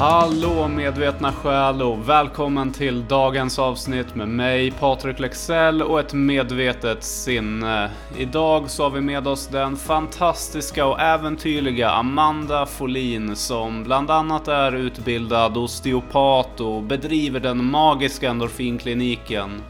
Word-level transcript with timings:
Hallå 0.00 0.68
medvetna 0.68 1.32
själ 1.32 1.82
och 1.82 2.08
välkommen 2.08 2.72
till 2.72 3.08
dagens 3.08 3.58
avsnitt 3.58 4.14
med 4.14 4.28
mig 4.28 4.70
Patrik 4.70 5.18
Lexell 5.18 5.82
och 5.82 6.00
ett 6.00 6.12
medvetet 6.12 7.04
sinne. 7.04 7.90
Idag 8.18 8.70
så 8.70 8.82
har 8.82 8.90
vi 8.90 9.00
med 9.00 9.28
oss 9.28 9.46
den 9.46 9.76
fantastiska 9.76 10.86
och 10.86 11.00
äventyrliga 11.00 11.90
Amanda 11.90 12.66
Folin 12.66 13.36
som 13.36 13.84
bland 13.84 14.10
annat 14.10 14.48
är 14.48 14.72
utbildad 14.72 15.56
osteopat 15.56 16.60
och 16.60 16.82
bedriver 16.82 17.40
den 17.40 17.64
magiska 17.64 18.30
endorfinkliniken. 18.30 19.62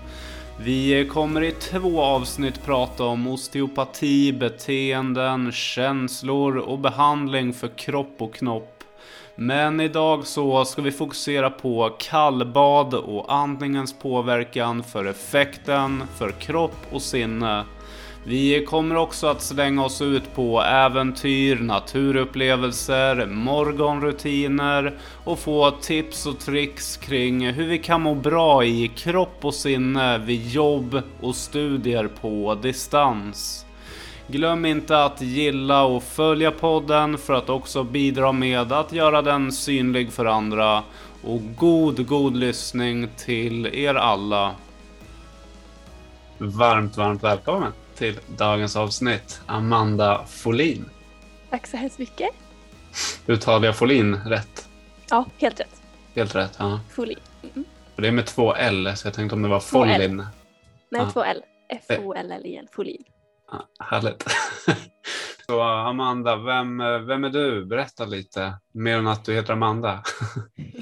Vi 0.60 1.08
kommer 1.12 1.42
i 1.42 1.50
två 1.50 2.02
avsnitt 2.02 2.64
prata 2.64 3.04
om 3.04 3.26
osteopati, 3.26 4.32
beteenden, 4.32 5.52
känslor 5.52 6.56
och 6.56 6.78
behandling 6.78 7.52
för 7.52 7.68
kropp 7.68 8.14
och 8.18 8.34
knopp. 8.34 8.79
Men 9.42 9.80
idag 9.80 10.26
så 10.26 10.64
ska 10.64 10.82
vi 10.82 10.92
fokusera 10.92 11.50
på 11.50 11.96
kallbad 11.98 12.94
och 12.94 13.34
andningens 13.34 13.92
påverkan 13.98 14.82
för 14.82 15.04
effekten 15.04 16.02
för 16.18 16.30
kropp 16.30 16.76
och 16.90 17.02
sinne. 17.02 17.64
Vi 18.24 18.64
kommer 18.64 18.96
också 18.96 19.26
att 19.26 19.42
slänga 19.42 19.84
oss 19.84 20.02
ut 20.02 20.34
på 20.34 20.62
äventyr, 20.62 21.56
naturupplevelser, 21.56 23.26
morgonrutiner 23.26 24.98
och 25.24 25.38
få 25.38 25.70
tips 25.70 26.26
och 26.26 26.38
tricks 26.38 26.96
kring 26.96 27.46
hur 27.46 27.66
vi 27.66 27.78
kan 27.78 28.02
må 28.02 28.14
bra 28.14 28.64
i 28.64 28.90
kropp 28.96 29.44
och 29.44 29.54
sinne 29.54 30.18
vid 30.18 30.46
jobb 30.46 31.02
och 31.20 31.36
studier 31.36 32.08
på 32.20 32.58
distans. 32.62 33.66
Glöm 34.30 34.64
inte 34.64 35.04
att 35.04 35.20
gilla 35.20 35.84
och 35.84 36.02
följa 36.02 36.50
podden 36.50 37.18
för 37.18 37.32
att 37.34 37.48
också 37.48 37.84
bidra 37.84 38.32
med 38.32 38.72
att 38.72 38.92
göra 38.92 39.22
den 39.22 39.52
synlig 39.52 40.12
för 40.12 40.24
andra. 40.24 40.82
Och 41.22 41.40
god, 41.56 42.06
god 42.06 42.36
lyssning 42.36 43.08
till 43.16 43.66
er 43.66 43.94
alla. 43.94 44.54
Varmt, 46.38 46.96
varmt 46.96 47.22
välkommen 47.22 47.72
till 47.94 48.18
dagens 48.36 48.76
avsnitt, 48.76 49.40
Amanda 49.46 50.24
Folin. 50.28 50.84
Tack 51.50 51.66
så 51.66 51.76
hemskt 51.76 51.98
mycket. 51.98 52.30
Uttalar 53.26 53.66
jag 53.66 53.76
Folin 53.76 54.14
rätt? 54.14 54.68
Ja, 55.10 55.24
helt 55.38 55.60
rätt. 55.60 55.82
Helt 56.14 56.34
rätt, 56.34 56.56
ja. 56.58 56.80
Folin. 56.90 57.18
Mm. 57.42 57.64
Det 57.96 58.08
är 58.08 58.12
med 58.12 58.26
två 58.26 58.54
L, 58.54 58.92
så 58.96 59.06
jag 59.06 59.14
tänkte 59.14 59.34
om 59.34 59.42
det 59.42 59.48
var 59.48 59.60
Folin. 59.60 60.26
Nej, 60.90 61.06
två 61.12 61.24
L. 61.24 61.42
F-O-L-L-I-N, 61.68 62.66
Folin. 62.72 63.04
Härligt. 63.80 64.24
Så 65.46 65.60
Amanda, 65.62 66.36
vem, 66.36 66.78
vem 67.06 67.24
är 67.24 67.30
du? 67.30 67.66
Berätta 67.66 68.04
lite 68.04 68.54
mer 68.72 68.98
än 68.98 69.06
att 69.06 69.24
du 69.24 69.34
heter 69.34 69.52
Amanda. 69.52 70.02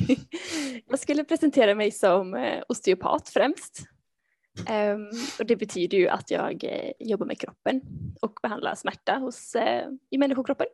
jag 0.86 0.98
skulle 0.98 1.25
presentera 1.25 1.75
mig 1.75 1.91
som 1.91 2.34
eh, 2.34 2.62
osteopat 2.69 3.28
främst. 3.28 3.83
Ehm, 4.66 5.10
och 5.38 5.47
det 5.47 5.56
betyder 5.56 5.98
ju 5.98 6.08
att 6.08 6.30
jag 6.30 6.64
eh, 6.64 6.92
jobbar 6.98 7.27
med 7.27 7.41
kroppen 7.41 7.80
och 8.20 8.38
behandlar 8.42 8.75
smärta 8.75 9.14
hos, 9.14 9.55
eh, 9.55 9.88
i 10.10 10.19
människokroppen. 10.19 10.66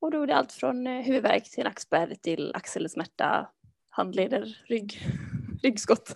Och 0.00 0.10
då 0.10 0.22
är 0.22 0.26
det 0.26 0.36
allt 0.36 0.52
från 0.52 0.86
huvudvärk 0.86 1.50
till 1.50 1.64
nackspärr 1.64 2.14
till 2.22 2.52
axelsmärta, 2.54 3.48
handleder, 3.90 4.58
rygg, 4.68 5.06
ryggskott, 5.62 6.12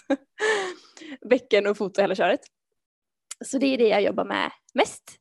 bäcken 1.31 1.67
och 1.67 1.77
fot 1.77 1.98
och 1.98 2.03
hela 2.03 2.15
köret. 2.15 2.41
Så 3.44 3.58
det 3.58 3.66
är 3.66 3.78
det 3.78 3.88
jag 3.88 4.02
jobbar 4.02 4.24
med 4.24 4.50
mest. 4.74 5.20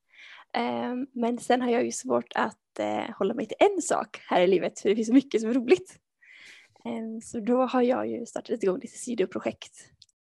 Ehm, 0.53 1.07
men 1.13 1.37
sen 1.37 1.61
har 1.61 1.69
jag 1.69 1.85
ju 1.85 1.91
svårt 1.91 2.31
att 2.35 2.79
eh, 2.79 3.15
hålla 3.17 3.33
mig 3.33 3.45
till 3.45 3.57
en 3.59 3.81
sak 3.81 4.21
här 4.27 4.41
i 4.41 4.47
livet 4.47 4.79
för 4.79 4.89
det 4.89 4.95
finns 4.95 5.07
så 5.07 5.13
mycket 5.13 5.41
som 5.41 5.49
är 5.49 5.53
roligt. 5.53 5.99
Ehm, 6.85 7.21
så 7.21 7.39
då 7.39 7.61
har 7.61 7.81
jag 7.81 8.07
ju 8.07 8.25
startat 8.25 8.63
igång 8.63 8.79
lite 8.79 8.97
sidoprojekt 8.97 9.73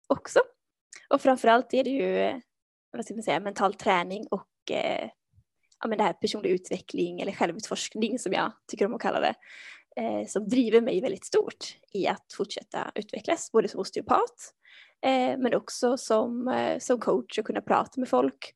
också. 0.07 0.39
Och 1.09 1.21
framförallt 1.21 1.73
är 1.73 1.83
det 1.83 1.89
ju 1.89 2.17
eh, 2.17 2.35
vad 2.91 3.05
ska 3.05 3.13
man 3.13 3.23
säga, 3.23 3.39
mental 3.39 3.73
träning 3.73 4.27
och 4.31 4.71
eh, 4.71 5.09
ja, 5.79 5.87
men 5.87 5.97
det 5.97 6.03
här 6.03 6.13
personlig 6.13 6.49
utveckling 6.49 7.21
eller 7.21 7.31
självutforskning 7.31 8.19
som 8.19 8.33
jag 8.33 8.51
tycker 8.67 8.85
om 8.85 8.93
att 8.93 9.01
kalla 9.01 9.19
det. 9.19 9.35
Eh, 9.95 10.27
som 10.27 10.47
driver 10.47 10.81
mig 10.81 11.01
väldigt 11.01 11.25
stort 11.25 11.77
i 11.93 12.07
att 12.07 12.33
fortsätta 12.37 12.91
utvecklas 12.95 13.51
både 13.51 13.67
som 13.67 13.79
osteopat 13.79 14.53
eh, 15.03 15.37
men 15.37 15.53
också 15.53 15.97
som, 15.97 16.47
eh, 16.47 16.79
som 16.79 16.99
coach 16.99 17.39
och 17.39 17.45
kunna 17.45 17.61
prata 17.61 17.99
med 17.99 18.09
folk 18.09 18.53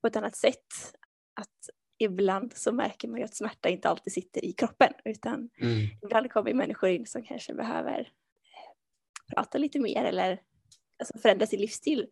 på 0.00 0.06
ett 0.06 0.16
annat 0.16 0.36
sätt. 0.36 0.94
Att 1.34 1.70
ibland 1.98 2.52
så 2.56 2.72
märker 2.72 3.08
man 3.08 3.18
ju 3.18 3.24
att 3.24 3.36
smärta 3.36 3.68
inte 3.68 3.88
alltid 3.88 4.12
sitter 4.12 4.44
i 4.44 4.52
kroppen 4.52 4.92
utan 5.04 5.50
mm. 5.60 5.86
ibland 6.02 6.32
kommer 6.32 6.54
människor 6.54 6.90
in 6.90 7.06
som 7.06 7.22
kanske 7.22 7.54
behöver 7.54 8.00
eh, 8.00 9.34
prata 9.34 9.58
lite 9.58 9.80
mer 9.80 10.04
eller 10.04 10.40
alltså 10.98 11.18
förändra 11.18 11.46
sin 11.46 11.60
livsstil 11.60 12.06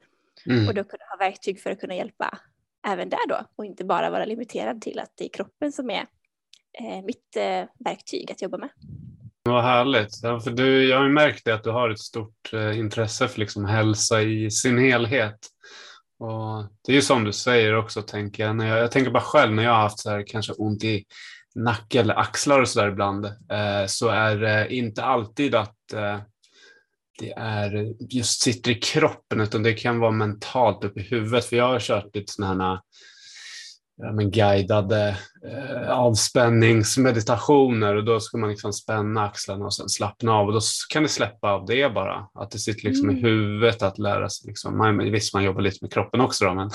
mm. 0.46 0.68
och 0.68 0.74
då 0.74 0.84
kunna 0.84 1.04
ha 1.10 1.16
verktyg 1.16 1.60
för 1.60 1.70
att 1.70 1.80
kunna 1.80 1.94
hjälpa 1.94 2.38
även 2.86 3.08
där 3.08 3.28
då 3.28 3.46
och 3.56 3.64
inte 3.64 3.84
bara 3.84 4.10
vara 4.10 4.24
limiterad 4.24 4.80
till 4.80 4.98
att 4.98 5.12
det 5.16 5.24
är 5.24 5.28
kroppen 5.28 5.72
som 5.72 5.90
är 5.90 6.06
eh, 6.80 7.04
mitt 7.04 7.36
eh, 7.36 7.64
verktyg 7.78 8.32
att 8.32 8.42
jobba 8.42 8.58
med. 8.58 8.70
Vad 9.46 9.64
härligt. 9.64 10.18
Ja, 10.22 10.40
för 10.40 10.50
du, 10.50 10.88
jag 10.88 10.96
har 10.96 11.04
ju 11.04 11.12
märkt 11.12 11.44
det 11.44 11.54
att 11.54 11.64
du 11.64 11.70
har 11.70 11.90
ett 11.90 11.98
stort 11.98 12.52
eh, 12.52 12.78
intresse 12.78 13.28
för 13.28 13.40
liksom 13.40 13.64
hälsa 13.64 14.22
i 14.22 14.50
sin 14.50 14.78
helhet. 14.78 15.38
Och 16.18 16.64
det 16.86 16.92
är 16.92 16.96
ju 16.96 17.02
som 17.02 17.24
du 17.24 17.32
säger 17.32 17.76
också, 17.76 18.02
tänker 18.02 18.46
jag. 18.46 18.56
När 18.56 18.68
jag, 18.68 18.78
jag 18.78 18.90
tänker 18.90 19.10
bara 19.10 19.22
själv 19.22 19.54
när 19.54 19.62
jag 19.62 19.70
har 19.70 19.80
haft 19.80 19.98
så 19.98 20.10
här, 20.10 20.24
kanske 20.26 20.52
ont 20.52 20.84
i 20.84 21.04
nacke 21.54 22.00
eller 22.00 22.14
axlar 22.14 22.60
och 22.60 22.68
så 22.68 22.80
där 22.80 22.88
ibland, 22.88 23.24
eh, 23.24 23.86
så 23.86 24.08
är 24.08 24.36
det 24.36 24.74
inte 24.74 25.04
alltid 25.04 25.54
att 25.54 25.92
eh, 25.94 26.20
det 27.18 27.32
är 27.36 27.94
just 28.14 28.40
sitter 28.40 28.70
i 28.70 28.74
kroppen, 28.74 29.40
utan 29.40 29.62
det 29.62 29.72
kan 29.72 29.98
vara 29.98 30.10
mentalt 30.10 30.84
uppe 30.84 31.00
i 31.00 31.02
huvudet. 31.02 31.44
För 31.44 31.56
jag 31.56 31.68
har 31.68 31.80
kört 31.80 32.14
lite 32.14 32.32
sådana 32.32 32.64
här 32.64 32.80
men 33.98 34.30
guidade 34.30 35.16
eh, 35.44 35.90
avspänningsmeditationer 35.90 37.96
och 37.96 38.04
då 38.04 38.20
ska 38.20 38.38
man 38.38 38.50
liksom 38.50 38.72
spänna 38.72 39.24
axlarna 39.24 39.64
och 39.64 39.74
sen 39.74 39.88
slappna 39.88 40.32
av 40.32 40.46
och 40.46 40.52
då 40.52 40.60
kan 40.92 41.02
det 41.02 41.08
släppa 41.08 41.52
av 41.52 41.66
det 41.66 41.94
bara. 41.94 42.28
Att 42.34 42.50
det 42.50 42.58
sitter 42.58 42.84
liksom 42.84 43.08
mm. 43.08 43.18
i 43.18 43.22
huvudet 43.28 43.82
att 43.82 43.98
lära 43.98 44.28
sig. 44.28 44.48
Liksom. 44.48 44.78
Man, 44.78 44.98
visst, 44.98 45.34
man 45.34 45.44
jobbar 45.44 45.60
lite 45.60 45.78
med 45.80 45.92
kroppen 45.92 46.20
också 46.20 46.44
då, 46.44 46.54
men, 46.54 46.70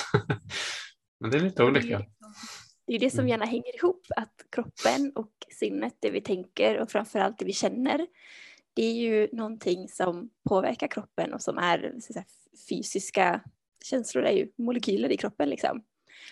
men 1.19 1.31
det 1.31 1.37
är 1.37 1.41
lite 1.41 1.63
olika. 1.63 2.05
Det 2.87 2.95
är 2.95 2.99
det 2.99 3.09
som 3.09 3.19
mm. 3.19 3.29
gärna 3.29 3.45
hänger 3.45 3.75
ihop, 3.75 4.05
att 4.15 4.35
kroppen 4.51 5.11
och 5.15 5.31
sinnet, 5.59 5.93
det 5.99 6.11
vi 6.11 6.21
tänker 6.21 6.79
och 6.79 6.91
framförallt 6.91 7.39
det 7.39 7.45
vi 7.45 7.53
känner, 7.53 8.07
det 8.73 8.83
är 8.83 8.93
ju 8.93 9.27
någonting 9.31 9.87
som 9.87 10.29
påverkar 10.49 10.87
kroppen 10.87 11.33
och 11.33 11.41
som 11.41 11.57
är 11.57 11.99
säga, 11.99 12.23
fysiska 12.69 13.41
känslor, 13.83 14.23
är 14.23 14.31
ju 14.31 14.47
molekyler 14.57 15.11
i 15.11 15.17
kroppen 15.17 15.49
liksom. 15.49 15.83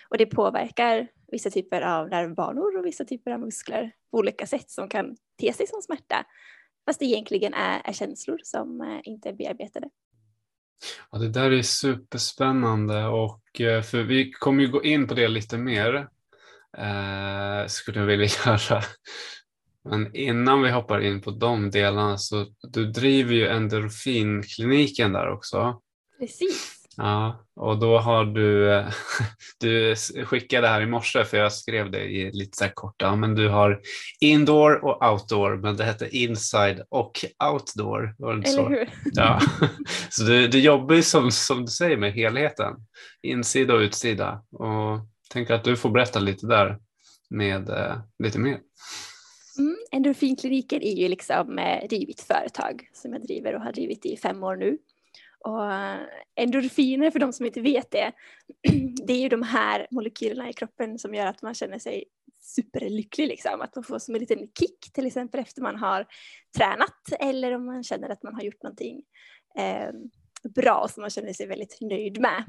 Och 0.10 0.18
det 0.18 0.26
påverkar 0.26 1.08
vissa 1.32 1.50
typer 1.50 1.82
av 1.82 2.10
nervbanor 2.10 2.78
och 2.78 2.86
vissa 2.86 3.06
typer 3.06 3.32
av 3.32 3.40
muskler 3.40 3.92
på 4.12 4.18
olika 4.18 4.48
sätt 4.48 4.70
som 4.70 4.90
kan 4.90 5.18
te 5.40 5.54
sig 5.54 5.68
som 5.68 5.82
smärta. 5.82 6.26
Fast 6.86 7.00
det 7.00 7.06
egentligen 7.06 7.54
är, 7.54 7.82
är 7.86 7.94
känslor 7.94 8.40
som 8.44 8.82
eh, 8.82 9.00
inte 9.04 9.30
är 9.30 9.34
bearbetade. 9.34 9.90
Ja, 11.12 11.18
det 11.18 11.30
där 11.30 11.52
är 11.52 11.62
superspännande 11.62 13.06
och 13.06 13.62
eh, 13.62 13.82
för 13.82 14.04
vi 14.04 14.32
kommer 14.32 14.64
ju 14.64 14.70
gå 14.70 14.84
in 14.84 15.08
på 15.08 15.14
det 15.14 15.28
lite 15.28 15.58
mer. 15.58 15.96
Eh, 16.78 17.68
skulle 17.68 18.00
jag 18.00 18.08
vilja 18.08 18.28
göra. 18.46 18.84
Men 19.84 20.16
innan 20.16 20.62
vi 20.62 20.70
hoppar 20.70 21.00
in 21.00 21.22
på 21.22 21.32
de 21.32 21.72
delarna 21.72 22.18
så 22.18 22.46
du 22.62 22.92
driver 22.92 23.34
ju 23.34 23.48
endorfinkliniken 23.48 25.14
där 25.14 25.30
också. 25.30 25.82
Precis. 26.20 26.79
Ja, 27.02 27.46
och 27.56 27.80
då 27.80 27.98
har 27.98 28.26
du, 28.26 28.84
du 29.60 29.96
skickade 30.26 30.68
här 30.68 30.82
i 30.82 30.86
morse 30.86 31.26
för 31.26 31.38
jag 31.38 31.54
skrev 31.54 31.92
det 31.92 32.04
i 32.04 32.32
lite 32.32 32.58
så 32.58 32.64
här 32.64 32.72
korta, 32.72 33.16
men 33.16 33.36
du 33.36 33.50
har 33.50 33.82
indoor 34.20 34.86
och 34.86 35.12
outdoor, 35.12 35.58
men 35.58 35.78
det 35.78 35.84
hette 35.84 36.18
inside 36.18 36.82
och 36.90 37.12
outdoor. 37.52 38.16
Var 38.18 38.36
det 38.36 38.50
Eller 38.50 38.64
så? 38.64 38.70
hur? 38.70 38.90
Ja. 39.04 39.40
Så 40.10 40.24
du, 40.24 40.48
du 40.48 40.60
jobbar 40.60 40.96
ju 40.96 41.04
som, 41.04 41.32
som 41.32 41.66
du 41.66 41.72
säger 41.72 41.98
med 41.98 42.14
helheten, 42.14 42.74
insida 43.22 43.74
och 43.74 43.80
utsida. 43.80 44.44
Och 44.52 45.00
tänker 45.30 45.54
att 45.54 45.64
du 45.64 45.76
får 45.76 45.90
berätta 45.90 46.20
lite 46.20 46.48
där 46.48 46.78
med 47.30 47.70
eh, 47.70 47.98
lite 48.24 48.40
mer. 48.40 48.60
Mm, 49.58 49.78
Endorfinkliniken 49.92 50.82
är 50.82 50.96
ju 50.96 51.08
liksom 51.08 51.60
eh, 51.60 51.88
drivit 51.88 52.22
företag 52.22 52.90
som 52.94 53.14
jag 53.14 53.22
driver 53.22 53.56
och 53.56 53.62
har 53.62 53.72
drivit 53.72 54.06
i 54.06 54.18
fem 54.18 54.44
år 54.44 54.56
nu. 54.56 54.78
Och 55.40 55.74
eh, 55.74 56.00
endorfiner, 56.36 57.12
för 57.12 57.20
de 57.20 57.34
som 57.34 57.46
inte 57.46 57.62
vet 57.62 57.92
det, 57.92 58.12
det 59.08 59.14
är 59.14 59.22
ju 59.22 59.30
de 59.30 59.44
här 59.44 59.88
molekylerna 59.92 60.50
i 60.50 60.54
kroppen 60.54 61.00
som 61.00 61.14
gör 61.14 61.26
att 61.26 61.42
man 61.42 61.54
känner 61.54 61.80
sig 61.80 62.06
superlycklig, 62.42 63.28
liksom. 63.28 63.62
att 63.62 63.76
man 63.76 63.84
får 63.84 64.00
som 64.00 64.16
en 64.16 64.22
liten 64.22 64.48
kick 64.60 64.94
till 64.94 65.06
exempel 65.06 65.40
efter 65.40 65.62
man 65.62 65.76
har 65.76 66.08
tränat 66.58 67.12
eller 67.20 67.56
om 67.56 67.66
man 67.66 67.84
känner 67.84 68.10
att 68.10 68.24
man 68.24 68.36
har 68.36 68.42
gjort 68.42 68.64
någonting 68.64 69.04
eh, 69.58 69.92
bra 70.56 70.88
som 70.88 71.02
man 71.02 71.10
känner 71.10 71.34
sig 71.34 71.48
väldigt 71.48 71.78
nöjd 71.82 72.22
med. 72.22 72.44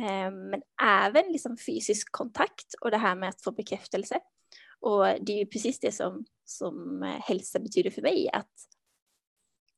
Eh, 0.00 0.30
men 0.30 0.62
även 0.82 1.32
liksom 1.32 1.56
fysisk 1.66 2.12
kontakt 2.12 2.74
och 2.80 2.90
det 2.90 2.96
här 2.96 3.14
med 3.14 3.28
att 3.28 3.42
få 3.42 3.52
bekräftelse. 3.52 4.20
Och 4.80 5.06
det 5.20 5.32
är 5.32 5.38
ju 5.38 5.46
precis 5.46 5.80
det 5.80 5.92
som, 5.92 6.24
som 6.44 7.02
eh, 7.02 7.20
hälsa 7.20 7.58
betyder 7.58 7.90
för 7.90 8.02
mig. 8.02 8.30
Att 8.32 8.52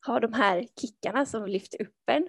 ha 0.07 0.21
de 0.21 0.33
här 0.33 0.67
kickarna 0.81 1.27
som 1.27 1.47
lyfter 1.47 1.83
upp 1.83 2.03
en. 2.07 2.29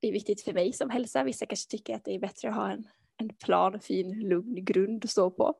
Det 0.00 0.08
är 0.08 0.12
viktigt 0.12 0.42
för 0.42 0.52
mig 0.52 0.72
som 0.72 0.90
hälsa. 0.90 1.24
Vissa 1.24 1.46
kanske 1.46 1.70
tycker 1.70 1.94
att 1.96 2.04
det 2.04 2.14
är 2.14 2.18
bättre 2.18 2.48
att 2.48 2.54
ha 2.54 2.70
en, 2.70 2.88
en 3.16 3.28
plan, 3.28 3.80
fin, 3.80 4.28
lugn 4.28 4.64
grund 4.64 5.04
att 5.04 5.10
stå 5.10 5.30
på. 5.30 5.54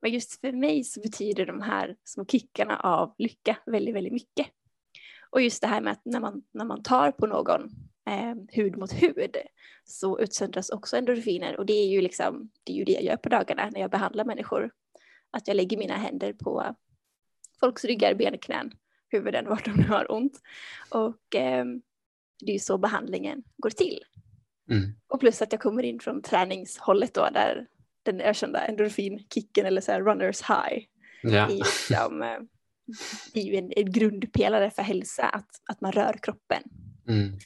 Men 0.00 0.12
just 0.12 0.40
för 0.40 0.52
mig 0.52 0.84
så 0.84 1.00
betyder 1.00 1.46
de 1.46 1.60
här 1.60 1.96
små 2.04 2.24
kickarna 2.24 2.76
av 2.76 3.14
lycka 3.18 3.56
väldigt, 3.66 3.94
väldigt 3.94 4.12
mycket. 4.12 4.46
Och 5.30 5.42
just 5.42 5.60
det 5.60 5.66
här 5.66 5.80
med 5.80 5.92
att 5.92 6.04
när 6.04 6.20
man, 6.20 6.42
när 6.52 6.64
man 6.64 6.82
tar 6.82 7.10
på 7.10 7.26
någon 7.26 7.62
eh, 8.10 8.34
hud 8.48 8.76
mot 8.76 8.92
hud 8.92 9.36
så 9.84 10.20
utsöndras 10.20 10.70
också 10.70 10.96
endorfiner 10.96 11.56
och 11.56 11.66
det 11.66 11.72
är 11.72 11.88
ju 11.88 12.00
liksom, 12.00 12.50
det 12.64 12.72
är 12.72 12.76
ju 12.76 12.84
det 12.84 12.92
jag 12.92 13.02
gör 13.02 13.16
på 13.16 13.28
dagarna 13.28 13.70
när 13.70 13.80
jag 13.80 13.90
behandlar 13.90 14.24
människor. 14.24 14.70
Att 15.30 15.48
jag 15.48 15.56
lägger 15.56 15.76
mina 15.76 15.96
händer 15.96 16.32
på 16.32 16.76
folks 17.60 17.84
ryggar, 17.84 18.14
ben, 18.14 18.38
knän, 18.38 18.72
huvuden, 19.12 19.48
vart 19.48 19.64
de 19.64 19.70
nu 19.70 19.88
har 19.88 20.12
ont. 20.12 20.40
Och 20.90 21.34
eh, 21.34 21.64
det 22.40 22.50
är 22.50 22.52
ju 22.52 22.58
så 22.58 22.78
behandlingen 22.78 23.42
går 23.56 23.70
till. 23.70 24.00
Mm. 24.70 24.94
Och 25.08 25.20
plus 25.20 25.42
att 25.42 25.52
jag 25.52 25.60
kommer 25.60 25.82
in 25.82 26.00
från 26.00 26.22
träningshållet 26.22 27.14
då 27.14 27.28
där 27.32 27.66
den 28.02 28.20
ökända 28.20 28.66
endorfinkicken 28.66 29.66
eller 29.66 29.80
så 29.80 29.92
här 29.92 30.02
runners 30.02 30.42
high. 30.42 30.84
Ja. 31.22 31.46
Är, 31.46 31.48
liksom, 31.48 32.22
eh, 32.22 32.38
det 33.32 33.40
är 33.40 33.44
ju 33.44 33.56
en, 33.56 33.72
en 33.76 33.92
grundpelare 33.92 34.70
för 34.70 34.82
hälsa 34.82 35.22
att, 35.22 35.50
att 35.70 35.80
man 35.80 35.92
rör 35.92 36.18
kroppen. 36.22 36.62
Mm. 37.08 37.38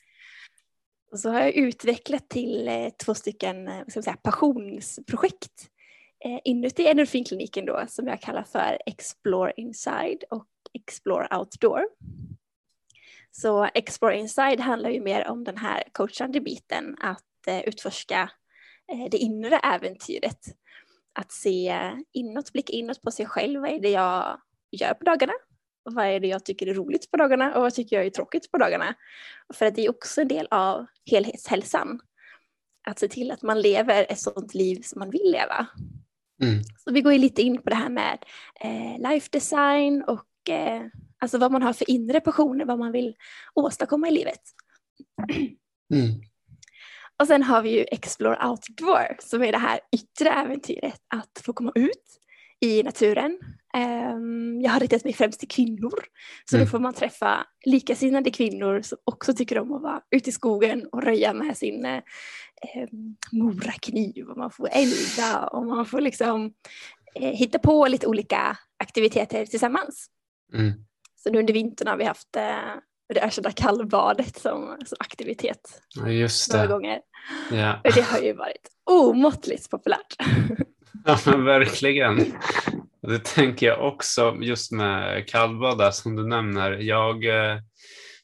Och 1.12 1.20
så 1.20 1.30
har 1.30 1.40
jag 1.40 1.54
utvecklat 1.54 2.28
till 2.28 2.68
eh, 2.68 2.88
två 3.04 3.14
stycken 3.14 3.68
eh, 3.68 3.82
ska 3.88 4.02
säga, 4.02 4.16
passionsprojekt 4.22 5.70
eh, 6.24 6.40
inuti 6.44 6.86
endorfinkliniken 6.86 7.66
då 7.66 7.84
som 7.88 8.06
jag 8.06 8.20
kallar 8.20 8.42
för 8.42 8.78
Explore 8.86 9.52
Inside 9.56 10.24
och 10.30 10.46
Explore 10.76 11.36
Outdoor. 11.36 11.82
Så 13.30 13.68
Explore 13.74 14.18
Inside 14.18 14.60
handlar 14.60 14.90
ju 14.90 15.00
mer 15.00 15.28
om 15.28 15.44
den 15.44 15.56
här 15.56 15.82
coachande 15.92 16.40
biten 16.40 16.96
att 17.00 17.22
utforska 17.64 18.30
det 19.10 19.18
inre 19.18 19.56
äventyret. 19.56 20.40
Att 21.12 21.32
se 21.32 21.92
inåt, 22.12 22.52
blicka 22.52 22.72
inåt 22.72 23.02
på 23.02 23.10
sig 23.10 23.26
själv. 23.26 23.60
Vad 23.60 23.70
är 23.70 23.80
det 23.80 23.90
jag 23.90 24.40
gör 24.70 24.94
på 24.94 25.04
dagarna? 25.04 25.32
vad 25.90 26.06
är 26.06 26.20
det 26.20 26.28
jag 26.28 26.44
tycker 26.44 26.66
är 26.66 26.74
roligt 26.74 27.10
på 27.10 27.16
dagarna 27.16 27.54
och 27.54 27.62
vad 27.62 27.74
tycker 27.74 27.96
jag 27.96 28.06
är 28.06 28.10
tråkigt 28.10 28.50
på 28.50 28.58
dagarna. 28.58 28.94
För 29.54 29.66
att 29.66 29.74
det 29.74 29.84
är 29.84 29.90
också 29.90 30.20
en 30.20 30.28
del 30.28 30.48
av 30.50 30.86
helhetshälsan. 31.10 32.00
Att 32.88 32.98
se 32.98 33.08
till 33.08 33.30
att 33.30 33.42
man 33.42 33.60
lever 33.60 34.06
ett 34.08 34.18
sådant 34.18 34.54
liv 34.54 34.80
som 34.82 34.98
man 34.98 35.10
vill 35.10 35.30
leva. 35.32 35.66
Mm. 36.42 36.62
Så 36.78 36.92
vi 36.92 37.00
går 37.00 37.12
ju 37.12 37.18
lite 37.18 37.42
in 37.42 37.62
på 37.62 37.70
det 37.70 37.76
här 37.76 37.88
med 37.88 38.24
eh, 38.60 39.10
life 39.10 39.28
design 39.32 40.02
och 40.02 40.24
eh, 40.48 40.82
alltså 41.18 41.38
vad 41.38 41.52
man 41.52 41.62
har 41.62 41.72
för 41.72 41.90
inre 41.90 42.20
passioner, 42.20 42.64
vad 42.64 42.78
man 42.78 42.92
vill 42.92 43.14
åstadkomma 43.54 44.08
i 44.08 44.10
livet. 44.10 44.40
Mm. 45.94 46.20
Och 47.18 47.26
sen 47.26 47.42
har 47.42 47.62
vi 47.62 47.70
ju 47.70 47.84
Explore 47.90 48.48
Outdoor 48.48 49.16
som 49.18 49.42
är 49.42 49.52
det 49.52 49.58
här 49.58 49.80
yttre 49.92 50.30
äventyret 50.30 51.00
att 51.14 51.42
få 51.44 51.52
komma 51.52 51.72
ut 51.74 52.20
i 52.60 52.82
naturen, 52.82 53.38
Ehm, 53.76 54.60
jag 54.62 54.70
har 54.70 54.80
riktat 54.80 55.04
mig 55.04 55.12
främst 55.12 55.40
till 55.40 55.48
kvinnor. 55.48 56.04
Så 56.50 56.56
mm. 56.56 56.66
då 56.66 56.70
får 56.70 56.78
man 56.78 56.94
träffa 56.94 57.46
likasinnade 57.64 58.30
kvinnor 58.30 58.82
som 58.82 58.98
också 59.04 59.34
tycker 59.34 59.58
om 59.58 59.72
att 59.72 59.82
vara 59.82 60.00
ute 60.10 60.30
i 60.30 60.32
skogen 60.32 60.86
och 60.92 61.02
röja 61.02 61.32
med 61.32 61.56
sin 61.56 61.84
eh, 61.84 62.02
ehm, 62.74 63.16
morakniv 63.32 64.28
och 64.28 64.36
man 64.36 64.50
får 64.50 64.68
elda 64.72 65.46
och 65.46 65.66
man 65.66 65.86
får 65.86 66.00
liksom 66.00 66.52
eh, 67.14 67.30
hitta 67.30 67.58
på 67.58 67.86
lite 67.86 68.06
olika 68.06 68.58
aktiviteter 68.78 69.46
tillsammans. 69.46 70.10
Mm. 70.54 70.72
Så 71.16 71.30
nu 71.30 71.38
under 71.38 71.54
vintern 71.54 71.88
har 71.88 71.96
vi 71.96 72.04
haft 72.04 72.36
eh, 72.36 72.42
det 73.14 73.20
ökända 73.20 73.50
kallbadet 73.50 74.38
som, 74.38 74.76
som 74.86 74.96
aktivitet. 75.00 75.82
Just 76.06 76.52
det. 76.52 76.56
Några 76.56 76.68
gånger. 76.68 77.00
Ja. 77.50 77.80
Och 77.84 77.92
det 77.94 78.02
har 78.02 78.18
ju 78.18 78.32
varit 78.32 78.68
omåttligt 78.84 79.70
populärt. 79.70 80.16
Ja 81.04 81.18
men 81.26 81.44
verkligen. 81.44 82.32
Det 83.02 83.24
tänker 83.24 83.66
jag 83.66 83.88
också 83.88 84.36
just 84.40 84.72
med 84.72 85.28
kallbad 85.28 85.94
som 85.94 86.16
du 86.16 86.26
nämner. 86.26 86.70
Jag, 86.70 87.24
eh, 87.24 87.60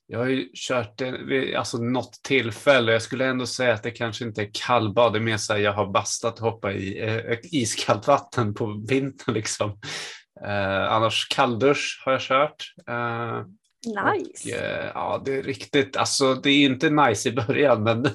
jag 0.07 0.19
har 0.19 0.27
ju 0.27 0.49
kört 0.55 0.99
det 0.99 1.19
vid 1.27 1.55
alltså 1.57 1.79
något 1.79 2.13
tillfälle. 2.23 2.93
Jag 2.93 3.03
skulle 3.03 3.27
ändå 3.27 3.47
säga 3.47 3.75
att 3.75 3.83
det 3.83 3.91
kanske 3.91 4.25
inte 4.25 4.43
är 4.43 4.51
kallbad. 4.53 5.13
Det 5.13 5.19
är 5.19 5.21
mer 5.21 5.37
så 5.37 5.53
att 5.53 5.61
jag 5.61 5.73
har 5.73 5.93
bastat 5.93 6.41
och 6.41 6.51
hoppat 6.51 6.75
i 6.75 6.99
eh, 7.01 7.39
iskallt 7.43 8.07
vatten 8.07 8.55
på 8.55 8.85
vintern. 8.89 9.35
Liksom. 9.35 9.79
Eh, 10.45 10.93
annars 10.93 11.29
kalldusch 11.29 12.03
har 12.05 12.13
jag 12.13 12.21
kört. 12.21 12.75
Eh, 12.89 13.43
Nice. 13.87 14.55
Och, 14.55 14.61
eh, 14.61 14.91
ja, 14.95 15.23
det 15.25 15.39
är 15.39 15.43
riktigt, 15.43 15.97
alltså 15.97 16.35
det 16.35 16.51
är 16.51 16.65
inte 16.65 16.91
nice 16.91 17.29
i 17.29 17.33
början 17.33 17.83
men 17.83 18.03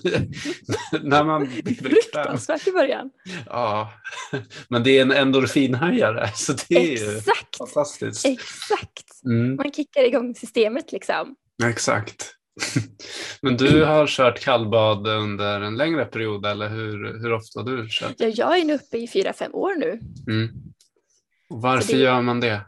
när 1.02 1.24
man 1.24 1.50
blir 1.64 1.76
Fruktansvärt 1.76 2.68
i 2.68 2.72
början. 2.72 3.10
Ja, 3.46 3.94
men 4.70 4.84
det 4.84 4.98
är 4.98 5.02
en 5.02 5.12
endorfinhöjare 5.12 6.32
så 6.36 6.54
det 6.68 6.76
är 6.76 7.18
Exakt. 7.18 7.58
fantastiskt. 7.58 8.26
Exakt, 8.26 9.24
mm. 9.26 9.56
man 9.56 9.72
kickar 9.72 10.04
igång 10.04 10.36
systemet 10.36 10.92
liksom. 10.92 11.36
Exakt. 11.64 12.34
Men 13.42 13.58
du 13.58 13.84
har 13.84 14.08
kört 14.08 14.40
kallbad 14.40 15.08
under 15.08 15.62
en 15.62 15.78
längre 15.78 16.06
period 16.06 16.46
eller 16.46 16.70
hur, 16.70 17.22
hur 17.22 17.34
ofta 17.34 17.60
har 17.60 17.66
du 17.66 17.88
kört? 17.90 18.14
Ja, 18.18 18.28
jag 18.28 18.60
är 18.60 18.66
nu 18.66 18.74
uppe 18.74 18.98
i 18.98 19.08
fyra, 19.08 19.34
fem 19.34 19.56
år 19.56 19.76
nu. 19.76 20.00
Mm. 20.34 20.50
Varför 21.48 21.94
det... 21.94 22.00
gör 22.00 22.22
man 22.22 22.40
det? 22.40 22.62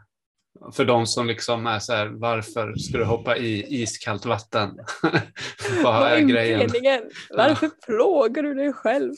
för 0.72 0.84
de 0.84 1.06
som 1.06 1.26
liksom 1.26 1.66
är 1.66 1.78
så 1.78 1.92
här, 1.92 2.06
varför 2.06 2.74
ska 2.74 2.98
du 2.98 3.04
hoppa 3.04 3.36
i 3.36 3.82
iskallt 3.82 4.24
vatten? 4.24 4.78
Vad 5.82 6.12
är 6.12 6.20
grejen? 6.20 6.58
Meningen? 6.58 7.10
Varför 7.30 7.66
ja. 7.66 7.72
plågar 7.86 8.42
du 8.42 8.54
dig 8.54 8.72
själv? 8.72 9.14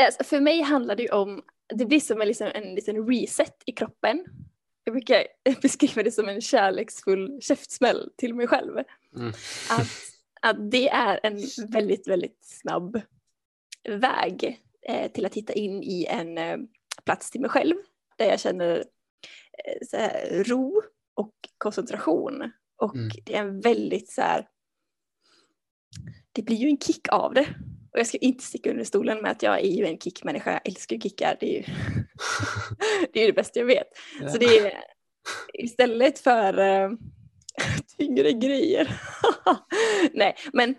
Alltså, 0.00 0.24
för 0.24 0.40
mig 0.40 0.60
handlar 0.60 0.96
det 0.96 1.02
ju 1.02 1.08
om, 1.08 1.42
det 1.74 1.86
blir 1.86 2.00
som 2.00 2.20
en, 2.20 2.28
liksom, 2.28 2.50
en 2.54 2.74
liten 2.74 3.08
reset 3.08 3.62
i 3.66 3.72
kroppen. 3.72 4.24
Jag 4.84 4.94
brukar 4.94 5.26
beskriva 5.62 6.02
det 6.02 6.12
som 6.12 6.28
en 6.28 6.40
kärleksfull 6.40 7.38
käftsmäll 7.42 8.10
till 8.16 8.34
mig 8.34 8.46
själv. 8.46 8.72
Mm. 9.16 9.28
Att, 9.70 9.88
att 10.42 10.70
det 10.70 10.88
är 10.88 11.20
en 11.22 11.42
väldigt, 11.68 12.08
väldigt 12.08 12.38
snabb 12.42 13.00
väg 13.88 14.60
eh, 14.88 15.12
till 15.12 15.26
att 15.26 15.34
hitta 15.34 15.52
in 15.52 15.82
i 15.82 16.06
en 16.10 16.38
eh, 16.38 16.56
plats 17.04 17.30
till 17.30 17.40
mig 17.40 17.50
själv 17.50 17.76
där 18.18 18.26
jag 18.26 18.40
känner 18.40 18.84
så 19.90 19.96
här, 19.96 20.44
ro 20.44 20.82
och 21.14 21.34
koncentration. 21.58 22.52
Och 22.76 22.94
mm. 22.94 23.08
det 23.24 23.34
är 23.34 23.40
en 23.40 23.60
väldigt 23.60 24.10
så 24.10 24.20
här, 24.20 24.48
det 26.32 26.42
blir 26.42 26.56
ju 26.56 26.68
en 26.68 26.78
kick 26.78 27.08
av 27.08 27.34
det. 27.34 27.54
Och 27.92 27.98
jag 27.98 28.06
ska 28.06 28.18
inte 28.18 28.44
sticka 28.44 28.70
under 28.70 28.84
stolen 28.84 29.22
med 29.22 29.30
att 29.30 29.42
jag 29.42 29.60
är 29.60 29.70
ju 29.70 29.86
en 29.86 29.98
kickmänniska, 29.98 30.52
jag 30.52 30.68
älskar 30.68 30.96
ju 30.96 31.00
kickar, 31.00 31.36
det 31.40 31.46
är 31.46 31.58
ju 31.58 31.64
det, 33.12 33.22
är 33.22 33.26
det 33.26 33.32
bästa 33.32 33.58
jag 33.58 33.66
vet. 33.66 33.88
Ja. 34.20 34.28
Så 34.28 34.38
det 34.38 34.58
är 34.58 34.84
istället 35.52 36.18
för 36.18 36.58
uh, 36.58 36.90
tyngre 37.98 38.32
grejer, 38.32 39.00
nej 40.12 40.36
men, 40.52 40.74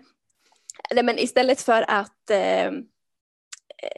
nej 0.94 1.04
men 1.04 1.18
istället 1.18 1.60
för 1.60 1.84
att 1.90 2.30
uh, 2.30 2.80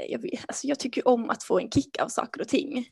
jag, 0.08 0.22
vet, 0.22 0.44
alltså 0.46 0.66
jag 0.66 0.78
tycker 0.78 1.08
om 1.08 1.30
att 1.30 1.42
få 1.42 1.58
en 1.58 1.70
kick 1.70 2.00
av 2.00 2.08
saker 2.08 2.40
och 2.40 2.48
ting. 2.48 2.88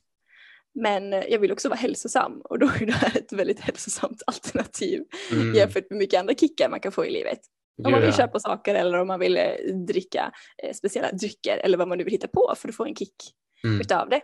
Men 0.75 1.13
jag 1.13 1.39
vill 1.39 1.53
också 1.53 1.69
vara 1.69 1.79
hälsosam 1.79 2.41
och 2.45 2.59
då 2.59 2.67
är 2.67 2.87
det 2.87 2.93
här 2.93 3.17
ett 3.17 3.33
väldigt 3.33 3.61
hälsosamt 3.61 4.23
alternativ 4.27 5.03
mm. 5.33 5.55
jämfört 5.55 5.91
med 5.91 5.99
mycket 5.99 6.21
andra 6.21 6.35
kickar 6.35 6.69
man 6.69 6.81
kan 6.81 6.93
få 6.93 7.07
i 7.07 7.11
livet. 7.11 7.41
Om 7.85 7.93
man 7.93 8.01
vill 8.01 8.15
köpa 8.15 8.41
saker 8.41 8.75
eller 8.75 8.99
om 8.99 9.07
man 9.07 9.21
vill 9.21 9.37
eh, 9.37 9.75
dricka 9.89 10.33
eh, 10.63 10.73
speciella 10.75 11.13
drycker 11.13 11.59
eller 11.59 11.79
vad 11.79 11.89
man 11.89 11.99
nu 11.99 12.05
vill 12.05 12.13
hitta 12.13 12.29
på 12.29 12.55
för 12.57 12.69
att 12.69 12.77
få 12.77 12.85
en 12.85 12.95
kick 12.95 13.17
mm. 13.65 13.81
utav 13.81 14.09
det. 14.09 14.21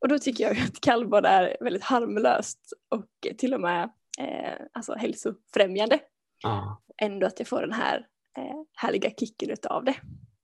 Och 0.00 0.08
då 0.08 0.18
tycker 0.18 0.44
jag 0.44 0.52
att 0.52 0.80
kallbad 0.80 1.26
är 1.26 1.56
väldigt 1.60 1.82
harmlöst 1.82 2.60
och 2.90 3.36
till 3.38 3.54
och 3.54 3.60
med 3.60 3.82
eh, 4.20 4.66
alltså 4.72 4.94
hälsofrämjande. 4.94 5.98
Ah. 6.44 6.76
Ändå 7.02 7.26
att 7.26 7.38
jag 7.38 7.48
får 7.48 7.60
den 7.60 7.72
här 7.72 8.06
eh, 8.38 8.62
härliga 8.76 9.10
kicken 9.10 9.50
utav 9.50 9.84
det. 9.84 9.96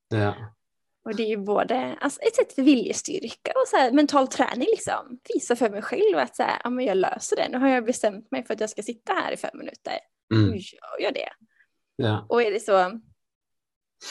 Ja. 0.09 0.35
Och 1.07 1.17
det 1.17 1.23
är 1.23 1.29
ju 1.29 1.37
både 1.37 1.97
alltså, 2.01 2.21
ett 2.21 2.37
sätt 2.37 2.53
för 2.53 2.63
viljestyrka 2.63 3.53
och 3.55 3.69
så 3.69 3.77
här, 3.77 3.93
mental 3.93 4.29
träning 4.29 4.69
liksom. 4.71 5.19
Visa 5.35 5.57
för 5.57 5.71
mig 5.71 5.83
själv 5.83 6.19
att 6.19 6.37
så 6.37 6.43
här, 6.43 6.61
ja, 6.65 6.71
men 6.71 6.85
jag 6.85 6.97
löser 6.97 7.37
det. 7.37 7.49
Nu 7.49 7.59
har 7.59 7.69
jag 7.69 7.85
bestämt 7.85 8.31
mig 8.31 8.45
för 8.45 8.55
att 8.55 8.61
jag 8.61 8.71
ska 8.71 8.83
sitta 8.83 9.13
här 9.13 9.33
i 9.33 9.37
fem 9.37 9.59
minuter. 9.59 9.99
Mm. 10.35 10.51
Nu 10.51 10.57
gör 10.57 11.01
jag 11.01 11.15
det. 11.15 11.29
Ja. 11.97 12.27
Och 12.29 12.43
är 12.43 12.51
det 12.51 12.61
så, 12.61 13.01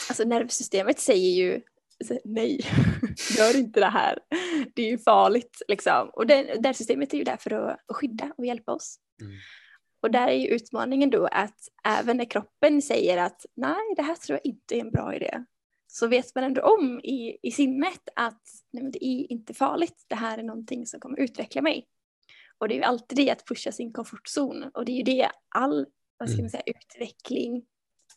alltså 0.09 0.23
nervsystemet 0.23 0.99
säger 0.99 1.35
ju 1.35 1.61
nej, 2.23 2.59
gör 3.37 3.57
inte 3.57 3.79
det 3.79 3.85
här. 3.85 4.19
Det 4.75 4.81
är 4.81 4.89
ju 4.89 4.97
farligt 4.97 5.61
liksom. 5.67 6.09
Och 6.13 6.27
det, 6.27 6.61
nervsystemet 6.61 7.13
är 7.13 7.17
ju 7.17 7.23
där 7.23 7.37
för 7.37 7.53
att, 7.53 7.79
att 7.87 7.95
skydda 7.95 8.31
och 8.37 8.45
hjälpa 8.45 8.71
oss. 8.71 8.99
Mm. 9.21 9.33
Och 10.01 10.11
där 10.11 10.27
är 10.27 10.37
ju 10.37 10.47
utmaningen 10.47 11.09
då 11.09 11.27
att 11.31 11.59
även 11.83 12.17
när 12.17 12.25
kroppen 12.25 12.81
säger 12.81 13.17
att 13.17 13.45
nej, 13.55 13.93
det 13.95 14.01
här 14.01 14.15
tror 14.15 14.39
jag 14.43 14.51
inte 14.51 14.75
är 14.75 14.79
en 14.79 14.91
bra 14.91 15.15
idé 15.15 15.45
så 15.95 16.07
vet 16.07 16.35
man 16.35 16.43
ändå 16.43 16.61
om 16.61 16.99
i, 16.99 17.37
i 17.41 17.51
sinnet 17.51 18.09
att 18.15 18.43
nej, 18.71 18.91
det 18.91 19.05
är 19.05 19.31
inte 19.31 19.53
farligt, 19.53 20.05
det 20.07 20.15
här 20.15 20.37
är 20.37 20.43
någonting 20.43 20.85
som 20.85 20.99
kommer 20.99 21.19
utveckla 21.19 21.61
mig. 21.61 21.87
Och 22.57 22.67
det 22.67 22.73
är 22.73 22.77
ju 22.77 22.83
alltid 22.83 23.17
det 23.17 23.31
att 23.31 23.45
pusha 23.45 23.71
sin 23.71 23.93
komfortzon 23.93 24.63
och 24.63 24.85
det 24.85 24.91
är 24.91 24.95
ju 24.95 25.03
det 25.03 25.29
all 25.49 25.85
vad 26.17 26.29
ska 26.29 26.41
man 26.41 26.49
säga, 26.49 26.63
utveckling 26.65 27.65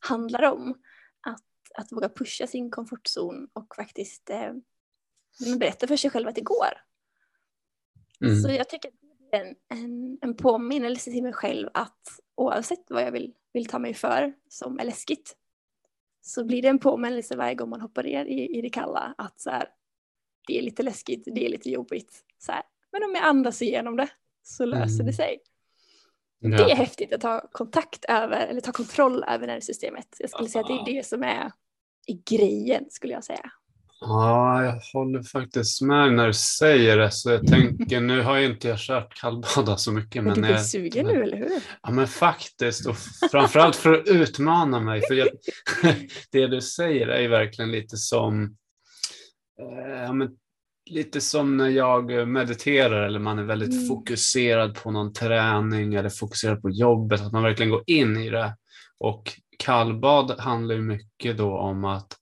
handlar 0.01 0.43
om. 0.43 0.83
Att, 1.21 1.45
att 1.75 1.93
våga 1.93 2.09
pusha 2.09 2.47
sin 2.47 2.71
komfortzon 2.71 3.49
och 3.53 3.77
faktiskt 3.77 4.31
eh, 4.31 4.53
berätta 5.59 5.87
för 5.87 5.97
sig 5.97 6.11
själv 6.11 6.29
att 6.29 6.35
det 6.35 6.41
går. 6.41 6.83
Mm. 8.21 8.43
Så 8.43 8.51
jag 8.51 8.69
tycker 8.69 8.89
att 8.89 8.95
det 9.31 9.37
är 9.37 9.45
en, 9.45 9.57
en, 9.69 10.19
en 10.21 10.37
påminnelse 10.37 11.11
till 11.11 11.23
mig 11.23 11.33
själv 11.33 11.69
att 11.75 12.21
oavsett 12.35 12.91
vad 12.91 13.03
jag 13.03 13.13
vill, 13.13 13.35
vill 13.53 13.67
ta 13.67 13.79
mig 13.79 13.95
för 13.95 14.35
som 14.49 14.79
är 14.79 14.85
läskigt 14.85 15.37
så 16.29 16.45
blir 16.45 16.63
det 16.63 16.69
en 16.69 16.79
påminnelse 16.79 17.37
varje 17.37 17.55
gång 17.55 17.71
man 17.71 17.81
hoppar 17.81 18.03
ner 18.03 18.25
i, 18.25 18.59
i 18.59 18.61
det 18.61 18.71
kalla 18.71 19.15
att 19.19 19.41
så 19.41 19.51
här, 19.51 19.69
det 20.47 20.59
är 20.59 20.63
lite 20.63 20.83
läskigt, 20.83 21.25
det 21.35 21.47
är 21.47 21.49
lite 21.49 21.71
jobbigt. 21.71 22.25
Så 22.39 22.53
här. 22.53 22.63
Men 22.93 23.05
om 23.05 23.15
jag 23.15 23.25
andas 23.25 23.63
igenom 23.63 23.97
det 23.97 24.09
så 24.43 24.65
löser 24.65 24.95
mm. 24.95 25.07
det 25.07 25.13
sig. 25.13 25.39
Ja. 26.39 26.49
Det 26.49 26.73
är 26.73 26.77
häftigt 26.77 27.13
att 27.13 27.21
ta 27.21 27.49
kontakt 27.53 28.05
över, 28.05 28.47
eller 28.47 28.61
ta 28.61 28.73
kontroll 28.73 29.25
över 29.25 29.47
nervsystemet. 29.47 30.17
Jag 30.19 30.31
skulle 30.31 30.49
säga 30.49 30.63
att 30.63 30.69
det 30.69 30.93
är 30.93 30.97
det 30.97 31.07
som 31.07 31.23
är 31.23 31.53
i 32.07 32.23
grejen 32.37 32.85
skulle 32.91 33.13
jag 33.13 33.25
säga. 33.25 33.51
Ja, 34.01 34.65
jag 34.65 34.81
håller 34.93 35.23
faktiskt 35.23 35.83
med 35.83 36.13
när 36.13 36.27
du 36.27 36.33
säger 36.33 36.97
det. 36.97 37.11
Så 37.11 37.31
jag 37.31 37.47
tänker, 37.47 38.01
nu 38.01 38.23
har 38.23 38.37
jag 38.37 38.45
inte 38.45 38.69
jag 38.69 38.79
kört 38.79 39.21
kallbada 39.21 39.77
så 39.77 39.93
mycket. 39.93 40.25
Men, 40.25 40.25
men 40.25 40.35
du 40.35 40.41
blir 40.41 40.51
jag, 40.51 40.67
sugen 40.67 41.07
nu, 41.07 41.23
eller 41.23 41.37
hur? 41.37 41.51
Ja, 41.83 41.91
men 41.91 42.07
faktiskt. 42.07 42.87
Och 42.87 42.97
framförallt 43.31 43.77
för 43.77 43.93
att 43.93 44.09
utmana 44.09 44.81
mig. 44.81 45.03
För 45.09 45.15
jag, 45.15 45.29
det 46.33 46.47
du 46.47 46.61
säger 46.61 47.09
är 47.09 47.21
ju 47.21 47.29
verkligen 47.29 47.71
lite 47.71 47.97
som 47.97 48.45
eh, 49.61 50.03
ja, 50.03 50.13
men, 50.13 50.29
lite 50.91 51.21
som 51.21 51.57
när 51.57 51.69
jag 51.69 52.29
mediterar 52.29 53.07
eller 53.07 53.19
man 53.19 53.39
är 53.39 53.45
väldigt 53.45 53.75
mm. 53.75 53.89
fokuserad 53.89 54.75
på 54.75 54.91
någon 54.91 55.13
träning 55.13 55.95
eller 55.95 56.09
fokuserad 56.09 56.63
på 56.63 56.71
jobbet, 56.71 57.21
att 57.21 57.33
man 57.33 57.43
verkligen 57.43 57.71
går 57.71 57.83
in 57.87 58.17
i 58.17 58.31
det. 58.31 58.57
Och 58.99 59.33
kallbad 59.59 60.41
handlar 60.41 60.75
ju 60.75 60.81
mycket 60.81 61.39
då 61.39 61.59
om 61.59 61.85
att 61.85 62.18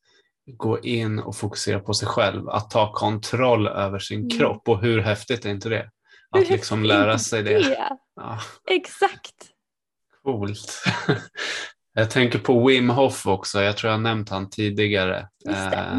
gå 0.46 0.80
in 0.80 1.18
och 1.18 1.36
fokusera 1.36 1.80
på 1.80 1.94
sig 1.94 2.08
själv, 2.08 2.48
att 2.48 2.70
ta 2.70 2.92
kontroll 2.92 3.66
över 3.66 3.98
sin 3.98 4.18
mm. 4.18 4.30
kropp 4.30 4.68
och 4.68 4.80
hur 4.80 5.00
häftigt 5.00 5.44
är 5.44 5.50
inte 5.50 5.68
det? 5.68 5.90
Att 6.30 6.48
liksom 6.48 6.84
lära 6.84 7.18
sig 7.18 7.42
det. 7.42 7.58
det? 7.58 7.98
Ja. 8.16 8.40
Exakt. 8.70 9.34
Coolt. 10.22 10.84
Jag 11.94 12.10
tänker 12.10 12.38
på 12.38 12.66
Wim 12.66 12.90
Hof 12.90 13.26
också, 13.26 13.62
jag 13.62 13.76
tror 13.76 13.92
jag 13.92 14.00
nämnt 14.00 14.28
han 14.28 14.50
tidigare. 14.50 15.28
Eh, 15.48 15.98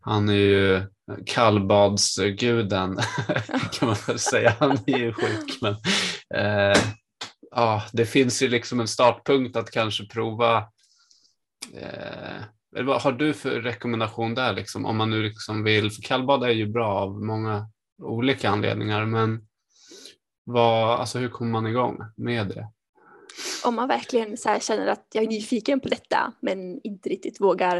han 0.00 0.28
är 0.28 0.34
ju 0.34 0.86
kallbadsguden 1.26 2.98
kan 3.72 3.88
man 3.88 3.96
väl 4.06 4.18
säga. 4.18 4.56
Han 4.58 4.78
är 4.86 4.98
ju 4.98 5.12
sjuk. 5.12 5.58
Men, 5.60 5.76
eh, 6.34 6.78
ja, 7.50 7.82
det 7.92 8.06
finns 8.06 8.42
ju 8.42 8.48
liksom 8.48 8.80
en 8.80 8.88
startpunkt 8.88 9.56
att 9.56 9.70
kanske 9.70 10.06
prova 10.06 10.58
eh, 11.74 12.42
vad 12.70 13.02
har 13.02 13.12
du 13.12 13.34
för 13.34 13.60
rekommendation 13.60 14.34
där, 14.34 14.52
liksom, 14.52 14.86
om 14.86 14.96
man 14.96 15.10
nu 15.10 15.22
liksom 15.22 15.64
vill, 15.64 15.90
för 15.90 16.02
kallbad 16.02 16.44
är 16.44 16.50
ju 16.50 16.66
bra 16.66 16.94
av 16.94 17.24
många 17.24 17.66
olika 18.02 18.50
anledningar, 18.50 19.06
men 19.06 19.46
vad, 20.44 21.00
alltså 21.00 21.18
hur 21.18 21.28
kommer 21.28 21.50
man 21.50 21.66
igång 21.66 21.98
med 22.16 22.46
det? 22.48 22.68
Om 23.64 23.74
man 23.74 23.88
verkligen 23.88 24.36
så 24.36 24.58
känner 24.60 24.86
att 24.86 25.06
jag 25.14 25.24
är 25.24 25.28
nyfiken 25.28 25.80
på 25.80 25.88
detta 25.88 26.32
men 26.40 26.80
inte 26.82 27.08
riktigt 27.08 27.40
vågar 27.40 27.76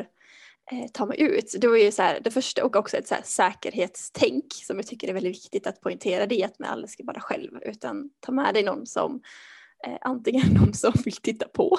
eh, 0.73 0.91
ta 0.93 1.07
mig 1.07 1.21
ut. 1.21 1.57
Då 1.61 1.77
är 1.77 1.85
ju 1.85 1.93
så 1.93 2.03
här, 2.03 2.21
det 2.21 2.31
första 2.31 2.65
och 2.65 2.77
också 2.77 2.97
ett 2.97 3.09
så 3.09 3.15
säkerhetstänk 3.25 4.45
som 4.53 4.77
jag 4.77 4.87
tycker 4.87 5.09
är 5.09 5.13
väldigt 5.13 5.37
viktigt 5.37 5.67
att 5.67 5.81
poängtera 5.81 6.27
det 6.27 6.43
är 6.43 6.47
att 6.47 6.59
man 6.59 6.69
aldrig 6.69 6.91
ska 6.91 7.05
vara 7.05 7.21
själv 7.21 7.51
utan 7.63 8.11
ta 8.21 8.33
med 8.33 8.55
dig 8.55 8.63
någon 8.63 8.87
som 8.87 9.23
eh, 9.87 9.97
antingen 10.01 10.47
någon 10.55 10.75
som 10.75 10.93
vill 11.05 11.17
titta 11.17 11.49
på 11.49 11.79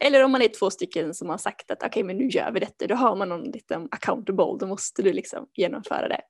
eller 0.00 0.24
om 0.24 0.32
man 0.32 0.42
är 0.42 0.48
två 0.48 0.70
stycken 0.70 1.14
som 1.14 1.28
har 1.28 1.38
sagt 1.38 1.70
att 1.70 1.78
okej 1.78 1.88
okay, 1.88 2.04
men 2.04 2.16
nu 2.16 2.28
gör 2.28 2.52
vi 2.52 2.60
detta, 2.60 2.86
då 2.86 2.94
har 2.94 3.16
man 3.16 3.28
någon 3.28 3.50
liten 3.50 3.88
accountable, 3.90 4.56
då 4.60 4.66
måste 4.66 5.02
du 5.02 5.12
liksom 5.12 5.48
genomföra 5.54 6.08
det. 6.08 6.20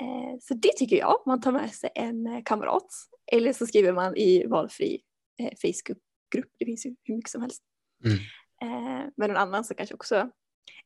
Eh, 0.00 0.38
så 0.40 0.54
det 0.54 0.72
tycker 0.76 0.96
jag, 0.96 1.22
man 1.26 1.40
tar 1.40 1.52
med 1.52 1.72
sig 1.72 1.90
en 1.94 2.26
eh, 2.26 2.42
kamrat 2.44 2.88
eller 3.32 3.52
så 3.52 3.66
skriver 3.66 3.92
man 3.92 4.16
i 4.16 4.46
valfri 4.46 5.00
eh, 5.38 5.50
Facebookgrupp, 5.62 6.52
det 6.58 6.64
finns 6.64 6.86
ju 6.86 6.96
hur 7.04 7.16
mycket 7.16 7.30
som 7.30 7.42
helst. 7.42 7.62
Mm. 8.04 8.18
Eh, 8.62 9.10
med 9.16 9.28
någon 9.28 9.36
annan 9.36 9.64
som 9.64 9.76
kanske 9.76 9.94
också 9.94 10.30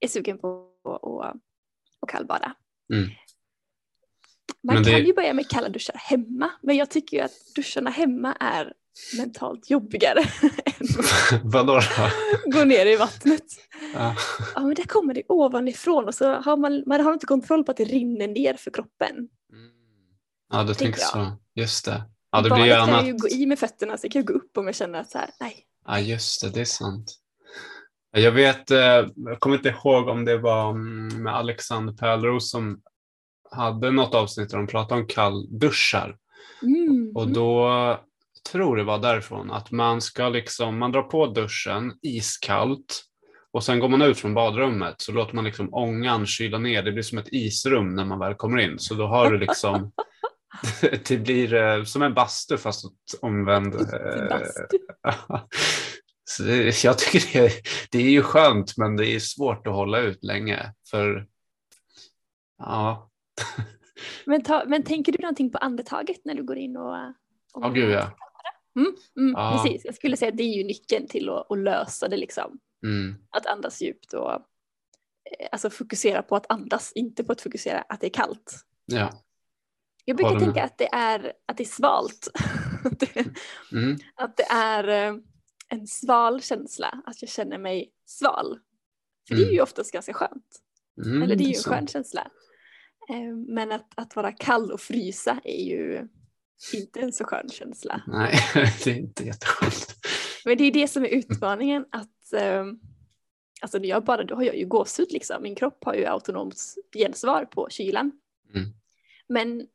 är 0.01 0.09
sugen 0.09 0.39
på 0.39 0.71
att 2.03 2.09
kallbada. 2.09 2.57
Mm. 2.93 3.11
Man 4.63 4.83
det... 4.83 4.91
kan 4.91 5.05
ju 5.05 5.15
börja 5.15 5.35
med 5.35 5.49
kalla 5.49 5.69
duschar 5.69 5.95
hemma, 5.97 6.51
men 6.63 6.77
jag 6.77 6.91
tycker 6.91 7.17
ju 7.17 7.23
att 7.23 7.55
duscharna 7.55 7.91
hemma 7.91 8.37
är 8.41 8.75
mentalt 9.19 9.71
jobbigare 9.71 10.21
Vadå 11.45 11.75
då? 11.75 12.11
gå 12.59 12.65
ner 12.65 12.87
i 12.87 12.97
vattnet. 12.97 13.45
Ja. 13.95 14.17
ja 14.55 14.61
men 14.61 14.75
där 14.75 14.85
kommer 14.85 15.15
det 15.15 15.23
ovanifrån 15.29 16.05
och 16.05 16.15
så 16.15 16.35
har 16.35 16.57
man, 16.57 16.83
man 16.87 17.01
har 17.01 17.13
inte 17.13 17.27
kontroll 17.27 17.65
på 17.65 17.71
att 17.71 17.77
det 17.77 17.85
rinner 17.85 18.29
ner 18.29 18.55
för 18.55 18.71
kroppen. 18.71 19.17
Mm. 19.53 19.71
Ja 20.53 20.65
du 20.65 20.75
tänker 20.75 21.01
så, 21.01 21.33
just 21.55 21.85
det. 21.85 22.03
Ja, 22.33 22.41
det 22.41 22.51
blir 22.51 22.65
ju 22.65 22.73
annat. 22.73 22.99
kan 22.99 23.07
ju 23.07 23.17
gå 23.17 23.29
i 23.29 23.47
med 23.47 23.59
fötterna 23.59 23.99
så 23.99 24.05
jag 24.05 24.13
kan 24.13 24.25
gå 24.25 24.33
upp 24.33 24.59
om 24.59 24.67
jag 24.67 24.75
känner 24.75 25.01
att 25.01 25.11
så 25.11 25.19
här, 25.19 25.31
nej. 25.41 25.67
Ja 25.87 26.01
just 26.01 26.43
det, 26.43 26.51
det 26.51 26.61
är 26.61 26.65
sant. 26.65 27.17
Jag 28.13 28.33
vet, 28.33 28.71
eh, 28.71 28.79
jag 29.17 29.41
kommer 29.41 29.57
inte 29.57 29.69
ihåg 29.69 30.09
om 30.09 30.25
det 30.25 30.39
var 30.39 30.71
mm, 30.71 31.23
med 31.23 31.35
Alexander 31.35 31.93
Pärleros 31.93 32.51
som 32.51 32.81
hade 33.51 33.91
något 33.91 34.15
avsnitt 34.15 34.51
där 34.51 34.57
de 34.57 34.67
pratade 34.67 35.01
om 35.01 35.07
kallduschar. 35.07 36.17
Mm. 36.63 37.13
Och 37.15 37.29
då 37.29 37.69
tror 38.53 38.77
det 38.77 38.85
var 38.85 38.99
därifrån, 38.99 39.51
att 39.51 39.71
man 39.71 40.01
ska 40.01 40.29
liksom, 40.29 40.79
man 40.79 40.93
drar 40.93 41.03
på 41.03 41.27
duschen 41.27 41.93
iskallt 42.03 43.05
och 43.53 43.65
sen 43.65 43.81
går 43.81 43.89
man 43.89 44.03
ut 44.03 44.19
från 44.19 44.35
badrummet 44.35 44.95
så 44.99 45.13
låter 45.13 45.35
man 45.35 45.45
liksom 45.45 45.75
ångan 45.75 46.27
kyla 46.27 46.59
ner. 46.59 46.83
Det 46.83 46.93
blir 46.93 47.03
som 47.03 47.19
ett 47.19 47.33
isrum 47.33 47.95
när 47.95 48.05
man 48.05 48.19
väl 48.19 48.35
kommer 48.35 48.59
in. 48.59 48.79
Så 48.79 48.95
då 48.95 49.07
har 49.07 49.31
du 49.31 49.39
liksom, 49.39 49.93
det 51.09 51.17
blir 51.17 51.55
eh, 51.55 51.85
som 51.85 52.03
en 52.03 52.15
bastu 52.15 52.59
fast 52.59 52.85
omvänd. 53.23 53.75
Eh, 55.09 55.41
så 56.25 56.43
det, 56.43 56.85
jag 56.85 56.99
tycker 56.99 57.41
det, 57.41 57.53
det 57.91 57.99
är 57.99 58.11
ju 58.11 58.23
skönt 58.23 58.77
men 58.77 58.97
det 58.97 59.07
är 59.07 59.21
svårt 59.21 59.67
att 59.67 59.75
hålla 59.75 59.99
ut 59.99 60.25
länge. 60.25 60.73
För 60.91 61.27
ja. 62.59 63.11
men, 64.25 64.43
ta, 64.43 64.65
men 64.67 64.83
tänker 64.83 65.13
du 65.13 65.19
någonting 65.19 65.53
på 65.53 65.59
andetaget 65.59 66.25
när 66.25 66.35
du 66.35 66.43
går 66.43 66.59
in 66.59 66.77
och... 66.77 66.95
Ja, 66.95 67.15
oh, 67.55 67.73
gud 67.73 67.91
ja. 67.91 68.11
Mm, 68.81 68.95
mm, 69.17 69.37
ah. 69.37 69.63
Precis, 69.63 69.85
jag 69.85 69.95
skulle 69.95 70.17
säga 70.17 70.29
att 70.29 70.37
det 70.37 70.43
är 70.43 70.57
ju 70.57 70.65
nyckeln 70.65 71.07
till 71.07 71.29
att, 71.29 71.51
att 71.51 71.59
lösa 71.59 72.09
det 72.09 72.17
liksom. 72.17 72.59
Mm. 72.87 73.15
Att 73.31 73.47
andas 73.47 73.83
djupt 73.83 74.13
och 74.13 74.33
eh, 74.33 75.49
alltså 75.53 75.71
fokusera 75.71 76.23
på 76.23 76.37
att 76.37 76.51
andas, 76.53 76.93
inte 76.95 77.25
på 77.25 77.33
att 77.33 77.41
fokusera 77.41 77.81
att 77.81 78.01
det 78.01 78.07
är 78.07 78.11
kallt. 78.11 78.55
Ja. 78.85 79.13
Jag 80.05 80.17
brukar 80.17 80.39
tänka 80.39 80.65
att 80.65 80.79
det 80.79 80.89
är, 80.95 81.33
att 81.47 81.57
det 81.57 81.63
är 81.63 81.65
svalt. 81.65 82.29
mm. 83.73 83.99
Att 84.15 84.37
det 84.37 84.47
är 84.51 84.89
eh, 84.89 85.17
en 85.69 85.87
sval 85.87 86.43
känsla, 86.43 87.03
att 87.07 87.23
jag 87.23 87.31
känner 87.31 87.59
mig 87.59 87.93
sval. 88.07 88.59
För 89.29 89.35
det 89.35 89.43
är 89.43 89.47
ju 89.47 89.53
mm. 89.53 89.63
oftast 89.63 89.93
ganska 89.93 90.13
skönt. 90.13 90.61
Mm, 91.07 91.23
Eller 91.23 91.37
det 91.37 91.45
är 91.45 91.49
ju 91.49 91.55
en 91.55 91.63
skön 91.63 91.87
känsla. 91.87 92.31
Eh, 93.11 93.37
men 93.49 93.73
att, 93.73 93.93
att 93.95 94.17
vara 94.17 94.33
kall 94.33 94.73
och 94.73 94.81
frysa 94.81 95.41
är 95.45 95.65
ju 95.65 96.09
inte 96.75 97.01
en 97.01 97.13
så 97.13 97.25
skön 97.25 97.49
känsla. 97.49 98.03
Nej, 98.07 98.35
det 98.85 98.91
är 98.91 98.97
inte 98.97 99.25
jätteskönt. 99.25 99.97
Men 100.45 100.59
det 100.59 100.65
är 100.65 100.73
det 100.73 100.89
som 100.89 101.05
är 101.05 101.09
utmaningen 101.09 101.85
att 101.91 102.33
eh, 102.33 102.65
alltså 103.61 103.79
när 103.79 103.89
jag 103.89 104.05
bara, 104.05 104.25
då 104.25 104.35
har 104.35 104.43
jag 104.43 104.57
ju 104.57 104.67
gåshud 104.67 105.13
liksom. 105.13 105.43
Min 105.43 105.55
kropp 105.55 105.85
har 105.85 105.95
ju 105.95 106.07
autonomt 106.07 106.57
gensvar 106.97 107.45
på 107.45 107.69
kylan. 107.71 108.13
Mm. 108.55 108.69
Men 109.29 109.67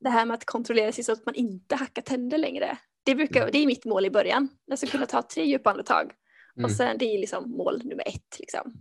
det 0.00 0.10
här 0.10 0.26
med 0.26 0.34
att 0.34 0.44
kontrollera 0.44 0.92
sig 0.92 1.04
så 1.04 1.12
att 1.12 1.26
man 1.26 1.34
inte 1.34 1.74
hackar 1.74 2.02
tänder 2.02 2.38
längre. 2.38 2.78
Det, 3.04 3.14
brukar, 3.14 3.40
mm. 3.40 3.52
det 3.52 3.58
är 3.58 3.66
mitt 3.66 3.84
mål 3.84 4.06
i 4.06 4.10
början. 4.10 4.48
Jag 4.66 4.78
ska 4.78 4.86
kunna 4.86 5.06
ta 5.06 5.22
tre 5.22 5.44
djupa 5.44 5.70
andetag. 5.70 6.12
Mm. 6.56 6.64
Och 6.64 6.70
sen 6.70 6.98
det 6.98 7.04
är 7.04 7.18
liksom 7.18 7.50
mål 7.50 7.80
nummer 7.84 8.08
ett. 8.08 8.38
Liksom. 8.38 8.74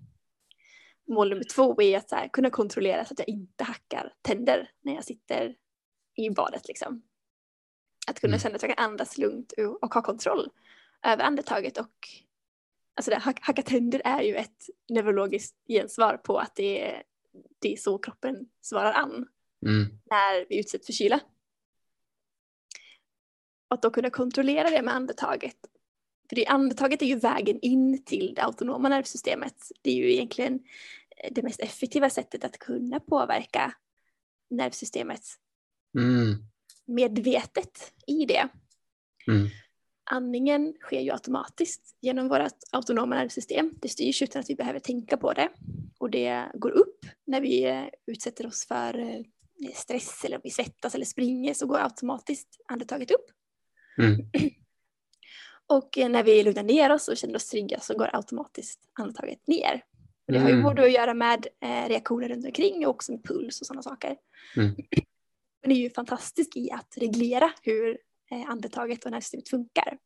Mål 1.07 1.29
nummer 1.29 1.43
två 1.43 1.81
är 1.81 1.97
att 1.97 2.11
här, 2.11 2.29
kunna 2.33 2.49
kontrollera 2.49 3.05
så 3.05 3.13
att 3.13 3.19
jag 3.19 3.29
inte 3.29 3.63
hackar 3.63 4.13
tänder 4.21 4.69
när 4.81 4.93
jag 4.95 5.03
sitter 5.03 5.55
i 6.15 6.29
badet. 6.29 6.67
Liksom. 6.67 7.01
Att 8.07 8.19
kunna 8.19 8.31
mm. 8.31 8.39
känna 8.39 8.55
att 8.55 8.61
jag 8.61 8.77
kan 8.77 8.85
andas 8.85 9.17
lugnt 9.17 9.53
och 9.81 9.93
ha 9.93 10.01
kontroll 10.01 10.49
över 11.03 11.23
andetaget 11.23 11.77
och 11.77 12.09
alltså 12.95 13.11
det, 13.11 13.17
hacka 13.41 13.61
tänder 13.61 14.01
är 14.05 14.21
ju 14.21 14.35
ett 14.35 14.69
neurologiskt 14.89 15.55
gensvar 15.67 16.17
på 16.17 16.37
att 16.37 16.55
det 16.55 16.81
är, 16.81 17.03
det 17.59 17.73
är 17.73 17.77
så 17.77 17.97
kroppen 17.97 18.49
svarar 18.61 18.93
an 18.93 19.27
mm. 19.65 19.85
när 20.05 20.49
vi 20.49 20.59
utsätts 20.59 20.85
för 20.85 20.93
kyla. 20.93 21.19
Och 23.67 23.73
att 23.73 23.81
då 23.81 23.89
kunna 23.89 24.09
kontrollera 24.09 24.69
det 24.69 24.81
med 24.81 24.95
andetaget. 24.95 25.57
För 26.29 26.35
det, 26.35 26.45
andetaget 26.45 27.01
är 27.01 27.05
ju 27.05 27.15
vägen 27.15 27.59
in 27.59 28.03
till 28.03 28.33
det 28.35 28.43
autonoma 28.43 28.89
nervsystemet. 28.89 29.71
Det 29.81 29.91
är 29.91 29.95
ju 29.95 30.13
egentligen 30.13 30.59
det 31.31 31.43
mest 31.43 31.59
effektiva 31.59 32.09
sättet 32.09 32.43
att 32.43 32.59
kunna 32.59 32.99
påverka 32.99 33.73
nervsystemet. 34.49 35.21
Mm. 35.97 36.52
Medvetet 36.85 37.93
i 38.07 38.25
det. 38.25 38.47
Mm. 39.27 39.47
Andningen 40.11 40.73
sker 40.81 41.01
ju 41.01 41.11
automatiskt 41.11 41.95
genom 42.01 42.27
vårt 42.27 42.53
autonoma 42.71 43.15
nervsystem. 43.15 43.73
Det 43.81 43.89
styrs 43.89 44.21
utan 44.21 44.39
att 44.39 44.49
vi 44.49 44.55
behöver 44.55 44.79
tänka 44.79 45.17
på 45.17 45.33
det. 45.33 45.49
Och 45.99 46.09
det 46.09 46.45
går 46.53 46.71
upp 46.71 47.05
när 47.25 47.41
vi 47.41 47.63
eh, 47.63 47.83
utsätter 48.05 48.47
oss 48.47 48.65
för 48.67 48.99
eh, 48.99 49.21
stress 49.73 50.25
eller 50.25 50.35
om 50.35 50.41
vi 50.43 50.49
svettas 50.49 50.95
eller 50.95 51.05
springer 51.05 51.53
så 51.53 51.67
går 51.67 51.77
automatiskt 51.77 52.61
andetaget 52.67 53.11
upp. 53.11 53.25
Mm. 53.97 54.29
Och 55.67 55.97
eh, 55.97 56.09
när 56.09 56.23
vi 56.23 56.43
lugnar 56.43 56.63
ner 56.63 56.91
oss 56.91 57.07
och 57.07 57.17
känner 57.17 57.35
oss 57.35 57.49
trygga 57.49 57.79
så 57.79 57.97
går 57.97 58.09
automatiskt 58.13 58.79
andetaget 58.93 59.47
ner. 59.47 59.83
Det 60.27 60.39
har 60.39 60.47
ju 60.47 60.53
Mm. 60.53 60.63
både 60.63 60.83
att 60.83 60.91
göra 60.91 61.13
med 61.13 61.47
reaktioner 61.87 62.29
runt 62.29 62.45
omkring 62.45 62.85
och 62.85 62.91
också 62.91 63.11
med 63.11 63.23
puls 63.23 63.61
och 63.61 63.67
sådana 63.67 63.81
saker. 63.81 64.17
Mm. 64.57 64.75
Det 65.63 65.73
är 65.73 65.77
ju 65.77 65.89
fantastiskt 65.89 66.57
i 66.57 66.71
att 66.71 66.97
reglera 66.97 67.51
hur 67.61 67.97
eh, 68.31 68.49
andetaget 68.49 69.05
och 69.05 69.11
nervsystemet 69.11 69.49
funkar. 69.49 69.97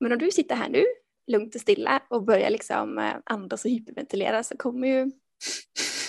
Men 0.00 0.12
om 0.12 0.18
du 0.18 0.30
sitter 0.30 0.54
här 0.54 0.68
nu, 0.68 0.84
lugnt 1.26 1.54
och 1.54 1.60
stilla 1.60 2.02
och 2.10 2.24
börjar 2.24 2.50
liksom 2.50 2.98
eh, 2.98 3.14
andas 3.24 3.64
och 3.64 3.70
hyperventilera 3.70 4.42
så 4.42 4.56
kommer 4.56 4.88
ju 4.88 5.04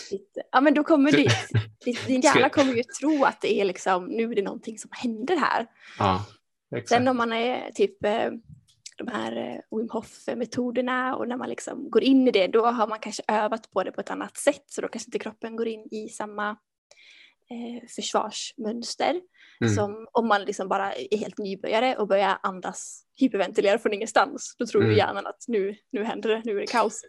ditt, 0.10 0.38
ja 0.52 0.62
men 0.62 0.74
då 0.74 0.84
kommer 0.84 1.12
ditt, 1.12 1.50
ditt, 1.86 2.08
din 2.08 2.22
hjärna 2.22 2.50
kommer 2.50 2.74
ju 2.74 2.84
tro 2.84 3.24
att 3.24 3.42
det 3.42 3.62
är 3.62 3.66
liksom, 3.66 4.06
nu 4.06 4.32
är 4.32 4.36
det 4.36 4.42
någonting 4.42 4.78
som 4.78 4.90
händer 4.94 5.36
här. 5.36 5.68
Ja, 6.00 6.26
exakt. 6.76 6.90
Sen 6.90 7.08
om 7.08 7.18
man 7.18 7.34
är 7.34 7.72
typ 7.72 8.04
eh, 8.06 8.32
de 8.98 9.08
här 9.08 9.62
Wim 9.72 9.90
Hof-metoderna 9.90 11.16
och 11.16 11.28
när 11.28 11.38
man 11.38 11.50
liksom 11.50 11.90
går 11.90 12.04
in 12.04 12.28
i 12.28 12.32
det 12.32 12.48
då 12.48 12.66
har 12.66 12.88
man 12.88 13.00
kanske 13.00 13.24
övat 13.28 13.72
på 13.72 13.84
det 13.84 13.92
på 13.92 14.02
ett 14.02 14.10
annat 14.10 14.38
sätt 14.38 14.64
så 14.66 14.82
då 14.82 14.88
kanske 14.88 15.08
inte 15.08 15.20
kroppen 15.20 15.56
går 15.56 15.68
in 15.68 15.88
i 15.92 16.10
samma 16.10 16.58
eh, 17.52 17.88
försvarsmönster 17.96 19.22
Mm. 19.62 19.76
som 19.76 20.08
om 20.12 20.28
man 20.28 20.42
liksom 20.46 20.68
bara 20.68 20.94
är 20.94 21.18
helt 21.18 21.38
nybörjare 21.38 21.96
och 21.98 22.08
börjar 22.08 22.40
andas 22.44 23.04
hyperventilera 23.20 23.80
från 23.80 23.94
ingenstans. 23.94 24.56
Då 24.60 24.66
tror 24.66 24.84
Mm. 24.84 24.96
hjärnan 24.98 25.28
att 25.28 25.44
nu, 25.48 25.76
nu 25.92 26.04
händer 26.04 26.30
det, 26.30 26.42
nu 26.46 26.52
är 26.58 26.62
det 26.62 26.68
kaos. 26.68 27.02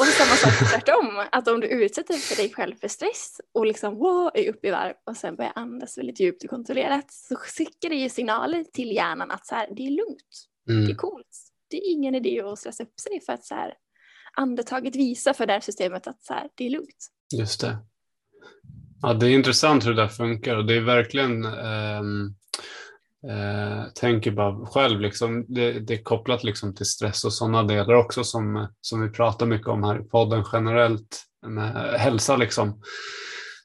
Och 0.00 0.04
samma 0.06 0.34
sak 0.36 0.70
tvärtom, 0.70 1.24
att 1.32 1.48
om 1.48 1.60
du 1.60 1.66
utsätter 1.68 2.14
för 2.14 2.36
dig 2.36 2.52
själv 2.52 2.74
för 2.76 2.88
stress 2.88 3.40
och 3.54 3.66
liksom 3.66 3.94
wow, 3.94 4.30
är 4.34 4.48
uppe 4.50 4.68
i 4.68 4.70
varv 4.70 4.94
och 5.06 5.16
sen 5.16 5.36
börjar 5.36 5.52
andas 5.54 5.98
väldigt 5.98 6.20
djupt 6.20 6.44
och 6.44 6.50
kontrollerat 6.50 7.10
så 7.12 7.36
skickar 7.36 7.88
det 7.88 7.96
ju 7.96 8.08
signaler 8.08 8.64
till 8.64 8.92
hjärnan 8.92 9.30
att 9.30 9.46
så 9.46 9.54
här, 9.54 9.68
det 9.76 9.86
är 9.86 9.90
lugnt, 9.90 10.46
det 10.66 10.72
är 10.72 10.76
Mm. 10.84 10.96
coolt. 10.96 11.36
Det 11.70 11.76
är 11.76 11.90
ingen 11.92 12.14
idé 12.14 12.40
att 12.40 12.58
stressa 12.58 12.82
upp 12.82 13.00
sig 13.00 13.20
för 13.26 13.32
att 13.32 13.44
så 13.44 13.54
här, 13.54 13.74
andetaget 14.36 14.96
visar 14.96 15.32
för 15.32 15.46
det 15.46 15.52
här 15.52 15.60
systemet 15.60 16.06
att 16.06 16.22
så 16.22 16.32
här, 16.34 16.48
det 16.54 16.66
är 16.66 16.70
lugnt. 16.70 17.06
Just 17.34 17.60
det. 17.60 17.76
Ja, 19.02 19.14
det 19.14 19.26
är 19.26 19.30
intressant 19.30 19.86
hur 19.86 19.94
det 19.94 20.02
där 20.02 20.08
funkar 20.08 20.56
och 20.56 20.66
det 20.66 20.76
är 20.76 20.80
verkligen 20.80 21.44
ehm, 21.44 22.34
eh, 23.30 23.84
tänker 23.94 24.30
bara 24.30 24.66
själv, 24.66 25.00
liksom, 25.00 25.44
det, 25.48 25.72
det 25.72 25.94
är 25.94 26.02
kopplat 26.02 26.44
liksom 26.44 26.74
till 26.74 26.86
stress 26.86 27.24
och 27.24 27.32
sådana 27.32 27.62
delar 27.62 27.94
också 27.94 28.24
som, 28.24 28.68
som 28.80 29.02
vi 29.02 29.08
pratar 29.08 29.46
mycket 29.46 29.68
om 29.68 29.84
här 29.84 30.00
i 30.00 30.08
podden 30.08 30.44
generellt 30.52 31.22
med 31.46 31.76
eh, 31.76 31.98
hälsa. 31.98 32.36
Liksom. 32.36 32.80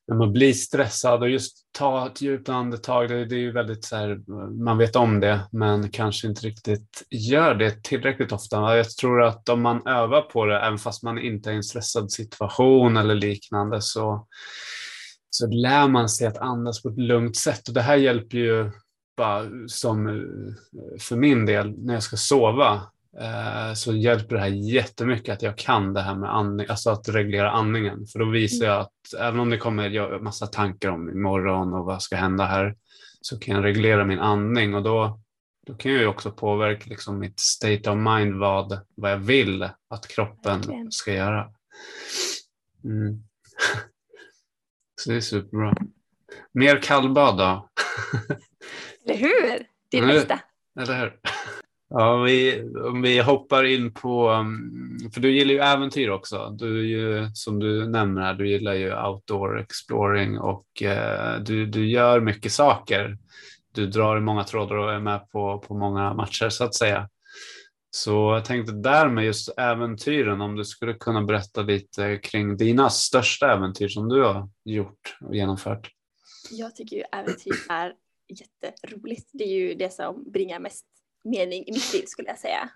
När 0.07 0.15
man 0.15 0.33
blir 0.33 0.53
stressad 0.53 1.21
och 1.21 1.29
just 1.29 1.57
ta 1.77 2.07
ett 2.07 2.21
djupt 2.21 2.49
andetag, 2.49 3.09
det, 3.09 3.25
det 3.25 3.35
är 3.35 3.39
ju 3.39 3.51
väldigt 3.51 3.85
så 3.85 3.95
här, 3.95 4.19
man 4.63 4.77
vet 4.77 4.95
om 4.95 5.19
det 5.19 5.39
men 5.51 5.91
kanske 5.91 6.27
inte 6.27 6.47
riktigt 6.47 7.03
gör 7.09 7.55
det 7.55 7.83
tillräckligt 7.83 8.31
ofta. 8.31 8.77
Jag 8.77 8.89
tror 8.89 9.23
att 9.23 9.49
om 9.49 9.61
man 9.61 9.87
övar 9.87 10.21
på 10.21 10.45
det, 10.45 10.59
även 10.59 10.77
fast 10.77 11.03
man 11.03 11.19
inte 11.19 11.49
är 11.49 11.53
i 11.53 11.57
en 11.57 11.63
stressad 11.63 12.11
situation 12.11 12.97
eller 12.97 13.15
liknande, 13.15 13.81
så, 13.81 14.27
så 15.31 15.47
lär 15.47 15.87
man 15.87 16.09
sig 16.09 16.27
att 16.27 16.37
andas 16.37 16.83
på 16.83 16.89
ett 16.89 16.97
lugnt 16.97 17.37
sätt. 17.37 17.67
Och 17.67 17.73
det 17.73 17.81
här 17.81 17.95
hjälper 17.95 18.37
ju 18.37 18.71
bara 19.17 19.45
som 19.67 20.07
eh, 20.07 20.99
för 20.99 21.15
min 21.15 21.45
del 21.45 21.73
när 21.77 21.93
jag 21.93 22.03
ska 22.03 22.17
sova 22.17 22.73
eh, 23.19 23.73
så 23.73 23.93
hjälper 23.93 24.35
det 24.35 24.41
här 24.41 24.47
jättemycket 24.47 25.33
att 25.33 25.41
jag 25.41 25.57
kan 25.57 25.93
det 25.93 26.01
här 26.01 26.15
med 26.15 26.35
andning, 26.35 26.67
alltså 26.69 26.89
att 26.89 27.09
reglera 27.09 27.51
andningen. 27.51 28.05
För 28.07 28.19
då 28.19 28.25
visar 28.25 28.65
jag 28.65 28.79
att 28.79 29.19
även 29.19 29.39
om 29.39 29.49
det 29.49 29.57
kommer 29.57 29.89
göra 29.89 30.19
massa 30.19 30.47
tankar 30.47 30.89
om 30.89 31.09
imorgon 31.09 31.73
och 31.73 31.85
vad 31.85 32.01
ska 32.01 32.15
hända 32.15 32.45
här 32.45 32.75
så 33.21 33.39
kan 33.39 33.55
jag 33.55 33.63
reglera 33.63 34.05
min 34.05 34.19
andning 34.19 34.75
och 34.75 34.83
då, 34.83 35.19
då 35.67 35.73
kan 35.73 35.91
jag 35.91 36.01
ju 36.01 36.07
också 36.07 36.31
påverka 36.31 36.89
liksom 36.89 37.19
mitt 37.19 37.39
state 37.39 37.89
of 37.89 37.97
mind 37.97 38.35
vad, 38.35 38.79
vad 38.95 39.11
jag 39.11 39.17
vill 39.17 39.69
att 39.89 40.07
kroppen 40.07 40.91
ska 40.91 41.13
göra. 41.13 41.49
Mm. 42.83 43.23
Så 45.03 45.09
det 45.09 45.15
är 45.15 45.21
superbra. 45.21 45.73
Mer 46.53 46.81
kallbad 46.81 47.37
då? 47.37 47.69
Eller 49.05 49.17
hur? 49.17 49.65
Det 49.91 49.97
är 49.97 50.03
Mm. 50.03 50.15
bästa. 50.15 50.39
Eller 50.79 50.99
hur? 50.99 51.13
Ja, 51.93 52.17
vi, 52.17 52.61
om 52.85 53.01
vi 53.01 53.19
hoppar 53.19 53.63
in 53.63 53.93
på, 53.93 54.29
um, 54.29 54.99
för 55.13 55.21
du 55.21 55.31
gillar 55.31 55.53
ju 55.53 55.59
äventyr 55.59 56.09
också. 56.09 56.49
Du 56.49 56.79
är 56.79 56.83
ju, 56.83 57.29
som 57.33 57.59
du 57.59 57.87
nämner 57.87 58.21
här, 58.21 58.33
du 58.33 58.49
gillar 58.49 58.73
ju 58.73 58.95
outdoor 58.95 59.59
exploring 59.59 60.39
och 60.39 60.83
eh, 60.83 61.39
du, 61.39 61.65
du 61.65 61.89
gör 61.89 62.19
mycket 62.19 62.51
saker. 62.51 63.17
Du 63.75 63.87
drar 63.87 64.17
i 64.17 64.21
många 64.21 64.43
trådar 64.43 64.75
och 64.75 64.93
är 64.93 64.99
med 64.99 65.29
på, 65.31 65.59
på 65.67 65.73
många 65.73 66.13
matcher 66.13 66.49
så 66.49 66.63
att 66.63 66.75
säga. 66.75 67.09
Så 67.93 68.11
jag 68.11 68.45
tänkte 68.45 68.73
där 68.73 69.09
med 69.09 69.25
just 69.25 69.49
äventyren, 69.57 70.41
om 70.41 70.55
du 70.55 70.65
skulle 70.65 70.93
kunna 70.93 71.21
berätta 71.21 71.61
lite 71.61 72.17
kring 72.17 72.57
dina 72.57 72.89
största 72.89 73.53
äventyr 73.53 73.87
som 73.87 74.09
du 74.09 74.23
har 74.23 74.49
gjort 74.65 75.17
och 75.21 75.35
genomfört. 75.35 75.91
Jag 76.51 76.75
tycker 76.75 76.95
ju 76.95 77.03
äventyr 77.11 77.53
är 77.69 77.93
jätteroligt. 78.61 79.29
Det 79.33 79.43
är 79.43 79.53
ju 79.53 79.73
det 79.73 79.93
som 79.93 80.31
bringar 80.31 80.59
mest 80.59 80.85
mening 81.23 81.67
i 81.67 81.71
mitt 81.71 81.93
liv 81.93 82.03
skulle 82.05 82.29
jag 82.29 82.39
säga. 82.39 82.69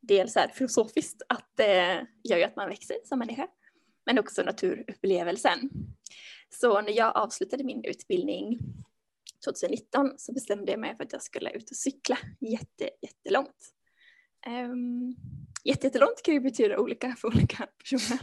Dels 0.00 0.36
är 0.36 0.48
filosofiskt 0.48 1.22
att 1.28 1.52
det 1.56 2.06
gör 2.24 2.36
ju 2.38 2.44
att 2.44 2.56
man 2.56 2.68
växer 2.68 2.96
som 3.04 3.18
människa. 3.18 3.48
Men 4.06 4.18
också 4.18 4.42
naturupplevelsen. 4.42 5.70
Så 6.50 6.80
när 6.80 6.92
jag 6.92 7.16
avslutade 7.16 7.64
min 7.64 7.84
utbildning 7.84 8.58
2019 9.44 10.12
så 10.16 10.32
bestämde 10.32 10.72
jag 10.72 10.80
mig 10.80 10.96
för 10.96 11.04
att 11.04 11.12
jag 11.12 11.22
skulle 11.22 11.50
ut 11.50 11.70
och 11.70 11.76
cykla 11.76 12.18
jätte, 12.40 12.90
jättelångt. 13.02 13.74
Um, 14.46 15.14
jätte, 15.64 15.86
jättelångt 15.86 16.22
kan 16.24 16.34
ju 16.34 16.40
betyda 16.40 16.78
olika 16.78 17.14
för 17.18 17.28
olika 17.28 17.66
personer. 17.78 18.18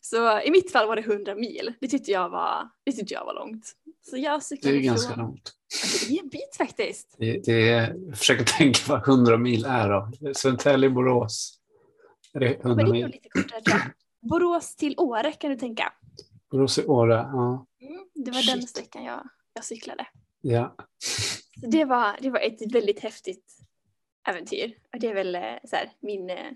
Så 0.00 0.40
i 0.40 0.50
mitt 0.50 0.72
fall 0.72 0.86
var 0.88 0.96
det 0.96 1.02
100 1.02 1.34
mil. 1.34 1.72
Det 1.80 1.88
tyckte 1.88 2.10
jag 2.10 2.28
var, 2.30 2.68
det 2.84 2.92
tyckte 2.92 3.14
jag 3.14 3.24
var 3.24 3.34
långt. 3.34 3.72
Så 4.02 4.16
jag 4.16 4.42
Det 4.62 4.68
är 4.68 4.80
ganska 4.80 5.14
från- 5.14 5.24
långt. 5.24 5.52
Alltså, 5.82 6.08
det 6.08 6.18
är 6.18 6.22
en 6.22 6.28
bit 6.28 6.56
faktiskt. 6.58 7.14
Det, 7.18 7.38
det 7.44 7.68
är, 7.68 7.94
jag 8.08 8.18
försöker 8.18 8.44
tänka 8.58 8.78
vad 8.88 9.08
100 9.08 9.36
mil 9.38 9.64
är 9.64 9.88
då. 9.90 10.34
Södertälje, 10.34 10.90
Borås. 10.90 11.58
Är 12.32 12.40
det 12.40 12.54
100 12.54 12.68
Men 12.68 12.76
det 12.76 12.82
är 12.82 12.84
nog 12.84 12.92
mil? 12.92 13.06
lite 13.06 13.28
kortare 13.28 13.62
tror 13.62 13.78
jag. 13.78 13.90
Borås 14.30 14.76
till 14.76 14.94
Åre 14.98 15.32
kan 15.32 15.50
du 15.50 15.56
tänka. 15.56 15.92
Borås 16.50 16.78
i 16.78 16.84
Åre, 16.84 17.14
ja. 17.14 17.66
Mm, 17.80 18.04
det 18.14 18.30
var 18.30 18.46
den 18.46 18.60
Shit. 18.60 18.68
sträckan 18.70 19.04
jag, 19.04 19.28
jag 19.54 19.64
cyklade. 19.64 20.06
ja. 20.40 20.74
Så 21.60 21.66
det 21.70 21.84
var, 21.84 22.16
det 22.20 22.30
var 22.30 22.40
ett 22.40 22.74
väldigt 22.74 23.00
häftigt 23.00 23.58
äventyr. 24.24 24.78
Och 24.92 25.00
det 25.00 25.06
är 25.08 25.14
väl 25.14 25.34
eh, 25.34 25.56
så 25.64 25.76
här, 25.76 25.90
min, 26.00 26.30
eh, 26.30 26.52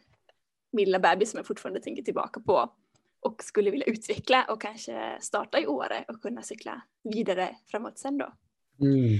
min 0.70 0.84
lilla 0.84 0.98
bebis 0.98 1.30
som 1.30 1.38
jag 1.38 1.46
fortfarande 1.46 1.80
tänker 1.80 2.02
tillbaka 2.02 2.40
på 2.40 2.72
och 3.20 3.42
skulle 3.42 3.70
vilja 3.70 3.86
utveckla 3.86 4.44
och 4.44 4.62
kanske 4.62 5.18
starta 5.20 5.60
i 5.60 5.66
Åre 5.66 6.04
och 6.08 6.22
kunna 6.22 6.42
cykla 6.42 6.82
vidare 7.02 7.56
framåt 7.66 7.98
sen 7.98 8.18
då. 8.18 8.32
Mm. 8.80 9.18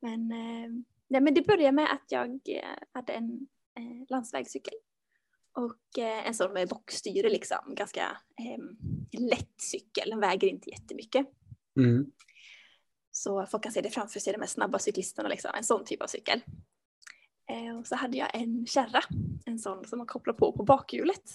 Men, 0.00 0.32
eh, 0.32 0.70
nej, 1.08 1.20
men 1.20 1.34
det 1.34 1.46
började 1.46 1.72
med 1.72 1.92
att 1.92 2.04
jag 2.08 2.40
hade 2.92 3.12
en 3.12 3.46
landsvägscykel. 4.08 4.74
Och 5.52 5.98
en 5.98 6.34
sån 6.34 6.52
med 6.52 6.68
bockstyre 6.68 7.30
liksom, 7.30 7.74
ganska 7.74 8.02
eh, 8.38 9.20
lätt 9.20 9.60
cykel, 9.60 10.10
den 10.10 10.20
väger 10.20 10.48
inte 10.48 10.70
jättemycket. 10.70 11.26
Mm. 11.76 12.12
Så 13.10 13.46
folk 13.46 13.62
kan 13.62 13.72
se 13.72 13.80
det 13.80 13.90
framför 13.90 14.20
sig, 14.20 14.32
de 14.32 14.38
här 14.38 14.46
snabba 14.46 14.78
cyklisterna, 14.78 15.28
liksom, 15.28 15.50
en 15.54 15.64
sån 15.64 15.84
typ 15.84 16.02
av 16.02 16.06
cykel. 16.06 16.40
Eh, 17.50 17.78
och 17.78 17.86
så 17.86 17.94
hade 17.94 18.16
jag 18.16 18.34
en 18.34 18.66
kärra, 18.66 19.00
en 19.46 19.58
sån 19.58 19.84
som 19.84 19.98
man 19.98 20.06
kopplar 20.06 20.34
på 20.34 20.52
på 20.52 20.62
bakhjulet. 20.64 21.28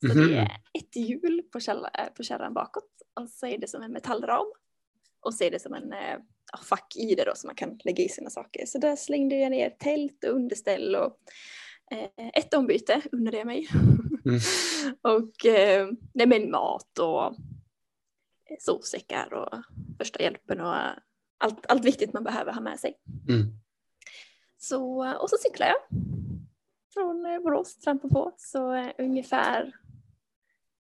Så 0.00 0.18
Mhm. 0.18 0.28
det 0.28 0.36
är 0.36 0.50
ett 0.78 0.96
hjul 0.96 1.42
på, 1.52 1.60
kärra, 1.60 1.88
eh, 1.98 2.12
på 2.16 2.22
kärran 2.22 2.54
bakåt 2.54 2.88
och 3.20 3.28
så 3.28 3.46
är 3.46 3.58
det 3.58 3.68
som 3.68 3.82
en 3.82 3.92
metallram. 3.92 4.46
Och 5.20 5.34
så 5.34 5.44
är 5.44 5.50
det 5.50 5.58
som 5.62 5.74
en 5.74 5.92
eh, 5.92 6.18
ja, 6.52 6.58
fack 6.64 6.96
i 6.96 7.14
det 7.14 7.24
då 7.24 7.32
som 7.34 7.48
man 7.48 7.54
kan 7.56 7.78
lägga 7.84 8.04
i 8.04 8.08
sina 8.08 8.30
saker. 8.30 8.66
Så 8.66 8.78
där 8.78 8.96
slängde 8.96 9.36
jag 9.36 9.50
ner 9.50 9.70
tält 9.70 10.24
och 10.24 10.34
underställ 10.34 10.94
och 10.96 11.18
eh, 11.90 12.28
ett 12.34 12.54
ombyte 12.54 13.02
unnade 13.12 13.36
jag 13.36 13.46
mig. 13.46 13.68
Mm. 14.24 14.40
och 15.02 15.46
eh, 15.46 15.88
nej, 16.12 16.26
men 16.26 16.50
mat 16.50 16.98
och 16.98 17.36
sovsäckar 18.60 19.34
och 19.34 19.62
första 19.98 20.22
hjälpen 20.22 20.60
och 20.60 20.74
allt, 21.38 21.66
allt 21.68 21.84
viktigt 21.84 22.12
man 22.12 22.24
behöver 22.24 22.52
ha 22.52 22.60
med 22.60 22.80
sig. 22.80 22.94
Mm. 23.28 23.46
Så, 24.62 25.12
och 25.18 25.30
så 25.30 25.36
cyklar 25.36 25.66
jag 25.66 25.76
från 26.92 27.26
eh, 27.26 27.40
Borås, 27.40 27.76
trampar 27.76 28.08
på, 28.08 28.34
så 28.36 28.74
eh, 28.74 28.90
ungefär 28.98 29.72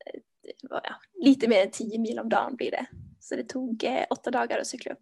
eh, 0.05 0.21
ja, 0.61 0.95
lite 1.23 1.47
mer 1.47 1.61
än 1.61 1.71
10 1.71 1.99
mil 1.99 2.19
om 2.19 2.29
dagen 2.29 2.55
blir 2.55 2.71
det. 2.71 2.85
Så 3.19 3.35
det 3.35 3.43
tog 3.43 3.83
eh, 3.83 4.05
åtta 4.09 4.31
dagar 4.31 4.59
att 4.59 4.67
cykla 4.67 4.91
upp. 4.91 5.01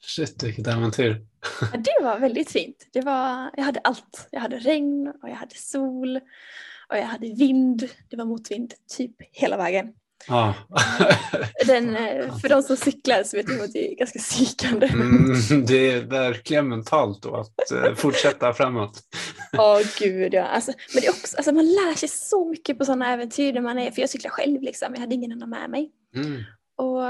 Shit, 0.00 0.42
vilket 0.42 0.66
äventyr. 0.66 1.26
Ja, 1.60 1.78
det 1.78 2.04
var 2.04 2.18
väldigt 2.18 2.50
fint. 2.50 2.88
Det 2.92 3.00
var, 3.00 3.50
jag 3.56 3.64
hade 3.64 3.80
allt. 3.80 4.28
Jag 4.30 4.40
hade 4.40 4.58
regn 4.58 5.08
och 5.22 5.28
jag 5.28 5.36
hade 5.36 5.54
sol 5.54 6.16
och 6.88 6.96
jag 6.96 7.06
hade 7.06 7.28
vind. 7.28 7.88
Det 8.08 8.16
var 8.16 8.24
motvind 8.24 8.74
typ 8.96 9.16
hela 9.32 9.56
vägen. 9.56 9.94
Ja. 10.28 10.54
Den, 11.66 11.96
eh, 11.96 12.38
för 12.38 12.48
de 12.48 12.62
som 12.62 12.76
cyklar 12.76 13.22
så 13.22 13.36
vet 13.36 13.48
jag 13.48 13.60
att 13.60 13.72
det 13.72 13.92
är 13.92 13.96
ganska 13.96 14.18
psykande. 14.18 14.86
Mm, 14.86 15.66
det 15.66 15.90
är 15.90 16.00
verkligen 16.00 16.68
mentalt 16.68 17.22
då 17.22 17.36
att 17.36 17.70
eh, 17.72 17.94
fortsätta 17.94 18.52
framåt. 18.54 19.00
Åh 19.58 19.80
gud 19.98 20.34
ja. 20.34 20.42
Alltså, 20.42 20.72
men 20.94 21.00
det 21.00 21.06
är 21.06 21.10
också, 21.10 21.36
alltså, 21.36 21.52
man 21.52 21.66
lär 21.66 21.94
sig 21.94 22.08
så 22.08 22.48
mycket 22.48 22.78
på 22.78 22.84
sådana 22.84 23.12
äventyr 23.12 23.52
där 23.52 23.60
man 23.60 23.78
är, 23.78 23.90
för 23.90 24.00
jag 24.00 24.10
cyklar 24.10 24.30
själv 24.30 24.62
liksom, 24.62 24.88
jag 24.94 25.00
hade 25.00 25.14
ingen 25.14 25.32
annan 25.32 25.50
med 25.50 25.70
mig. 25.70 25.90
Mm. 26.16 26.42
Och 26.76 27.02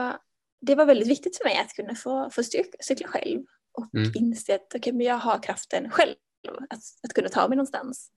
det 0.66 0.74
var 0.74 0.84
väldigt 0.86 1.08
viktigt 1.08 1.36
för 1.36 1.44
mig 1.44 1.58
att 1.58 1.74
kunna 1.74 1.94
få, 1.94 2.30
få 2.30 2.42
cykla 2.80 3.08
själv 3.08 3.40
och 3.78 3.94
Mm. 3.94 4.12
inse 4.14 4.54
att 4.54 4.74
okay, 4.74 4.92
men 4.92 5.06
jag 5.06 5.14
har 5.14 5.42
kraften 5.42 5.90
själv 5.90 6.14
att, 6.48 6.80
att 7.02 7.12
kunna 7.14 7.28
ta 7.28 7.48
mig 7.48 7.56
någonstans. 7.56 8.10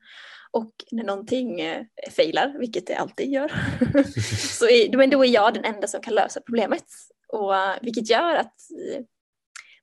Och 0.52 0.72
när 0.92 1.04
någonting 1.04 1.62
eh, 1.62 1.86
failar, 2.12 2.56
vilket 2.60 2.88
det 2.88 2.96
alltid 2.96 3.32
gör, 3.32 3.52
så 4.58 4.66
är, 4.66 4.98
men 4.98 5.10
då 5.10 5.26
är 5.26 5.30
jag 5.30 5.54
den 5.54 5.66
enda 5.66 5.88
som 5.88 6.02
kan 6.02 6.16
lösa 6.16 6.42
problemet. 6.42 6.86
Och, 7.28 7.56
eh, 7.56 7.76
vilket 7.82 8.10
gör 8.10 8.36
att 8.36 8.56
eh, 8.94 9.04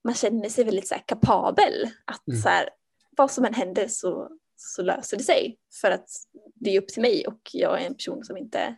man 0.04 0.14
känner 0.14 0.48
sig 0.48 0.64
väldigt 0.64 0.88
så 0.88 0.94
här, 0.94 1.02
kapabel. 1.06 1.90
Att 2.04 2.28
Mm. 2.28 2.40
så 2.40 2.48
här, 2.48 2.68
vad 3.16 3.30
som 3.30 3.44
än 3.44 3.54
händer 3.54 3.88
så, 3.88 4.30
så 4.56 4.82
löser 4.82 5.16
det 5.16 5.22
sig. 5.24 5.58
För 5.80 5.90
att 5.90 6.08
det 6.54 6.70
är 6.76 6.80
upp 6.80 6.88
till 6.88 7.02
mig 7.02 7.26
och 7.26 7.40
jag 7.52 7.82
är 7.82 7.86
en 7.86 7.94
person 7.94 8.24
som 8.24 8.36
inte 8.36 8.76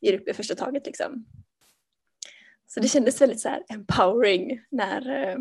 ger 0.00 0.20
upp 0.20 0.28
i 0.28 0.32
första 0.32 0.54
taget. 0.54 0.86
Liksom. 0.86 1.26
Så 2.66 2.80
det 2.80 2.88
kändes 2.88 3.20
väldigt 3.20 3.40
så 3.40 3.48
här 3.48 3.64
empowering 3.68 4.60
när, 4.70 5.28
eh, 5.28 5.36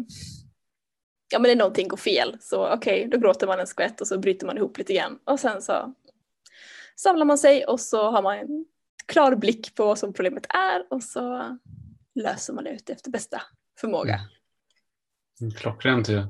ja, 1.34 1.40
men 1.40 1.50
när 1.50 1.56
någonting 1.56 1.88
går 1.88 1.98
fel. 1.98 2.38
Så 2.42 2.74
okej, 2.74 3.08
då 3.12 3.18
gråter 3.18 3.48
man 3.48 3.60
en 3.60 3.68
skvätt 3.68 4.02
och 4.02 4.08
så 4.08 4.20
bryter 4.20 4.46
man 4.46 4.58
ihop 4.58 4.78
lite 4.78 4.94
grann. 4.94 5.20
Och 5.26 5.40
sen 5.40 5.62
så 5.62 5.94
samlar 6.96 7.26
man 7.26 7.38
sig 7.38 7.66
och 7.66 7.80
så 7.80 8.12
har 8.12 8.22
man 8.22 8.38
en 8.38 8.66
klar 9.06 9.36
blick 9.36 9.76
på 9.76 9.86
vad 9.86 10.00
som 10.00 10.14
problemet 10.14 10.46
är 10.50 10.94
och 10.94 11.04
så 11.04 11.58
löser 12.16 12.54
man 12.54 12.64
det 12.64 12.70
ut 12.70 12.90
efter 12.90 13.12
bästa 13.12 13.42
förmåga. 13.80 14.20
Mm. 15.42 15.54
Klockrent 15.54 16.10
ju. 16.10 16.26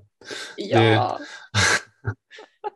Ja, 0.58 1.20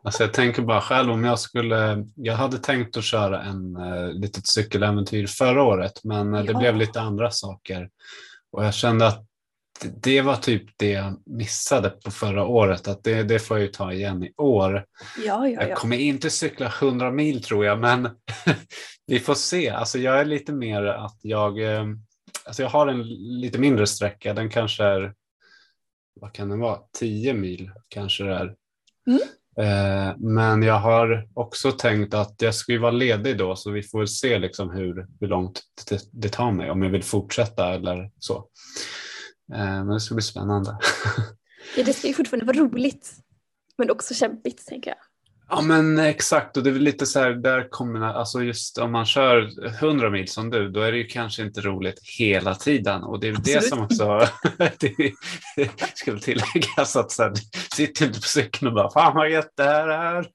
Alltså 0.04 0.22
jag 0.22 0.32
tänker 0.34 0.62
bara 0.62 0.80
själv 0.80 1.10
om 1.10 1.24
jag 1.24 1.38
skulle, 1.38 2.06
jag 2.14 2.34
hade 2.34 2.58
tänkt 2.58 2.96
att 2.96 3.04
köra 3.04 3.42
en 3.42 3.76
uh, 3.76 4.12
litet 4.12 4.46
cykeläventyr 4.46 5.26
förra 5.26 5.62
året 5.62 6.04
men 6.04 6.34
eh, 6.34 6.44
det 6.44 6.52
Ja. 6.52 6.58
blev 6.58 6.76
lite 6.76 7.00
andra 7.00 7.30
saker. 7.30 7.90
Och 8.52 8.64
jag 8.64 8.74
kände 8.74 9.06
att 9.06 9.27
det- 10.02 10.20
var 10.20 10.36
typ 10.36 10.62
det 10.76 10.90
jag 10.90 11.22
missade 11.26 11.90
på 11.90 12.10
förra 12.10 12.44
året, 12.46 12.88
att 12.88 13.04
det, 13.04 13.22
det 13.22 13.38
får 13.38 13.56
jag 13.56 13.66
ju 13.66 13.72
ta 13.72 13.92
igen 13.92 14.24
i 14.24 14.32
år. 14.36 14.84
ja, 15.26 15.48
ja. 15.48 15.60
Jag 15.62 15.70
ja. 15.70 15.74
kommer 15.74 15.96
inte 15.96 16.30
cykla 16.30 16.66
100 16.80 17.10
mil 17.10 17.42
tror 17.42 17.64
jag, 17.64 17.78
men 17.80 18.08
vi 19.06 19.20
får 19.20 19.34
se. 19.34 19.68
Alltså 19.70 19.98
jag 19.98 20.20
är 20.20 20.24
lite 20.24 20.52
mer 20.52 20.82
att 20.84 21.18
jag, 21.22 21.62
eh, 21.74 21.84
alltså 22.46 22.62
jag 22.62 22.70
har 22.70 22.86
en 22.86 23.02
lite 23.40 23.58
mindre 23.58 23.86
sträcka, 23.86 24.34
den 24.34 24.50
kanske 24.50 24.84
är, 24.84 25.14
vad 26.20 26.32
kan 26.32 26.48
den 26.48 26.60
vara, 26.60 26.78
10 26.98 27.34
mil 27.34 27.70
kanske 27.88 28.24
det 28.24 28.34
är. 28.34 28.54
Mm. 29.06 29.20
Eh, 29.58 30.14
Men 30.18 30.62
jag 30.62 30.78
har 30.78 31.28
också 31.34 31.72
tänkt 31.72 32.14
att 32.14 32.34
jag 32.42 32.54
ska 32.54 32.72
ju 32.72 32.78
vara 32.78 32.90
ledig 32.90 33.38
då, 33.38 33.56
så 33.56 33.70
vi 33.70 33.82
får 33.82 34.06
se 34.06 34.38
liksom 34.38 34.70
hur, 34.70 35.06
hur 35.20 35.28
långt 35.28 35.60
det, 35.88 36.00
det 36.12 36.28
tar 36.28 36.52
mig, 36.52 36.70
om 36.70 36.82
jag 36.82 36.90
vill 36.90 37.02
fortsätta 37.04 37.74
eller 37.74 38.10
så. 38.18 38.48
Eh, 39.52 39.84
men 39.84 39.88
det 39.88 40.00
ska 40.00 40.14
bli 40.14 40.22
spännande. 40.22 40.78
ja, 41.76 41.84
det 41.84 41.92
ska 41.92 42.08
ju 42.08 42.14
fortfarande 42.14 42.46
vara 42.46 42.56
roligt. 42.56 43.14
Men 43.78 43.90
också 43.90 44.14
kämpigt, 44.14 44.66
tänker 44.66 44.90
jag. 44.90 44.98
Ja 45.50 45.60
men 45.62 45.98
exakt 45.98 46.56
och 46.56 46.62
det 46.62 46.70
är 46.70 46.72
väl 46.72 46.82
lite 46.82 47.06
så 47.06 47.20
här, 47.20 47.30
där 47.30 47.68
kommer, 47.70 48.00
alltså 48.00 48.42
just 48.42 48.78
om 48.78 48.92
man 48.92 49.06
kör 49.06 49.66
100 49.66 50.10
mil 50.10 50.28
som 50.28 50.50
du, 50.50 50.68
då 50.68 50.80
är 50.80 50.92
det 50.92 50.98
ju 50.98 51.06
kanske 51.06 51.42
inte 51.42 51.60
roligt 51.60 52.00
hela 52.18 52.54
tiden 52.54 53.02
och 53.02 53.20
det 53.20 53.28
är 53.28 53.32
väl 53.32 53.42
det 53.42 53.56
Absolut 53.56 53.70
som 53.70 53.84
också, 53.84 54.28
det 55.56 55.70
ska 55.94 56.12
väl 56.12 56.20
tilläggas 56.20 56.96
att 56.96 57.18
här, 57.18 57.32
sitter 57.74 58.06
inte 58.06 58.20
på 58.20 58.26
cykeln 58.26 58.68
och 58.68 58.74
bara, 58.74 58.90
fan 58.90 59.14
vad 59.14 59.30
gött 59.30 59.52
det 59.56 59.64
här 59.64 59.88
är, 59.88 60.28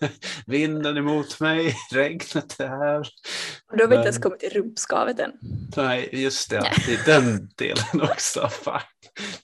vinden 0.46 0.96
emot 0.96 1.40
mig, 1.40 1.74
regnet 1.92 2.60
är 2.60 2.68
här. 2.68 3.08
Och 3.70 3.76
då 3.76 3.84
har 3.84 3.88
vi 3.88 3.94
inte 3.94 4.06
ens 4.08 4.18
kommit 4.18 4.40
till 4.40 4.50
rumpskavet 4.50 5.20
än. 5.20 5.32
Nej, 5.76 6.08
just 6.12 6.50
det, 6.50 6.72
det 6.86 6.94
är 6.94 7.20
den 7.20 7.48
delen 7.56 8.10
också, 8.10 8.48
fan, 8.48 8.80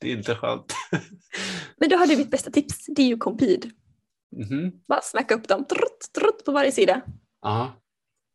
det 0.01 0.13
är 0.13 0.17
inte 0.17 0.35
skönt. 0.35 0.75
Men 1.77 1.89
då 1.89 1.97
har 1.97 2.07
du 2.07 2.17
mitt 2.17 2.31
bästa 2.31 2.51
tips, 2.51 2.87
det 2.87 3.03
är 3.03 3.07
ju 3.07 3.17
Compid. 3.17 3.73
Mhm. 4.37 4.73
Bara 4.89 5.01
snacka 5.03 5.35
upp 5.35 5.49
dem, 5.49 5.65
trutt, 5.65 6.11
trutt 6.19 6.45
på 6.45 6.53
varje 6.53 6.73
sida. 6.73 7.01
Ja, 7.43 7.73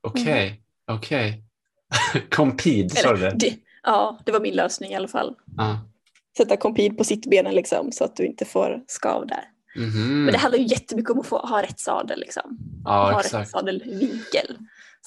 okej, 0.08 0.62
okej. 0.92 1.44
Compid, 2.30 2.92
sa 2.92 3.14
du 3.14 3.20
det? 3.20 3.36
det, 3.40 3.58
ja, 3.84 4.20
det 4.26 4.32
var 4.32 4.40
min 4.40 4.56
lösning 4.56 4.92
i 4.92 4.96
alla 4.96 5.08
fall. 5.08 5.36
Ja. 5.58 5.80
Sätta 6.38 6.58
Compid 6.58 6.98
på 6.98 7.04
sittbenen 7.04 7.56
liksom, 7.56 7.92
så 7.92 8.04
att 8.04 8.16
du 8.16 8.26
inte 8.26 8.46
får 8.46 8.84
skav 8.88 9.28
där. 9.28 9.44
Mhm. 9.76 10.24
Men 10.24 10.32
det 10.32 10.38
handlar 10.38 10.60
ju 10.60 10.66
jättemycket 10.66 11.12
om 11.12 11.20
att 11.20 11.28
få 11.28 11.38
ha 11.38 11.62
rätt 11.62 11.80
sadel. 11.80 12.20
Liksom. 12.20 12.58
Ja, 12.86 12.92
ha 12.92 13.20
rätt 13.20 13.26
exakt. 13.26 13.50
sadelvinkel. 13.50 14.58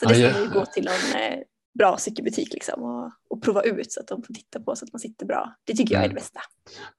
Så 0.00 0.08
det 0.08 0.14
ska 0.14 0.24
ja. 0.24 0.40
ju 0.40 0.48
gå 0.48 0.66
till 0.66 0.84
någon 0.84 1.20
eh, 1.20 1.38
bra 1.78 1.96
cykelbutik 1.98 2.52
liksom, 2.52 2.82
och, 2.82 3.12
och 3.30 3.42
prova 3.42 3.62
ut 3.62 3.92
så 3.92 4.00
att 4.00 4.08
de 4.08 4.22
får 4.22 4.34
titta 4.34 4.60
på 4.60 4.76
så 4.76 4.84
att 4.84 4.92
man 4.92 5.00
sitter 5.00 5.26
bra. 5.26 5.54
Det 5.64 5.74
tycker 5.74 5.94
jag 5.94 6.04
är 6.04 6.08
det 6.08 6.12
Mm. 6.12 6.14
bästa. 6.14 6.40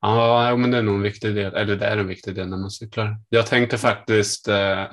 Ja, 0.02 0.56
men 0.58 0.72
det 0.72 0.78
är 0.78 0.82
nog 0.82 0.96
en 0.96 1.02
viktig 1.02 1.36
del. 1.36 1.54
Eller 1.56 1.76
det 1.76 1.86
är 1.86 1.98
en 1.98 2.08
viktig 2.08 2.36
del 2.36 2.50
när 2.50 2.58
man 2.58 2.72
cyklar. 2.72 3.18
Jag 3.30 3.46
tänkte 3.48 3.78
faktiskt, 3.78 4.48
eh, 4.48 4.84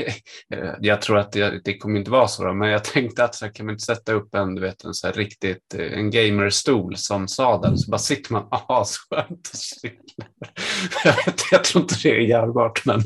jag 0.80 1.02
tror 1.02 1.18
att 1.18 1.32
det, 1.32 1.60
det 1.64 1.78
kommer 1.78 1.98
inte 1.98 2.10
vara 2.10 2.28
så, 2.28 2.44
då, 2.44 2.52
men 2.54 2.68
jag 2.68 2.84
tänkte 2.84 3.24
att 3.24 3.34
så 3.34 3.44
här, 3.44 3.52
kan 3.52 3.66
man 3.66 3.72
inte 3.72 3.84
sätta 3.84 4.12
upp 4.12 4.34
en, 4.34 4.54
du 4.54 4.60
vet, 4.60 4.84
en 4.84 4.94
så 4.94 5.06
här 5.06 5.14
riktigt, 5.14 5.74
eh, 5.74 5.92
en 5.98 6.10
gamerstol 6.10 6.96
som 6.96 7.28
sadel, 7.28 7.78
så 7.78 7.90
bara 7.90 7.98
sitter 7.98 8.32
man 8.32 8.48
asskönt 8.68 9.48
och 9.52 9.58
cyklar. 9.58 10.28
Jag, 11.04 11.16
vet, 11.26 11.40
jag 11.50 11.64
tror 11.64 11.82
inte 11.82 11.94
det 12.02 12.08
är 12.16 12.20
görbart, 12.20 12.84
men 12.86 13.00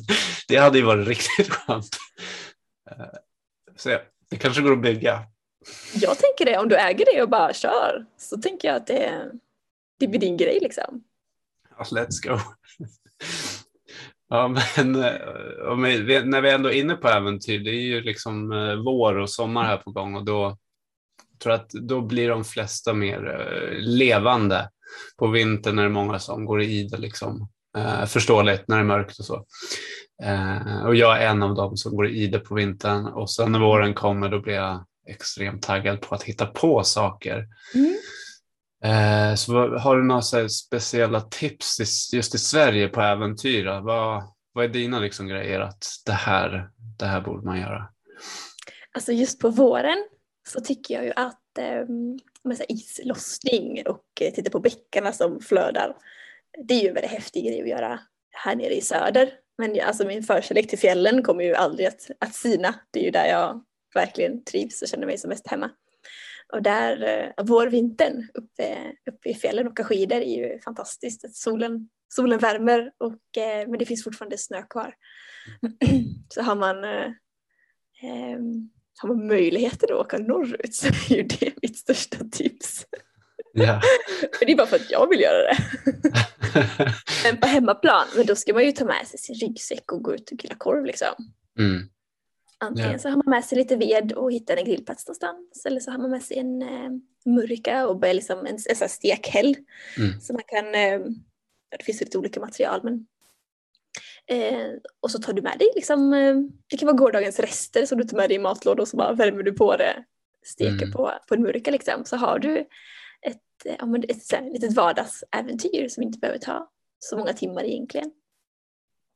det 0.49 0.57
hade 0.57 0.79
ju 0.79 0.85
varit 0.85 1.09
riktigt 1.09 1.49
skönt. 1.51 1.89
Eh, 2.91 3.07
Så 3.77 3.91
ja, 3.91 3.99
det 4.31 4.37
kanske 4.37 4.63
går 4.63 4.73
att 4.73 4.83
bygga. 4.83 5.23
Jag 5.95 6.19
tänker 6.19 6.45
det, 6.45 6.59
om 6.59 6.69
du 6.69 6.77
äger 6.77 7.07
det 7.15 7.23
och 7.23 7.29
bara 7.29 7.53
kör 7.53 8.07
så 8.17 8.37
tänker 8.37 8.69
jag 8.69 8.77
att 8.77 8.87
det, 8.87 9.31
det 9.99 10.09
blir 10.09 10.21
din 10.21 10.37
grej 10.37 10.59
liksom. 10.63 11.03
Let's 11.79 12.29
go. 12.29 12.39
Ja, 14.29 14.49
men 14.49 14.95
eh, 14.95 16.25
när 16.25 16.41
vi 16.41 16.51
ändå 16.51 16.69
är 16.69 16.81
inne 16.81 16.95
på 16.95 17.09
äventyr, 17.09 17.59
det 17.59 17.71
är 17.71 17.83
ju 17.83 18.01
liksom 18.01 18.53
eh, 18.53 18.75
vår 18.75 19.19
och 19.19 19.31
sommar 19.31 19.65
här 19.65 19.77
på 19.77 19.91
gång 19.91 20.15
och 20.15 20.25
då 20.25 20.57
tror 21.43 21.53
jag 21.53 21.61
att 21.61 21.71
då 21.71 22.01
blir 22.01 22.29
de 22.29 22.45
flesta 22.45 22.93
mer 22.93 23.41
eh, 23.41 23.79
levande. 23.79 24.71
På 25.19 25.27
vintern 25.27 25.79
är 25.79 25.83
det 25.83 25.89
många 25.89 26.19
som 26.19 26.45
går 26.45 26.63
i 26.63 26.67
ide, 26.67 26.97
liksom. 26.97 27.49
Förståeligt 28.07 28.69
när 28.69 28.77
det 28.77 28.83
är 28.83 28.87
mörkt 28.87 29.19
och 29.19 29.25
så. 29.25 29.45
Och 30.87 30.97
jag 30.97 31.23
är 31.23 31.27
en 31.27 31.43
av 31.43 31.55
dem 31.55 31.77
som 31.77 31.97
går 31.97 32.09
i 32.09 32.23
ide 32.23 32.39
på 32.39 32.55
vintern 32.55 33.07
och 33.07 33.31
sen 33.31 33.53
när 33.53 33.59
våren 33.59 33.95
kommer 33.95 34.29
då 34.29 34.41
blir 34.41 34.55
jag 34.55 34.85
extremt 35.07 35.63
taggad 35.63 36.01
på 36.01 36.15
att 36.15 36.23
hitta 36.23 36.47
på 36.47 36.85
saker. 36.85 37.47
Mm. 37.75 37.97
Eh, 38.85 39.35
så 39.35 39.77
har 39.79 39.97
du 39.97 40.05
några 40.05 40.49
speciella 40.49 41.21
tips 41.21 41.81
i, 41.81 42.17
just 42.17 42.35
i 42.35 42.39
Sverige 42.39 42.89
på 42.89 43.01
äventyr? 43.01 43.65
Vad, 43.81 44.23
vad 44.53 44.65
är 44.65 44.69
dina 44.69 44.99
liksom 44.99 45.29
grejer 45.29 45.61
att 45.61 45.85
det 46.07 46.13
här, 46.13 46.71
det 46.99 47.07
här 47.07 47.21
borde 47.21 47.47
man 47.47 47.61
göra? 47.61 47.89
Alltså 48.93 49.13
just 49.13 49.41
på 49.41 49.51
våren 49.51 50.07
så 50.49 50.61
tycker 50.61 50.95
jag 50.95 51.05
ju 51.05 51.13
att 51.17 51.43
här 52.59 52.73
islossning 52.73 53.83
och 53.87 54.05
eh, 54.21 54.33
titta 54.33 54.51
på 54.51 54.61
bäckarna 54.61 55.13
som 55.13 55.41
flödar. 55.41 55.97
Det 56.69 56.75
är 56.75 56.83
ju 56.83 56.89
en 56.89 56.95
väldigt 56.95 57.13
häftig 57.13 57.45
grej 57.45 57.63
att 57.63 57.69
göra 57.69 58.01
här 58.31 58.57
nere 58.57 58.75
i 58.75 58.81
söder. 58.81 59.31
Men 59.59 59.81
alltså 59.81 60.07
min 60.07 60.23
förkärlek 60.23 60.69
till 60.69 60.79
fjällen 60.79 61.23
kommer 61.23 61.45
ju 61.45 61.55
aldrig 61.55 61.87
att, 61.87 62.11
att 62.21 62.35
sina. 62.35 62.75
Det 62.91 63.01
är 63.01 63.05
ju 63.05 63.11
där 63.11 63.27
jag 63.27 63.65
verkligen 63.97 64.45
trivs 64.45 64.83
och 64.83 64.89
känner 64.89 65.07
mig 65.07 65.19
som 65.19 65.29
mest 65.29 65.47
hemma. 65.47 65.71
Och 66.53 66.63
där, 66.63 67.03
eh, 67.03 67.45
vårvintern 67.45 68.29
uppe, 68.35 68.93
uppe 69.11 69.29
i 69.29 69.35
fjällen 69.35 69.67
och 69.67 69.73
åka 69.73 69.85
skidor 69.85 70.17
är 70.17 70.37
ju 70.37 70.61
fantastiskt. 70.61 71.37
Solen, 71.37 71.89
solen 72.09 72.39
värmer 72.39 72.93
och, 72.99 73.43
eh, 73.43 73.69
men 73.69 73.79
det 73.79 73.87
finns 73.87 74.05
fortfarande 74.05 74.39
snö 74.39 74.63
kvar. 74.63 74.95
Så 76.29 76.43
har 76.43 76.55
man 76.55 76.85
eh, 76.85 77.11
ehm, 78.03 78.71
har 78.99 79.09
man 79.09 79.27
möjligheten 79.27 79.89
att 79.93 80.01
åka 80.01 80.19
norrut 80.19 80.75
så 80.75 80.87
är 80.87 81.17
ju 81.17 81.23
det 81.23 81.53
mitt 81.63 81.79
största 81.79 82.19
tips. 82.33 82.87
Ja. 83.53 83.81
Det 84.41 84.53
är 84.53 84.57
bara 84.57 84.67
för 84.67 84.77
att 84.77 84.91
jag 84.91 85.09
vill 85.09 85.21
göra 85.21 85.43
det. 85.43 85.57
Men 87.25 87.37
på 87.37 87.47
hemmaplan, 87.47 88.07
men 88.17 88.27
då 88.27 88.37
ska 88.37 88.55
man 88.55 88.65
ju 88.65 88.73
ta 88.73 88.85
med 88.85 89.07
sig 89.07 89.19
sin 89.19 89.35
ryggsäck 89.35 89.93
och 89.93 90.03
gå 90.03 90.15
ut 90.15 90.31
och 90.31 90.39
grilla 90.39 90.55
korv 90.55 90.85
liksom. 90.85 91.09
mm. 91.59 91.89
Antingen 92.59 92.93
Ja. 92.93 92.99
så 92.99 93.09
har 93.09 93.17
man 93.17 93.31
med 93.31 93.45
sig 93.45 93.59
lite 93.59 93.77
ved 93.77 94.13
och 94.13 94.33
hittar 94.33 94.57
en 94.57 94.65
grillplats 94.65 95.07
någonstans 95.07 95.67
eller 95.67 95.81
så 95.81 95.91
har 95.91 95.99
man 95.99 96.11
med 96.11 96.23
sig 96.23 96.39
en 96.39 96.63
eh, 96.63 96.91
murika 97.25 97.89
och 97.89 97.99
börja 97.99 98.13
liksom 98.15 98.39
en, 98.47 98.59
en 98.71 98.77
sån 98.77 98.89
stekhäll. 98.89 99.57
Mm. 99.99 100.21
Så 100.21 100.33
man 100.33 100.43
kan, 100.47 100.67
eh, 100.75 101.01
det 101.79 101.85
finns 101.85 102.01
lite 102.01 102.19
olika 102.19 102.41
material 102.41 102.81
men 102.85 103.07
eh, 104.27 104.69
och 105.01 105.11
så 105.11 105.19
tar 105.19 105.33
du 105.33 105.43
med 105.43 105.59
dig 105.59 105.69
liksom, 105.75 106.13
eh, 106.15 106.37
det 106.71 106.77
kan 106.77 106.87
vara 106.87 106.97
gårdagens 106.97 107.41
rester 107.41 107.87
som 107.87 107.99
du 107.99 108.05
tar 108.05 108.17
med 108.17 108.31
dig 108.31 108.37
i 108.37 108.39
matlådor 108.39 108.81
och 108.83 108.89
så 108.89 108.97
bara 108.97 109.13
värmer 109.13 109.43
du 109.43 109.53
på 109.53 109.77
det, 109.77 110.05
steker 110.45 110.73
Mm. 110.83 110.93
på, 110.93 111.13
på 111.29 111.35
en 111.35 111.43
murika 111.43 111.71
liksom. 111.71 112.05
Så 112.05 112.17
har 112.17 112.39
du 112.39 112.59
ett, 113.23 113.43
eh, 113.65 113.87
men 113.87 114.03
ett, 114.05 114.33
ett 114.33 114.53
litet 114.53 114.73
vardagsäventyr 114.75 115.89
som 115.89 116.03
inte 116.03 116.19
behöver 116.19 116.39
ta 116.39 116.71
så 116.99 117.17
många 117.19 117.33
timmar 117.33 117.65
egentligen. 117.65 118.11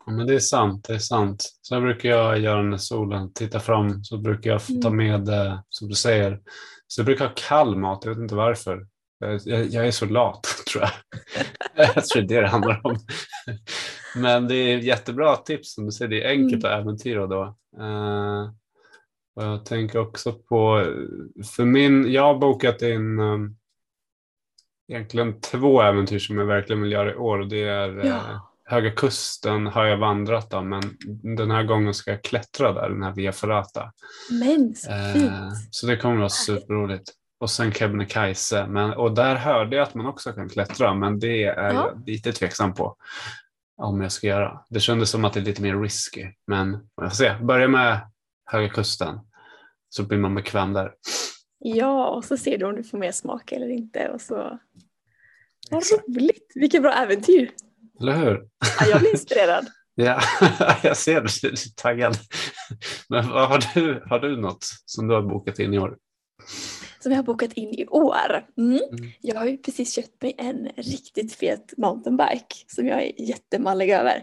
Ja, 0.07 0.13
men 0.13 0.27
det 0.27 0.35
är 0.35 0.39
sant, 0.39 0.85
det 0.89 0.95
är 0.95 0.99
sant. 0.99 1.51
Så 1.63 1.81
brukar 1.81 2.09
jag 2.09 2.39
göra 2.39 2.63
när 2.63 2.77
solen 2.77 3.33
tittar 3.33 3.59
fram. 3.59 4.05
Så 4.05 4.19
brukar 4.19 4.51
jag 4.51 4.61
ta 4.83 4.89
Mm. 4.89 4.97
med, 4.97 5.29
eh, 5.29 5.61
som 5.69 5.89
du 5.89 5.95
säger, 5.95 6.41
så 6.87 7.01
jag 7.01 7.07
brukar 7.07 7.25
ha 7.27 7.33
kall 7.37 7.77
mat. 7.77 8.05
Jag 8.05 8.11
vet 8.15 8.23
inte 8.23 8.35
varför. 8.35 8.87
Jag, 9.19 9.67
jag, 9.67 9.87
är 9.87 9.91
så 9.91 10.07
lat, 10.07 10.43
tror 10.73 10.85
jag. 10.85 10.93
jag 11.95 12.05
tror 12.05 12.23
det 12.23 12.37
är 12.37 12.43
det 12.43 12.49
handlar 12.49 12.87
om. 12.87 12.97
Men 14.17 14.49
det 14.49 14.55
är 14.55 14.79
jättebra 14.79 15.37
tips 15.37 15.75
som 15.75 15.85
du 15.87 15.93
säger. 15.93 16.09
Det 16.11 16.25
är 16.25 16.31
enkelt 16.31 16.65
att 16.65 16.81
äventyra 16.81 17.27
då. 17.27 17.43
Eh, 17.81 18.51
och 19.37 19.45
jag 19.45 19.65
tänker 19.65 19.99
också 19.99 20.33
på, 20.33 20.85
för 21.57 21.65
min, 21.65 22.13
jag 22.13 22.23
har 22.23 22.39
bokat 22.39 22.83
in 22.83 23.19
um, 23.21 23.57
egentligen 24.89 25.41
två 25.41 25.83
äventyr 25.83 26.19
som 26.19 26.39
jag 26.39 26.47
verkligen 26.47 26.83
vill 26.83 26.93
göra 26.93 27.13
i 27.13 27.17
år. 27.17 27.39
Och 27.39 27.49
det 27.49 27.63
är 27.63 28.07
Ja. 28.07 28.50
Höga 28.71 28.91
Kusten 28.91 29.67
har 29.67 29.85
jag 29.85 29.97
vandrat 29.99 30.51
då, 30.51 30.63
men 30.63 30.83
den 31.37 31.51
här 31.51 31.63
gången 31.65 31.95
ska 31.95 32.11
jag 32.11 32.23
klättra 32.23 32.73
där, 32.73 32.89
den 32.91 33.03
här 33.03 33.13
Via 33.13 33.33
Ferrata. 33.33 33.93
Men 34.31 34.75
så 34.75 34.91
Eh, 34.91 35.13
fint! 35.13 35.33
så 35.71 35.87
det 35.87 35.97
kommer 35.97 36.15
att 36.15 36.21
vara 36.21 36.29
superroligt. 36.29 37.13
Och 37.41 37.51
sen 37.51 37.73
Kebnekaise, 37.73 38.67
men, 38.67 38.93
och 38.93 39.15
där 39.15 39.35
hörde 39.37 39.77
jag 39.77 39.83
att 39.83 39.95
man 39.95 40.07
också 40.07 40.33
kan 40.33 40.49
klättra, 40.49 40.95
men 40.95 41.19
det 41.19 41.45
är 41.45 41.57
Ja. 41.65 41.73
jag 41.73 42.03
lite 42.09 42.33
tveksam 42.33 42.75
på 42.75 42.97
om 43.77 44.01
jag 44.01 44.13
ska 44.13 44.27
göra. 44.27 44.61
Det 44.71 44.81
kändes 44.81 45.11
som 45.11 45.25
att 45.25 45.33
det 45.33 45.41
är 45.41 45.45
lite 45.45 45.63
mer 45.63 45.77
risky, 45.81 46.27
men 46.47 46.73
vi 46.73 46.87
får 47.03 47.09
se. 47.09 47.35
Börja 47.43 47.69
med 47.69 48.01
Höga 48.51 48.69
Kusten, 48.69 49.19
så 49.89 50.03
blir 50.03 50.19
man 50.19 50.35
bekväm 50.35 50.73
där. 50.73 50.93
Ja, 51.59 52.09
och 52.09 52.25
så 52.25 52.37
ser 52.37 52.59
du 52.59 52.67
om 52.67 52.75
du 52.77 52.85
får 52.85 52.99
mer 52.99 53.13
smak 53.13 53.53
eller 53.53 53.69
inte 53.69 54.09
och 54.09 54.21
så. 54.21 54.59
Vad 55.71 55.83
roligt! 56.09 56.53
Vilket 56.55 56.83
bra 56.83 56.93
äventyr! 56.93 57.51
Eller 58.01 58.17
hur? 58.17 58.41
Ja, 58.81 58.87
jag 58.91 59.01
blir 59.01 59.11
inspirerad. 59.11 59.67
Ja, 59.95 60.21
jag 60.83 60.97
ser 60.97 61.21
det. 61.21 61.29
Du 61.43 61.49
är 61.49 61.75
taggad. 61.77 62.17
Men 63.09 63.25
har, 63.25 63.75
du, 63.75 64.03
har 64.07 64.19
du 64.19 64.37
något 64.41 64.65
som 64.87 65.09
du 65.09 65.15
har 65.15 65.23
bokat 65.23 65.59
in 65.59 65.75
i 65.75 65.79
år? 65.79 65.97
Som 67.03 67.13
jag 67.13 67.19
har 67.19 67.23
bokat 67.23 67.53
in 67.53 67.69
i 67.69 67.87
år. 67.87 68.47
Mm. 68.59 68.81
Mm. 68.93 69.11
Jag 69.21 69.37
har 69.37 69.47
ju 69.47 69.57
precis 69.59 69.95
köpt 69.95 70.23
mig 70.23 70.35
en 70.39 70.69
riktigt 70.77 71.35
fet 71.35 71.75
mountainbike 71.77 72.55
som 72.67 72.87
jag 72.87 73.03
är 73.03 73.21
jättemallig 73.21 73.91
över. 73.91 74.23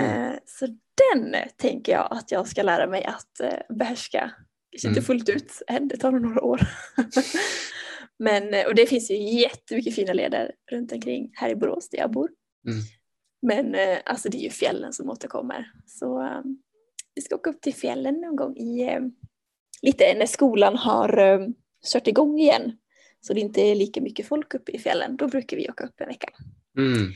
Eh, 0.00 0.32
Så 0.46 0.66
den 0.66 1.34
tänker 1.56 1.92
jag 1.92 2.08
att 2.10 2.30
jag 2.30 2.48
ska 2.48 2.62
lära 2.62 2.86
mig 2.86 3.04
att 3.04 3.40
eh, 3.40 3.76
behärska. 3.76 4.30
Kanske 4.70 4.88
inte 4.88 5.00
Mm. 5.00 5.04
fullt 5.06 5.28
ut 5.28 5.62
än, 5.68 5.88
det 5.88 5.96
tar 5.96 6.12
nog 6.12 6.22
några 6.22 6.42
år. 6.42 6.60
Men, 8.18 8.54
eh, 8.54 8.66
och 8.66 8.74
det 8.74 8.86
finns 8.86 9.10
ju 9.10 9.16
jättemycket 9.40 9.94
fina 9.94 10.12
leder 10.12 10.50
runt 10.72 10.92
omkring 10.92 11.30
här 11.34 11.50
i 11.50 11.56
Borås 11.56 11.88
där 11.90 11.98
jag 11.98 12.10
bor. 12.10 12.28
Mm. 12.68 12.78
Men 13.46 13.74
eh, 13.74 13.98
alltså 14.04 14.28
det 14.28 14.36
är 14.38 14.42
ju 14.42 14.50
fjällen 14.50 14.92
som 14.92 15.10
återkommer. 15.10 15.70
Så 15.86 16.22
eh, 16.22 16.40
vi 17.14 17.22
ska 17.22 17.34
åka 17.34 17.50
upp 17.50 17.60
till 17.60 17.74
fjällen 17.74 18.14
någon 18.20 18.36
gång 18.36 18.56
i 18.56 18.82
eh, 18.82 19.00
lite 19.82 20.14
när 20.18 20.26
skolan 20.26 20.76
har 20.76 21.40
kört 21.92 22.06
igång 22.06 22.38
igen. 22.38 22.78
Så 23.20 23.34
det 23.34 23.40
inte 23.40 23.60
är 23.60 23.74
lika 23.74 24.00
mycket 24.00 24.28
folk 24.28 24.54
uppe 24.54 24.72
i 24.72 24.78
fjällen. 24.78 25.16
Då 25.16 25.28
brukar 25.28 25.56
vi 25.56 25.70
åka 25.70 25.84
upp 25.84 26.00
en 26.00 26.08
vecka. 26.08 26.28
Mm. 26.78 27.12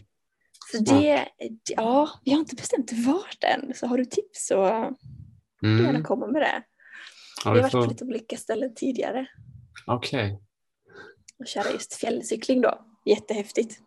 Så 0.73 0.79
det, 0.79 1.29
ja, 1.77 2.11
vi 2.25 2.31
har 2.33 2.39
inte 2.39 2.55
bestämt 2.57 2.93
vart 3.07 3.45
än. 3.45 3.75
Så 3.75 3.87
har 3.87 3.99
du 3.99 4.05
tips 4.05 4.47
så 4.47 4.57
får 5.61 5.67
du 5.67 5.77
gärna 5.77 5.89
Mm. 5.89 6.05
komma 6.05 6.27
med 6.27 6.43
det. 6.43 6.63
Ja, 7.45 7.51
vi 7.53 7.57
vi 7.59 7.63
har 7.63 7.71
varit 7.71 7.87
på 7.87 7.91
lite 7.93 8.05
olika 8.05 8.37
ställen 8.37 8.75
tidigare 8.75 9.27
Okej. 9.87 10.41
och 11.39 11.47
köra 11.47 11.71
just 11.73 11.95
fjällcykling 11.95 12.61
då. 12.61 12.87
Jättehäftigt. 13.05 13.79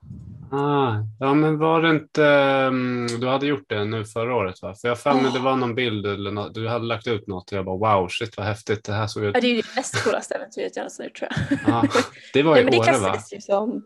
Ah, 0.51 0.95
ja, 1.19 1.33
men 1.33 1.57
var 1.57 1.81
det 1.81 1.89
inte... 1.89 2.25
mm, 2.25 3.07
Du 3.19 3.27
hade 3.27 3.45
gjort 3.47 3.65
det 3.69 3.85
nu 3.85 4.05
förra 4.05 4.35
året, 4.35 4.61
va? 4.61 4.75
För 4.75 4.87
jag 4.87 4.99
för 4.99 5.13
mig 5.13 5.23
Ja. 5.25 5.31
det 5.31 5.39
var 5.39 5.55
någon 5.55 5.75
bild 5.75 6.05
eller 6.05 6.31
något, 6.31 6.53
du 6.53 6.67
hade 6.67 6.85
lagt 6.85 7.07
ut 7.07 7.27
något 7.27 7.51
och 7.51 7.57
jag 7.57 7.65
bara 7.65 7.97
wow, 7.97 8.07
shit 8.09 8.37
vad 8.37 8.45
häftigt 8.45 8.83
det 8.83 8.93
här 8.93 9.07
såg 9.07 9.23
ut. 9.23 9.35
Ja, 9.35 9.41
det 9.41 9.47
är 9.47 9.55
ju 9.55 9.61
det 9.61 9.75
mest 9.75 10.03
coolaste 10.03 10.35
äventyret 10.35 10.75
jag 10.75 10.81
någonsin 10.83 11.05
gjort 11.05 11.15
tror 11.15 11.29
jag. 11.49 11.75
Ah, 11.75 11.87
det 12.33 12.43
var 12.43 12.57
i 12.59 12.63
men 12.63 12.71
det 12.71 12.79
Åre, 12.79 12.97
va? 12.97 13.17
ju 13.31 13.41
som... 13.41 13.83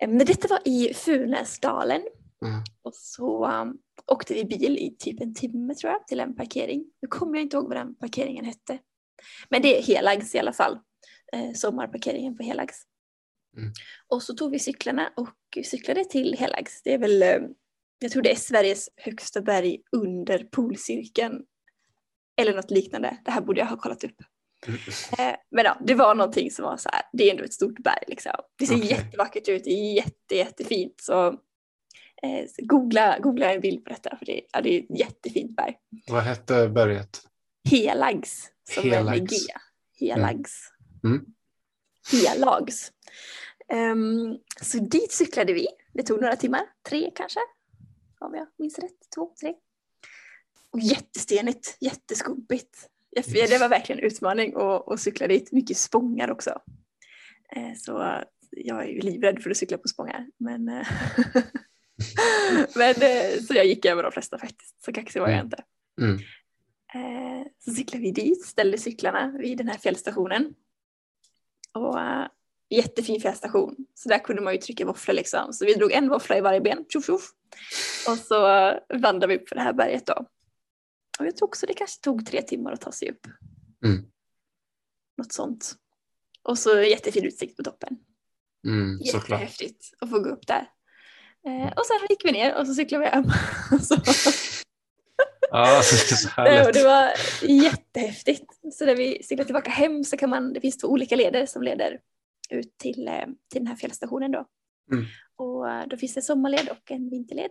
eh, 0.00 0.08
Men 0.08 0.26
detta 0.26 0.48
var 0.48 0.60
i 0.64 0.94
Funäsdalen. 0.94 2.02
Mm. 2.44 2.60
Och 2.82 2.94
så 2.94 3.46
um, 3.50 3.76
åkte 4.12 4.34
vi 4.34 4.44
bil 4.44 4.78
i 4.78 4.96
typ 4.98 5.20
en 5.20 5.34
timme 5.34 5.74
tror 5.74 5.92
jag 5.92 6.06
till 6.06 6.20
en 6.20 6.34
parkering. 6.36 6.84
Nu 7.02 7.08
kommer 7.08 7.34
jag 7.34 7.42
inte 7.42 7.56
ihåg 7.56 7.68
vad 7.68 7.76
den 7.76 7.94
parkeringen 7.94 8.44
hette. 8.44 8.78
Men 9.48 9.62
det 9.62 9.78
är 9.78 9.82
Helags 9.82 10.34
i 10.34 10.38
alla 10.38 10.52
fall. 10.52 10.78
Eh, 11.32 11.52
sommarparkeringen 11.54 12.36
på 12.36 12.42
Helags. 12.42 12.82
Mm. 13.56 13.72
Och 14.08 14.22
så 14.22 14.34
tog 14.34 14.50
vi 14.50 14.58
cyklarna 14.58 15.12
och 15.16 15.58
cyklade 15.64 16.04
till 16.04 16.36
Helags. 16.38 16.82
Det 16.82 16.94
är 16.94 16.98
väl, 16.98 17.22
eh, 17.22 17.38
jag 17.98 18.12
tror 18.12 18.22
det 18.22 18.30
är 18.30 18.36
Sveriges 18.36 18.88
högsta 18.96 19.40
berg 19.40 19.82
under 19.92 20.38
polcirkeln. 20.38 21.42
Eller 22.36 22.54
något 22.54 22.70
liknande. 22.70 23.16
Det 23.24 23.30
här 23.30 23.40
borde 23.40 23.60
jag 23.60 23.66
ha 23.66 23.76
kollat 23.76 24.04
upp. 24.04 24.16
Mm. 24.66 24.80
Eh, 25.18 25.36
men 25.50 25.64
ja, 25.64 25.78
det 25.86 25.94
var 25.94 26.14
någonting 26.14 26.50
som 26.50 26.64
var 26.64 26.76
så 26.76 26.88
här, 26.92 27.02
det 27.12 27.24
är 27.24 27.30
ändå 27.30 27.44
ett 27.44 27.52
stort 27.52 27.78
berg 27.78 28.04
liksom. 28.06 28.32
Det 28.58 28.66
ser 28.66 28.76
Okej. 28.76 28.90
jättevackert 28.90 29.48
ut, 29.48 29.64
det 29.64 29.70
är 29.70 29.94
jätte, 29.94 30.36
jättefint. 30.36 30.94
Så, 31.00 31.26
eh, 32.22 32.46
så 32.48 32.66
googla, 32.66 33.18
googla 33.18 33.52
en 33.52 33.60
bild 33.60 33.84
på 33.84 33.90
detta 33.90 34.16
för 34.16 34.26
det, 34.26 34.40
ja, 34.52 34.60
det 34.60 34.74
är 34.74 34.80
ett 34.82 34.98
jättefint 34.98 35.56
berg. 35.56 35.74
Vad 36.06 36.22
hette 36.22 36.68
berget? 36.68 37.20
Helags, 37.70 38.50
som 38.74 38.84
är 38.84 38.88
med 39.04 39.12
Helags. 39.12 39.46
G. 39.46 39.52
Helags. 40.06 40.52
Mm. 41.04 41.24
Helags. 42.12 42.92
Ehm, 43.68 44.38
så 44.62 44.78
dit 44.78 45.12
cyklade 45.12 45.52
vi. 45.52 45.66
Det 45.92 46.02
tog 46.02 46.20
några 46.20 46.36
timmar, 46.36 46.62
tre 46.88 47.10
kanske. 47.14 47.40
Om 48.20 48.34
jag 48.34 48.46
minns 48.58 48.78
rätt, 48.78 49.10
två, 49.14 49.34
tre. 49.40 49.54
Och 50.70 50.80
jättestenigt, 50.80 51.76
jätteskumpigt. 51.80 52.88
Jag- 53.10 53.24
Det 53.50 53.58
var 53.58 53.68
verkligen 53.68 53.98
en 53.98 54.04
utmaning 54.06 54.52
att, 54.56 54.88
att 54.88 55.00
cykla 55.00 55.26
dit. 55.26 55.52
Mycket 55.52 55.76
spångar 55.76 56.30
också. 56.30 56.50
Eh, 57.56 57.72
Så 57.78 58.22
jag 58.50 58.82
är 58.82 58.88
ju 58.88 59.00
livrädd 59.00 59.42
för 59.42 59.50
att 59.50 59.56
cykla 59.56 59.78
på 59.78 59.88
spångar. 59.88 60.26
Men, 60.38 60.68
eh, 60.68 60.86
men 62.76 62.94
eh, 62.94 63.40
så 63.48 63.54
jag 63.54 63.66
gick 63.66 63.84
över 63.84 64.02
de 64.02 64.12
flesta 64.12 64.38
faktiskt. 64.38 64.84
Så 64.84 64.92
kaxig 64.92 65.20
var 65.20 65.28
jag 65.28 65.38
Mm. 65.38 65.46
inte. 65.46 65.64
Mm. 66.00 66.18
Så 67.64 67.70
cyklade 67.70 68.02
vi 68.02 68.10
dit, 68.10 68.44
ställde 68.44 68.78
cyklarna 68.78 69.38
vid 69.38 69.58
den 69.58 69.68
här 69.68 69.78
fjällstationen. 69.78 70.54
Och 71.74 72.00
eh, 72.00 72.26
jättefin 72.70 73.20
fjällstation. 73.20 73.76
Så 73.94 74.08
där 74.08 74.18
kunde 74.18 74.42
man 74.42 74.52
ju 74.52 74.58
trycka 74.58 74.86
våfflor 74.86 75.14
liksom. 75.14 75.52
Så 75.52 75.64
vi 75.64 75.74
drog 75.74 75.92
en 75.92 76.08
våffla 76.08 76.38
i 76.38 76.40
varje 76.40 76.60
ben. 76.60 76.84
Tjoff, 76.88 77.06
tjoff. 77.06 77.30
Och 78.08 78.18
så 78.18 78.38
vandrade 78.94 79.26
vi 79.26 79.36
upp 79.36 79.48
för 79.48 79.56
det 79.56 79.62
här 79.62 79.72
berget 79.72 80.06
då. 80.06 80.26
Och 81.18 81.26
jag 81.26 81.36
tror 81.36 81.48
också 81.48 81.66
det 81.66 81.74
kanske 81.74 82.00
tog 82.00 82.26
tre 82.26 82.42
timmar 82.42 82.72
att 82.72 82.80
ta 82.80 82.92
sig 82.92 83.10
upp. 83.10 83.26
Mm. 83.84 84.04
Något 85.18 85.32
sånt. 85.32 85.74
Och 86.42 86.58
så 86.58 86.82
jättefin 86.82 87.24
utsikt 87.24 87.56
på 87.56 87.62
toppen. 87.62 87.98
Mm, 88.66 88.98
såklart. 89.04 89.40
Jättehäftigt 89.40 89.94
att 90.00 90.10
få 90.10 90.18
gå 90.18 90.30
upp 90.30 90.46
där. 90.46 90.68
Eh, 91.46 91.72
och 91.72 91.86
sen 91.86 91.96
gick 92.10 92.24
vi 92.24 92.32
ner 92.32 92.58
och 92.58 92.66
så 92.66 92.74
cyklade 92.74 93.04
vi 93.04 93.10
hem. 93.10 93.24
så, 93.80 93.96
Ja, 95.52 95.78
och 96.66 96.72
det 96.72 96.84
var 96.84 97.12
jättehäftigt. 97.42 98.52
Så 98.72 98.86
när 98.86 98.96
vi 98.96 99.22
cyklar 99.22 99.44
tillbaka 99.44 99.70
hem 99.70 100.04
så 100.04 100.16
kan 100.16 100.30
man, 100.30 100.52
det 100.52 100.60
finns 100.60 100.78
två 100.78 100.88
olika 100.88 101.16
leder 101.16 101.46
som 101.46 101.62
leder 101.62 102.00
ut 102.50 102.78
till, 102.78 103.08
eh, 103.08 103.26
till 103.50 103.60
den 103.60 103.66
här 103.66 103.76
fjällstationen 103.76 104.30
då. 104.30 104.46
Mm. 104.92 105.04
Och 105.36 105.70
eh, 105.70 105.86
då 105.86 105.96
finns 105.96 106.14
det 106.14 106.18
en 106.18 106.22
sommarled 106.22 106.68
och 106.68 106.90
en 106.90 107.10
vinterled. 107.10 107.50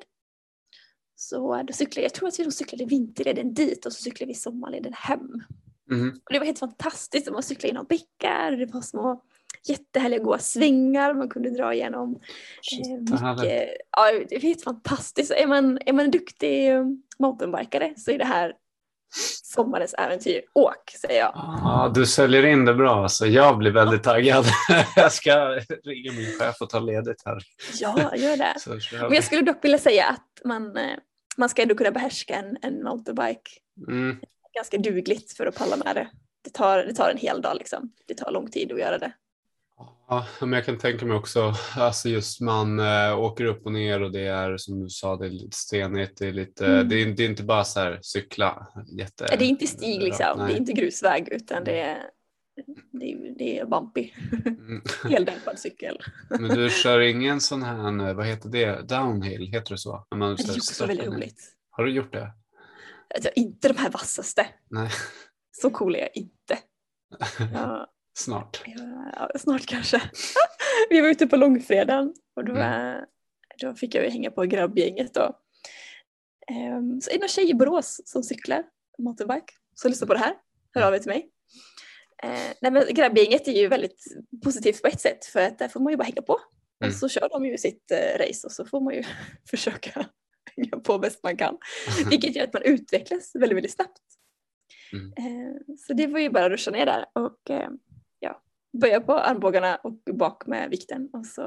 Så 1.15 1.55
eh, 1.55 1.63
då 1.63 1.73
cyklade, 1.73 2.05
jag 2.05 2.13
tror 2.13 2.27
att 2.27 2.39
vi 2.39 2.51
cyklade 2.51 2.85
vinterleden 2.85 3.53
dit 3.53 3.85
och 3.85 3.93
så 3.93 4.01
cyklade 4.01 4.27
vi 4.27 4.33
sommarleden 4.33 4.93
hem. 4.93 5.43
Mhm. 5.91 6.09
Och 6.09 6.33
det 6.33 6.39
var 6.39 6.45
helt 6.45 6.59
fantastiskt. 6.59 7.31
Man 7.31 7.43
cyklade 7.43 7.67
genom 7.67 7.85
bäckar, 7.85 8.51
det 8.51 8.65
var 8.65 8.81
små 8.81 9.23
jättehärliga 9.67 10.19
goa 10.23 10.37
svängar 10.37 11.13
man 11.13 11.29
kunde 11.29 11.49
dra 11.49 11.73
igenom. 11.73 12.19
Shit, 12.61 12.87
Eh, 13.45 13.69
ja, 13.97 14.11
det 14.29 14.35
är 14.35 14.39
helt 14.41 14.63
fantastiskt. 14.63 15.31
Är 15.31 15.47
man, 15.47 15.79
är 15.85 15.93
man 15.93 16.05
en 16.05 16.11
duktig 16.11 16.71
eh, 16.71 16.85
mountainbikare 17.19 17.93
så 17.97 18.11
är 18.11 18.17
det 18.17 18.25
här 18.25 18.53
sommarens 19.43 19.93
äventyr. 19.93 20.41
Åk, 20.53 20.89
säger 21.01 21.19
jag. 21.19 21.31
Ja, 21.35 21.91
du 21.95 22.05
säljer 22.05 22.45
in 22.45 22.65
det 22.65 22.73
bra. 22.73 23.09
Så 23.09 23.27
jag 23.27 23.57
blir 23.57 23.71
väldigt 23.71 24.03
taggad. 24.03 24.45
jag 24.95 25.11
ska 25.11 25.49
ringa 25.83 26.11
min 26.11 26.25
chef 26.39 26.55
och 26.61 26.69
ta 26.69 26.79
ledigt 26.79 27.21
här. 27.25 27.37
Ja, 27.79 28.15
gör 28.15 28.37
det. 28.37 28.53
Kör 28.81 29.01
Men 29.01 29.13
jag 29.13 29.23
skulle 29.23 29.41
dock 29.41 29.63
vilja 29.65 29.77
säga 29.77 30.05
att 30.05 30.45
man, 30.45 30.77
eh, 30.77 30.97
man 31.37 31.49
ska 31.49 31.61
ändå 31.61 31.75
kunna 31.75 31.91
behärska 31.91 32.35
en, 32.35 32.57
en 32.61 32.83
mountainbike 32.83 33.51
Mm. 33.87 34.17
ganska 34.55 34.77
dugligt 34.77 35.37
för 35.37 35.45
att 35.45 35.55
palla 35.55 35.77
med 35.77 35.95
det. 35.95 36.07
Det 36.43 36.49
tar, 36.49 36.77
det 36.77 36.93
tar 36.93 37.09
en 37.09 37.17
hel 37.17 37.41
dag 37.41 37.55
liksom. 37.57 37.91
Det 38.07 38.13
tar 38.13 38.31
lång 38.31 38.49
tid 38.51 38.71
att 38.71 38.79
göra 38.79 38.97
det. 38.97 39.11
Ja, 40.11 40.25
men 40.39 40.53
jag 40.53 40.65
kan 40.65 40.77
tänka 40.77 41.05
mig 41.05 41.17
också, 41.17 41.53
alltså 41.75 42.09
just 42.09 42.41
man 42.41 42.79
äh, 42.79 43.19
åker 43.19 43.45
upp 43.45 43.65
och 43.65 43.71
ner 43.71 44.01
och 44.01 44.11
det 44.11 44.27
är 44.27 44.57
som 44.57 44.79
du 44.83 44.89
sa, 44.89 45.15
det 45.15 45.25
är 45.25 45.29
lite 45.29 45.57
stenigt, 45.57 46.17
det 46.17 46.27
är, 46.27 46.31
lite, 46.31 46.65
mm. 46.65 46.89
det 46.89 46.95
är, 46.95 47.05
det 47.05 47.23
är 47.23 47.29
inte 47.29 47.43
bara 47.43 47.63
så 47.63 47.79
här 47.79 47.99
cykla. 48.01 48.67
Jätte, 48.97 49.25
det 49.25 49.45
är 49.45 49.49
inte 49.49 49.67
stig 49.67 50.01
liksom, 50.01 50.37
nej. 50.37 50.47
det 50.47 50.53
är 50.53 50.57
inte 50.57 50.73
grusväg 50.73 51.27
utan 51.31 51.63
det 51.63 51.81
är, 51.81 52.03
det 52.91 53.11
är, 53.11 53.35
det 53.37 53.59
är 53.59 53.65
bumpy. 53.65 54.11
Mm. 54.45 54.81
Heldämpad 55.11 55.59
cykel. 55.59 55.97
men 56.29 56.49
du 56.49 56.69
kör 56.69 56.99
ingen 56.99 57.41
sån 57.41 57.63
här, 57.63 58.13
vad 58.13 58.25
heter 58.25 58.49
det, 58.49 58.81
downhill, 58.81 59.47
heter 59.47 59.71
det 59.71 59.77
så? 59.77 60.07
När 60.11 60.17
man 60.17 60.35
det 60.35 60.43
är 60.43 60.55
också 60.57 60.85
väldigt 60.85 61.07
roligt. 61.07 61.41
Har 61.69 61.83
du 61.83 61.91
gjort 61.91 62.13
det? 62.13 62.31
Alltså, 63.15 63.29
inte 63.35 63.67
de 63.67 63.77
här 63.77 63.89
vassaste. 63.89 64.47
Nej. 64.69 64.89
Så 65.51 65.69
cool 65.69 65.95
är 65.95 65.99
jag 65.99 66.11
inte. 66.13 66.57
Jag, 67.53 67.87
Snart. 68.13 68.63
Ja, 68.65 69.29
snart 69.35 69.65
kanske. 69.65 70.01
vi 70.89 71.01
var 71.01 71.09
ute 71.09 71.27
på 71.27 71.35
långfredagen 71.35 72.13
och 72.35 72.45
då, 72.45 72.55
mm. 72.55 73.05
då 73.61 73.75
fick 73.75 73.95
jag 73.95 74.09
hänga 74.09 74.31
på 74.31 74.43
grabbgänget 74.43 75.13
då. 75.13 75.37
Um, 76.51 77.01
så 77.01 77.09
är 77.09 77.13
det 77.13 77.19
någon 77.19 77.29
tjej 77.29 77.49
i 77.49 77.53
Borås 77.53 78.01
som 78.05 78.23
cyklar 78.23 78.63
mountainbike 78.97 79.53
så 79.75 79.89
lyssna 79.89 80.07
på 80.07 80.13
det 80.13 80.19
här. 80.19 80.33
Hör 80.73 80.87
av 80.87 80.93
er 80.93 80.99
till 80.99 81.11
mig. 81.11 81.29
Uh, 82.25 82.53
nej 82.61 82.71
men 82.71 82.85
grabbgänget 82.89 83.47
är 83.47 83.51
ju 83.51 83.67
väldigt 83.67 84.03
positivt 84.43 84.81
på 84.81 84.87
ett 84.87 85.01
sätt 85.01 85.25
för 85.25 85.41
att 85.41 85.59
där 85.59 85.67
får 85.67 85.79
man 85.79 85.93
ju 85.93 85.97
bara 85.97 86.03
hänga 86.03 86.21
på. 86.21 86.39
Mm. 86.83 86.93
Och 86.93 86.99
så 86.99 87.09
kör 87.09 87.29
de 87.29 87.45
ju 87.45 87.57
sitt 87.57 87.91
uh, 87.91 88.25
race 88.25 88.47
och 88.47 88.51
så 88.51 88.65
får 88.65 88.81
man 88.81 88.93
ju 88.93 89.03
försöka 89.49 89.91
hänga 90.55 90.83
på 90.83 90.99
bäst 90.99 91.23
man 91.23 91.37
kan. 91.37 91.57
Vilket 92.09 92.35
gör 92.35 92.43
att 92.43 92.53
man 92.53 92.63
utvecklas 92.63 93.35
väldigt, 93.35 93.55
väldigt 93.55 93.73
snabbt. 93.73 94.01
Mm. 94.93 95.05
Uh, 95.05 95.57
så 95.77 95.93
det 95.93 96.07
var 96.07 96.19
ju 96.19 96.29
bara 96.29 96.45
att 96.45 96.51
ruscha 96.51 96.71
ner 96.71 96.85
där 96.85 97.05
och 97.13 97.49
böja 98.73 99.01
på 99.01 99.13
armbågarna 99.13 99.75
och 99.75 99.93
bak 100.13 100.45
med 100.45 100.69
vikten 100.69 101.09
och 101.13 101.25
så, 101.25 101.41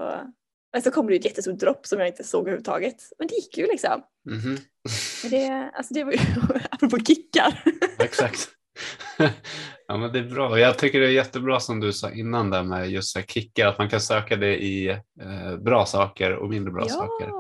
och 0.77 0.83
så 0.83 0.91
kommer 0.91 1.11
det 1.11 1.17
ett 1.17 1.25
jättestort 1.25 1.59
dropp 1.59 1.87
som 1.87 1.99
jag 1.99 2.09
inte 2.09 2.25
såg 2.25 2.41
överhuvudtaget. 2.41 2.97
Men 3.19 3.29
det 3.29 3.35
gick 3.35 3.59
ju 3.59 3.67
liksom. 3.67 4.03
Mm 4.31 4.41
-hmm. 4.41 4.61
det, 5.31 5.71
alltså 5.75 5.95
det 5.95 6.05
var 6.05 6.13
ju 6.13 6.19
apropå 6.71 6.99
kickar. 6.99 7.63
Exakt. 7.99 8.49
ja 9.89 9.97
men 9.97 10.13
det 10.13 10.19
är 10.19 10.31
bra. 10.31 10.59
Jag 10.59 10.79
tycker 10.79 11.01
det 11.01 11.07
är 11.07 11.11
jättebra 11.11 11.61
som 11.61 11.81
du 11.81 11.93
sa 11.93 12.11
innan 12.11 12.51
där 12.51 12.63
med 12.63 12.91
just 12.91 13.31
kickar, 13.31 13.67
att 13.67 13.79
man 13.79 13.91
kan 13.91 14.01
söka 14.01 14.37
det 14.37 14.63
i 14.63 14.89
eh, 15.21 15.57
bra 15.65 15.87
saker 15.87 16.33
och 16.33 16.51
mindre 16.51 16.73
bra 16.73 16.85
ja, 16.89 16.95
saker. 16.95 17.31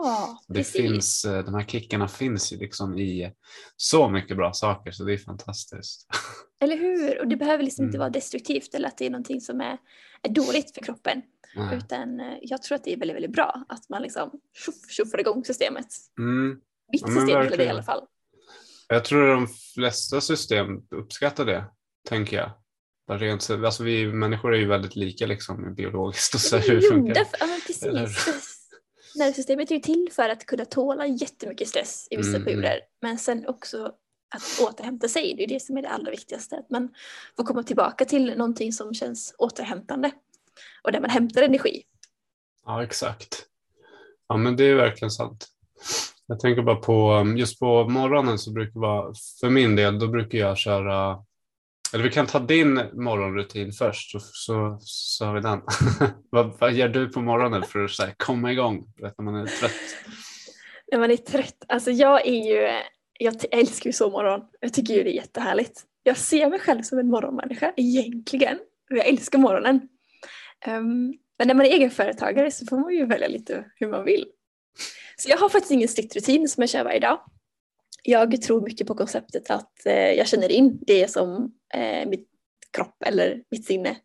Det 0.49 0.65
finns, 0.65 1.25
eh, 1.25 1.45
de 1.45 1.55
här 1.55 1.65
kickarna 1.65 2.09
finns 2.09 2.53
ju 2.53 2.57
liksom 2.57 2.99
i 2.99 3.33
så 3.77 4.09
mycket 4.09 4.37
bra 4.37 4.53
saker 4.53 4.91
så 4.91 5.05
det 5.05 5.13
är 5.13 5.19
fantastiskt. 5.19 6.07
Eller 6.65 6.77
hur? 6.77 7.21
Och 7.21 7.29
det 7.29 7.37
behöver 7.37 7.65
liksom 7.65 7.83
mm. 7.83 7.89
inte 7.89 7.99
vara 7.99 8.11
destruktivt 8.11 8.75
eller 8.75 8.89
att 8.89 8.99
det 8.99 9.07
är 9.07 9.11
någonting 9.11 9.41
som 9.41 9.61
är, 9.61 9.79
är 10.23 10.29
dåligt 10.29 10.75
för 10.75 10.81
kroppen. 10.81 11.23
Nej. 11.57 11.77
Utan 11.77 12.21
eh, 12.21 12.39
jag 12.43 12.63
tror 12.63 12.77
att 12.77 12.85
det 12.85 12.93
är 12.93 12.97
väldigt, 12.97 13.17
väldigt 13.17 13.33
bra 13.33 13.65
att 13.69 13.89
man 13.89 14.03
liksom 14.03 14.31
tjoff, 14.53 14.91
tjoffar 14.91 15.21
igång 15.21 15.45
systemet. 15.45 15.87
Mm. 16.19 16.61
Mitt 16.93 17.03
ja, 17.03 17.09
system 17.09 17.41
eller 17.41 17.57
det 17.57 17.65
i 17.65 17.69
alla 17.69 17.83
fall. 17.83 18.07
Jag 18.89 19.05
tror 19.05 19.31
att 19.31 19.39
de 19.39 19.49
flesta 19.75 20.21
system 20.21 20.67
uppskattar 20.91 21.45
det, 21.45 21.65
tänker 22.09 22.37
jag. 22.37 22.51
Rent, 23.21 23.51
alltså 23.51 23.83
vi 23.83 24.13
människor 24.13 24.55
är 24.55 24.59
ju 24.59 24.67
väldigt 24.67 24.97
lika 24.97 25.27
liksom, 25.27 25.75
biologiskt 25.75 26.35
och 26.35 26.41
så 26.41 26.57
hur 26.57 26.75
det 26.75 26.83
funkar. 26.83 27.27
Ja, 27.41 27.59
precis. 27.67 28.65
Nervsystemet 29.17 29.71
är 29.71 29.75
ju 29.75 29.81
till 29.81 30.09
för 30.13 30.29
att 30.29 30.47
kunna 30.47 30.65
tåla 30.65 31.07
jättemycket 31.07 31.69
stress 31.69 32.09
i 32.11 32.17
vissa 32.17 32.37
mm. 32.37 32.45
perioder. 32.45 32.81
Men 33.03 33.19
sen 33.19 33.47
också 33.47 33.93
att 34.35 34.69
återhämta 34.69 35.09
sig. 35.09 35.35
Det 35.37 35.45
är 35.45 35.49
det 35.49 35.63
som 35.63 35.77
är 35.77 35.83
det 35.83 35.89
allra 35.89 36.11
viktigaste. 36.11 36.57
Att 36.57 36.71
man 36.71 36.95
får 37.37 37.45
komma 37.45 37.63
tillbaka 37.63 38.05
till 38.05 38.37
någonting 38.37 38.73
som 38.73 38.95
känns 38.95 39.35
återhämtande 39.39 40.11
och 40.83 40.93
där 40.93 41.01
man 41.01 41.11
hämtar 41.11 41.43
energi. 41.43 41.83
Ja, 42.65 42.83
exakt. 42.83 43.47
Ja, 44.29 44.37
men 44.37 44.57
det 44.57 44.65
är 44.65 44.75
verkligen 44.75 45.11
sant. 45.11 45.47
Jag 46.27 46.41
tänker 46.41 46.63
bara 46.63 46.77
på, 46.77 47.25
just 47.37 47.59
på 47.59 47.89
morgonen 47.89 48.39
så 48.39 48.53
brukar 48.53 48.81
vara, 48.81 49.15
för 49.41 49.51
min 49.51 49.77
del, 49.77 49.99
då 49.99 50.09
brukar 50.09 50.39
jag 50.39 50.59
köra, 50.59 51.25
eller 51.93 52.05
vi 52.05 52.11
kan 52.11 52.27
ta 52.27 52.39
din 52.39 52.75
morgonrutin 52.93 53.73
först 53.73 54.11
så, 54.11 54.21
så, 54.21 54.79
så 54.81 55.25
har 55.25 55.35
vi 55.35 55.41
den. 55.41 55.63
vad, 56.31 56.59
vad 56.59 56.73
gör 56.73 56.89
du 56.89 57.09
på 57.09 57.21
morgonen 57.21 57.63
för 57.63 57.85
att 57.85 57.91
så 57.91 58.03
här, 58.03 58.15
komma 58.17 58.53
igång 58.53 58.93
vet, 58.97 59.19
när 59.19 59.25
man 59.25 59.35
är 59.35 59.47
trött? 59.47 59.73
När 60.93 60.99
man 60.99 61.11
är 61.11 61.17
trött, 61.17 61.65
alltså 61.69 61.91
jag 61.91 62.27
är 62.27 62.49
ju 62.49 62.81
jag 63.19 63.35
älskar 63.51 63.89
ju 63.89 63.93
sovmorgon. 63.93 64.41
Jag 64.61 64.73
tycker 64.73 64.95
ju 64.95 65.03
det 65.03 65.11
är 65.11 65.15
jättehärligt. 65.15 65.83
Jag 66.03 66.17
ser 66.17 66.51
mig 66.51 66.59
själv 66.59 66.83
som 66.83 66.99
en 66.99 67.09
morgonmänniska 67.09 67.73
egentligen. 67.77 68.59
Jag 68.89 69.07
älskar 69.07 69.39
morgonen. 69.39 69.89
Um, 70.67 71.15
men 71.39 71.49
när 71.49 71.55
man 71.55 71.67
är 71.67 71.71
egenföretagare 71.71 72.51
så 72.51 72.67
får 72.67 72.79
man 72.79 72.95
ju 72.95 73.07
välja 73.07 73.29
lite 73.29 73.65
hur 73.77 73.89
man 73.89 74.05
vill. 74.05 74.27
Så 75.17 75.31
jag 75.31 75.39
har 75.39 75.49
faktiskt 75.49 75.73
ingen 75.73 75.89
strikt 75.89 76.17
rutin 76.17 76.49
som 76.49 76.63
jag 76.63 76.71
kör 76.71 76.85
varje 76.85 77.01
dag. 77.01 77.21
Jag 78.03 78.43
tror 78.43 78.61
mycket 78.61 78.87
på 78.87 78.95
konceptet 78.95 79.51
att 79.51 79.87
eh, 79.87 80.13
jag 80.13 80.29
känner 80.29 80.53
in 80.53 80.79
det 80.87 81.11
som 81.11 81.55
eh, 81.75 82.09
mitt 82.09 82.29
kropp 82.71 83.03
eller 83.07 83.43
mitt 83.51 83.67
sinne 83.67 83.97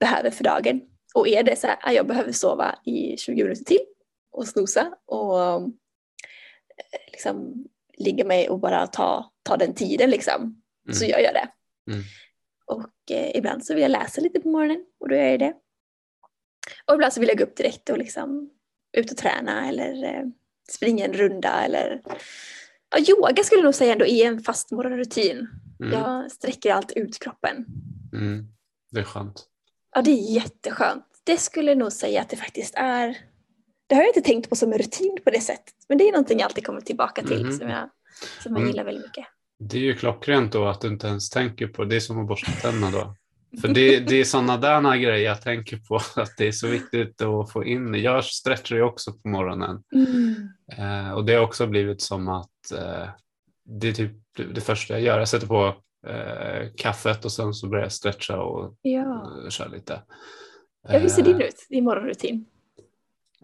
behöver 0.00 0.30
för 0.30 0.44
dagen. 0.44 0.80
Och 1.14 1.28
är 1.28 1.42
det 1.42 1.56
så 1.56 1.66
här 1.66 1.78
att 1.82 1.94
jag 1.94 2.06
behöver 2.06 2.32
sova 2.32 2.78
i 2.84 3.16
20 3.16 3.42
minuter 3.42 3.64
till 3.64 3.84
och 4.32 4.48
snosa 4.48 4.94
och 5.06 5.40
eh, 5.40 5.62
liksom 7.12 7.64
ligga 7.96 8.24
mig 8.24 8.48
och 8.48 8.60
bara 8.60 8.86
ta, 8.86 9.32
ta 9.42 9.56
den 9.56 9.74
tiden 9.74 10.10
liksom. 10.10 10.62
Mm. 10.86 10.94
Så 10.94 11.04
gör 11.04 11.18
jag 11.18 11.34
det. 11.34 11.48
Mm. 11.92 12.02
Och 12.66 13.10
eh, 13.10 13.36
ibland 13.36 13.64
så 13.64 13.74
vill 13.74 13.82
jag 13.82 13.90
läsa 13.90 14.20
lite 14.20 14.40
på 14.40 14.48
morgonen 14.48 14.84
och 15.00 15.08
då 15.08 15.14
gör 15.14 15.24
jag 15.24 15.38
det. 15.38 15.54
Och 16.86 16.94
ibland 16.94 17.12
så 17.12 17.20
vill 17.20 17.28
jag 17.28 17.38
gå 17.38 17.44
upp 17.44 17.56
direkt 17.56 17.90
och 17.90 17.98
liksom 17.98 18.50
ut 18.92 19.10
och 19.10 19.16
träna 19.16 19.68
eller 19.68 20.04
eh, 20.04 20.24
springa 20.70 21.04
en 21.04 21.12
runda 21.12 21.64
eller 21.64 22.02
ja, 22.90 22.98
yoga 23.08 23.44
skulle 23.44 23.58
jag 23.58 23.64
nog 23.64 23.74
säga 23.74 23.92
ändå 23.92 24.06
är 24.06 24.26
en 24.26 24.40
fast 24.40 24.70
morgonrutin. 24.70 25.48
Mm. 25.80 25.92
Jag 25.92 26.32
sträcker 26.32 26.72
alltid 26.72 26.98
ut 26.98 27.18
kroppen. 27.18 27.66
Mm. 28.12 28.46
Det 28.90 29.00
är 29.00 29.04
skönt. 29.04 29.44
Ja, 29.94 30.02
det 30.02 30.10
är 30.10 30.34
jätteskönt. 30.34 31.04
Det 31.24 31.36
skulle 31.36 31.70
jag 31.70 31.78
nog 31.78 31.92
säga 31.92 32.20
att 32.20 32.28
det 32.28 32.36
faktiskt 32.36 32.74
är 32.76 33.18
det 33.94 33.98
har 33.98 34.02
jag 34.02 34.10
inte 34.10 34.20
tänkt 34.20 34.50
på 34.50 34.56
som 34.56 34.72
en 34.72 34.78
rutin 34.78 35.18
på 35.24 35.30
det 35.30 35.40
sättet. 35.40 35.74
Men 35.88 35.98
det 35.98 36.08
är 36.08 36.12
någonting 36.12 36.38
jag 36.38 36.46
alltid 36.46 36.66
kommer 36.66 36.80
tillbaka 36.80 37.22
till 37.22 37.40
mm. 37.40 37.52
som 37.52 37.68
jag, 37.68 37.90
som 38.42 38.52
jag 38.52 38.60
mm. 38.60 38.66
gillar 38.66 38.84
väldigt 38.84 39.04
mycket. 39.04 39.26
Det 39.58 39.76
är 39.76 39.82
ju 39.82 39.94
klockrent 39.94 40.52
då 40.52 40.66
att 40.66 40.80
du 40.80 40.88
inte 40.88 41.06
ens 41.06 41.30
tänker 41.30 41.66
på 41.66 41.84
det. 41.84 41.96
är 41.96 42.00
som 42.00 42.20
att 42.20 42.28
borsta 42.28 42.52
tänderna 42.52 42.90
då. 42.90 43.14
För 43.60 43.68
det, 43.68 44.00
det 44.08 44.20
är 44.20 44.24
sådana 44.24 44.56
där 44.56 44.96
grejer 44.96 45.28
jag 45.28 45.42
tänker 45.42 45.76
på, 45.76 45.96
att 46.16 46.36
det 46.38 46.48
är 46.48 46.52
så 46.52 46.68
viktigt 46.68 47.22
att 47.22 47.52
få 47.52 47.64
in. 47.64 47.94
Jag 47.94 48.24
stretchar 48.24 48.76
ju 48.76 48.82
också 48.82 49.12
på 49.12 49.28
morgonen. 49.28 49.82
Mm. 49.94 50.48
Eh, 50.78 51.12
och 51.12 51.24
det 51.24 51.34
har 51.34 51.42
också 51.42 51.66
blivit 51.66 52.02
som 52.02 52.28
att 52.28 52.72
eh, 52.72 53.08
det 53.64 53.88
är 53.88 53.92
typ 53.92 54.12
det 54.54 54.60
första 54.60 54.94
jag 54.94 55.02
gör. 55.02 55.18
Jag 55.18 55.28
sätter 55.28 55.46
på 55.46 55.74
eh, 56.06 56.68
kaffet 56.76 57.24
och 57.24 57.32
sen 57.32 57.54
så 57.54 57.68
börjar 57.68 57.84
jag 57.84 57.92
stretcha 57.92 58.40
och 58.40 58.74
ja. 58.82 59.30
köra 59.50 59.68
lite. 59.68 60.02
Ja, 60.88 60.98
hur 60.98 61.08
ser 61.08 61.22
din 61.22 61.40
eh, 61.40 61.46
ut, 61.46 61.66
din 61.68 61.84
morgonrutin? 61.84 62.46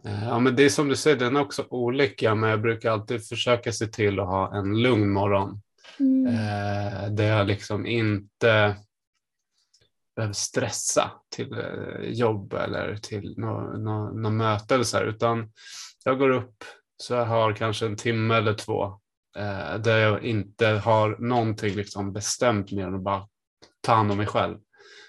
Eh, 0.04 0.24
ja, 0.24 0.38
men 0.38 0.56
det 0.56 0.64
är 0.64 0.68
som 0.68 0.88
du 0.88 0.96
säger, 0.96 1.16
den 1.16 1.36
är 1.36 1.40
också 1.40 1.66
olika, 1.70 2.34
men 2.34 2.50
jag 2.50 2.62
brukar 2.62 2.90
alltid 2.90 3.28
försöka 3.28 3.72
se 3.72 3.86
till 3.86 4.20
att 4.20 4.26
ha 4.26 4.56
en 4.56 4.82
lugn 4.82 5.12
morgon. 5.12 5.62
Mm. 6.00 6.26
Eh, 6.26 7.10
där 7.10 7.24
jag 7.24 7.46
liksom 7.46 7.86
inte 7.86 8.76
behöver 10.16 10.34
stressa 10.34 11.10
till 11.28 11.52
eh, 11.52 12.10
jobb 12.10 12.54
eller 12.54 12.96
till 12.96 13.34
något 13.38 13.80
nå, 13.80 14.10
nå 14.10 14.30
möte 14.30 14.74
eller 14.74 14.84
så 14.84 14.96
här, 14.96 15.04
utan 15.04 15.52
jag 16.04 16.18
går 16.18 16.30
upp 16.30 16.64
så 16.96 17.14
jag 17.14 17.26
har 17.26 17.52
kanske 17.52 17.86
en 17.86 17.96
timme 17.96 18.34
eller 18.34 18.54
två 18.54 18.84
eh, 19.36 19.74
där 19.78 19.98
jag 19.98 20.24
inte 20.24 20.66
har 20.66 21.16
någonting 21.18 21.74
liksom 21.74 22.12
bestämt 22.12 22.72
mer 22.72 22.86
än 22.86 22.94
att 22.94 23.02
bara 23.02 23.28
ta 23.80 23.94
hand 23.94 24.10
om 24.10 24.16
mig 24.16 24.26
själv. 24.26 24.58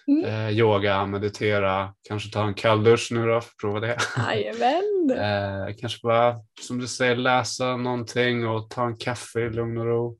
Mm. 0.07 0.25
Eh, 0.25 0.49
yoga, 0.49 1.05
meditera, 1.05 1.93
kanske 2.07 2.31
ta 2.31 2.47
en 2.47 2.53
kalldusch 2.53 3.11
nu 3.11 3.27
då, 3.27 3.41
prova 3.61 3.79
det. 3.79 3.97
Jajamän. 4.17 5.11
eh, 5.11 5.75
kanske 5.79 5.99
bara, 6.03 6.35
som 6.61 6.79
du 6.79 6.87
säger, 6.87 7.15
läsa 7.15 7.77
någonting 7.77 8.47
och 8.47 8.69
ta 8.69 8.85
en 8.85 8.97
kaffe 8.97 9.39
i 9.39 9.49
lugn 9.49 9.77
och 9.77 9.85
ro. 9.85 10.17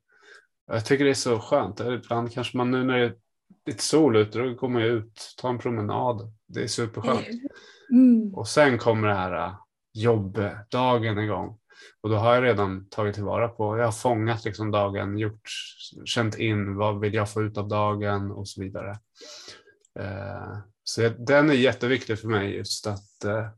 Jag 0.66 0.84
tycker 0.84 1.04
det 1.04 1.10
är 1.10 1.14
så 1.14 1.38
skönt. 1.38 1.80
Ibland 1.80 2.32
kanske 2.32 2.56
man 2.56 2.70
nu 2.70 2.84
när 2.84 2.98
det 2.98 3.04
är 3.04 3.14
lite 3.66 3.82
sol 3.82 4.16
ute, 4.16 4.38
då 4.38 4.54
går 4.54 4.68
man 4.68 4.82
ut, 4.82 5.34
tar 5.40 5.50
en 5.50 5.58
promenad. 5.58 6.32
Det 6.48 6.62
är 6.62 6.66
superskönt. 6.66 7.26
Mm. 7.90 8.34
Och 8.34 8.48
sen 8.48 8.78
kommer 8.78 9.08
det 9.08 9.14
här 9.14 9.46
äh, 9.46 9.54
jobbdagen 9.94 11.18
igång. 11.18 11.58
Och 12.02 12.10
då 12.10 12.16
har 12.16 12.34
jag 12.34 12.44
redan 12.44 12.88
tagit 12.88 13.14
tillvara 13.14 13.48
på, 13.48 13.78
jag 13.78 13.84
har 13.84 13.92
fångat 13.92 14.44
liksom 14.44 14.70
dagen, 14.70 15.18
gjort, 15.18 15.48
känt 16.04 16.38
in 16.38 16.76
vad 16.76 17.00
vill 17.00 17.14
jag 17.14 17.30
få 17.30 17.42
ut 17.42 17.58
av 17.58 17.68
dagen 17.68 18.30
och 18.30 18.48
så 18.48 18.60
vidare. 18.60 18.98
Eh, 20.00 20.58
så 20.84 21.08
den 21.08 21.50
är 21.50 21.54
jätteviktig 21.54 22.18
för 22.18 22.28
mig 22.28 22.56
just 22.56 22.86
att 22.86 23.24
eh, 23.24 23.48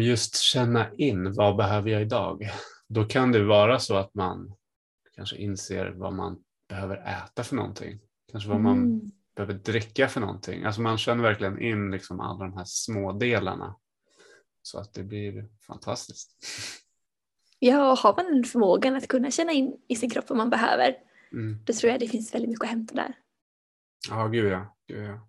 just 0.00 0.36
känna 0.36 0.92
in 0.92 1.34
vad 1.34 1.56
behöver 1.56 1.90
jag 1.90 2.02
idag. 2.02 2.50
Då 2.88 3.04
kan 3.04 3.32
det 3.32 3.44
vara 3.44 3.78
så 3.78 3.96
att 3.96 4.14
man 4.14 4.54
kanske 5.14 5.36
inser 5.36 5.90
vad 5.90 6.12
man 6.12 6.42
behöver 6.68 6.96
äta 6.96 7.44
för 7.44 7.56
någonting. 7.56 8.00
Kanske 8.32 8.50
vad 8.50 8.60
man 8.60 8.78
mm. 8.78 9.12
behöver 9.36 9.54
dricka 9.54 10.08
för 10.08 10.20
någonting. 10.20 10.64
Alltså 10.64 10.80
man 10.80 10.98
känner 10.98 11.22
verkligen 11.22 11.62
in 11.62 11.90
liksom 11.90 12.20
alla 12.20 12.38
de 12.38 12.56
här 12.56 12.64
små 12.66 13.12
delarna. 13.12 13.76
Så 14.62 14.78
att 14.78 14.94
det 14.94 15.02
blir 15.02 15.48
fantastiskt. 15.66 16.30
Ja, 17.58 17.92
och 17.92 17.98
har 17.98 18.16
man 18.16 18.44
förmågan 18.44 18.96
att 18.96 19.08
kunna 19.08 19.30
känna 19.30 19.52
in 19.52 19.76
i 19.88 19.96
sin 19.96 20.10
kropp 20.10 20.28
vad 20.28 20.38
man 20.38 20.50
behöver, 20.50 20.96
Mm. 21.34 21.58
då 21.64 21.72
tror 21.72 21.90
jag 21.90 22.00
det 22.00 22.08
finns 22.08 22.34
väldigt 22.34 22.50
mycket 22.50 22.64
att 22.64 22.70
hämta 22.70 22.94
där. 22.94 23.14
Ja, 24.08 24.26
gud 24.26 24.52
ja. 24.52 24.73
Ja. 24.86 25.28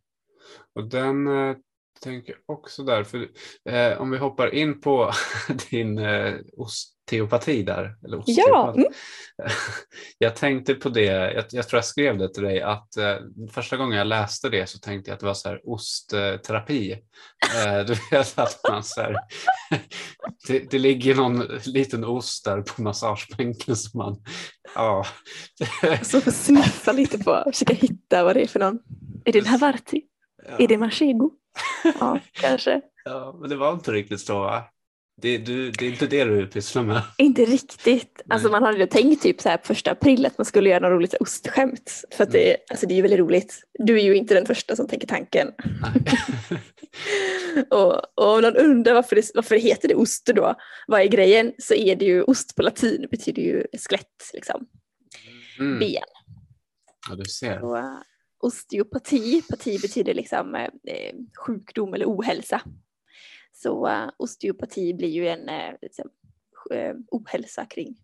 Och 0.75 0.89
den 0.89 1.27
eh, 1.27 1.55
tänker 2.01 2.35
också 2.45 2.83
där, 2.83 3.03
för 3.03 3.27
eh, 3.69 4.01
om 4.01 4.11
vi 4.11 4.17
hoppar 4.17 4.55
in 4.55 4.81
på 4.81 5.11
din 5.69 5.97
eh, 5.97 6.33
osteopati 6.57 7.63
där. 7.63 7.95
Eller 8.05 8.23
Ja, 8.25 8.71
osteopat. 8.71 8.75
mm. 8.75 8.91
Jag 10.17 10.35
tänkte 10.35 10.75
på 10.75 10.89
det, 10.89 11.03
jag, 11.03 11.45
jag 11.49 11.67
tror 11.67 11.77
jag 11.77 11.85
skrev 11.85 12.17
det 12.17 12.33
till 12.33 12.43
dig, 12.43 12.61
att 12.61 12.97
eh, 12.97 13.15
första 13.51 13.77
gången 13.77 13.97
jag 13.97 14.07
läste 14.07 14.49
det 14.49 14.67
så 14.69 14.79
tänkte 14.79 15.09
jag 15.09 15.13
att 15.13 15.19
det 15.19 15.25
var 15.25 15.33
så 15.33 15.49
här 15.49 15.61
ostterapi. 15.63 16.91
Eh, 17.55 17.85
du 17.85 17.95
vet 18.11 18.39
att 18.39 18.59
man 18.69 18.83
så 18.83 19.01
här, 19.01 19.15
det, 20.47 20.71
det 20.71 20.79
ligger 20.79 21.15
någon 21.15 21.39
liten 21.65 22.05
ost 22.05 22.45
där 22.45 22.61
på 22.61 22.81
massagebänken 22.81 23.75
som 23.75 23.97
man, 23.97 24.23
ja. 24.75 25.05
Så 26.03 26.21
sniffa 26.21 26.91
lite 26.91 27.17
på 27.17 27.43
försöka 27.53 27.73
hitta 27.73 28.23
vad 28.23 28.35
det 28.35 28.41
är 28.41 28.47
för 28.47 28.59
någon. 28.59 28.79
Är 29.25 29.31
det 29.31 29.47
Havarti? 29.47 30.01
Är 30.59 30.67
det 30.67 30.77
Manchego? 30.77 31.31
Ja, 31.99 32.19
kanske. 32.31 32.81
Ja, 33.05 33.37
men 33.41 33.49
det 33.49 33.55
var 33.55 33.73
inte 33.73 33.91
riktigt 33.91 34.21
så 34.21 34.39
va? 34.39 34.63
Det, 35.21 35.37
du, 35.37 35.71
det 35.71 35.85
är 35.85 35.89
inte 35.89 36.07
det 36.07 36.23
du 36.23 36.47
pysslar 36.47 36.83
med. 36.83 37.01
Inte 37.17 37.45
riktigt. 37.45 38.21
Alltså 38.29 38.49
man 38.49 38.63
hade 38.63 38.77
ju 38.77 38.87
tänkt 38.87 39.23
typ 39.23 39.41
så 39.41 39.49
här 39.49 39.57
på 39.57 39.65
första 39.65 39.91
april 39.91 40.25
att 40.25 40.37
man 40.37 40.45
skulle 40.45 40.69
göra 40.69 40.79
något 40.79 40.91
roligt 40.97 41.11
så 41.11 41.17
ostskämt. 41.19 42.03
För 42.11 42.23
att 42.23 42.31
det, 42.31 42.57
alltså 42.69 42.87
det 42.87 42.93
är 42.93 42.95
ju 42.95 43.01
väldigt 43.01 43.19
roligt. 43.19 43.61
Du 43.79 43.99
är 43.99 44.03
ju 44.03 44.15
inte 44.15 44.33
den 44.33 44.45
första 44.45 44.75
som 44.75 44.87
tänker 44.87 45.07
tanken. 45.07 45.47
Och, 47.71 48.19
och 48.19 48.35
om 48.35 48.41
någon 48.41 48.55
undrar 48.55 48.93
varför 48.93 49.15
det, 49.15 49.31
varför 49.35 49.55
det 49.55 49.61
heter 49.61 49.87
det 49.87 49.95
ost 49.95 50.25
då, 50.25 50.55
vad 50.87 51.01
är 51.01 51.05
grejen? 51.05 51.53
Så 51.57 51.73
är 51.73 51.95
det 51.95 52.05
ju 52.05 52.23
ost 52.23 52.55
på 52.55 52.61
latin, 52.61 53.07
betyder 53.11 53.41
ju 53.41 53.63
skelett, 53.89 54.31
liksom, 54.33 54.65
Mm. 55.59 55.79
ben. 55.79 56.03
Ja, 57.09 57.15
du 57.15 57.25
ser. 57.25 57.63
Uh, 57.63 57.83
osteopati, 58.45 59.41
pati 59.49 59.79
betyder 59.79 60.13
liksom 60.13 60.55
eh, 60.55 60.69
eh, 60.83 61.15
sjukdom 61.45 61.93
eller 61.93 62.05
ohälsa. 62.05 62.61
Så 63.53 63.87
uh, 63.87 64.09
osteopati 64.17 64.93
blir 64.93 65.09
ju 65.09 65.27
en 65.27 65.49
eh, 65.49 65.73
liksom, 65.81 66.09
eh, 66.71 66.95
ohälsa 67.11 67.65
kring 67.65 67.95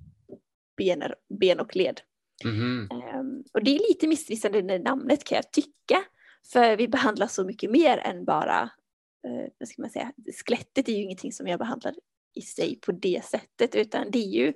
bener, 0.77 1.15
ben 1.39 1.59
och 1.59 1.75
led. 1.75 2.01
Mhm. 2.43 2.89
Ehm, 2.91 3.43
och 3.53 3.63
det 3.63 3.75
är 3.75 3.89
lite 3.89 4.07
missvisande 4.07 4.61
det 4.61 4.79
namnet 4.79 5.23
kan 5.23 5.35
jag 5.35 5.51
tycka. 5.51 6.03
För 6.53 6.77
vi 6.77 6.87
behandlar 6.87 7.27
så 7.27 7.43
mycket 7.43 7.71
mer 7.71 7.97
än 7.97 8.25
bara, 8.25 8.61
eh, 9.27 9.51
vad 9.59 9.69
ska 9.69 9.81
man 9.81 9.91
säga, 9.91 10.11
skelettet 10.45 10.89
är 10.89 10.93
ju 10.93 11.03
ingenting 11.03 11.31
som 11.31 11.47
jag 11.47 11.59
behandlar 11.59 11.93
i 12.33 12.41
sig 12.41 12.79
på 12.79 12.91
det 12.91 13.25
sättet 13.25 13.75
utan 13.75 14.11
det 14.11 14.19
är 14.19 14.29
ju, 14.29 14.53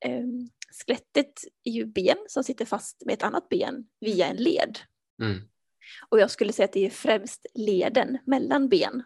ehm, 0.00 0.48
skelettet 0.80 1.32
är 1.64 1.72
ju 1.72 1.84
ben 1.84 2.18
som 2.28 2.44
sitter 2.44 2.64
fast 2.64 3.02
med 3.06 3.12
ett 3.12 3.22
annat 3.22 3.48
ben 3.48 3.86
via 4.00 4.26
en 4.26 4.36
led. 4.36 4.78
Mm. 5.22 5.48
Och 6.08 6.20
jag 6.20 6.30
skulle 6.30 6.52
säga 6.52 6.64
att 6.64 6.72
det 6.72 6.86
är 6.86 6.90
främst 6.90 7.46
leden 7.54 8.18
mellan 8.24 8.68
ben 8.68 9.02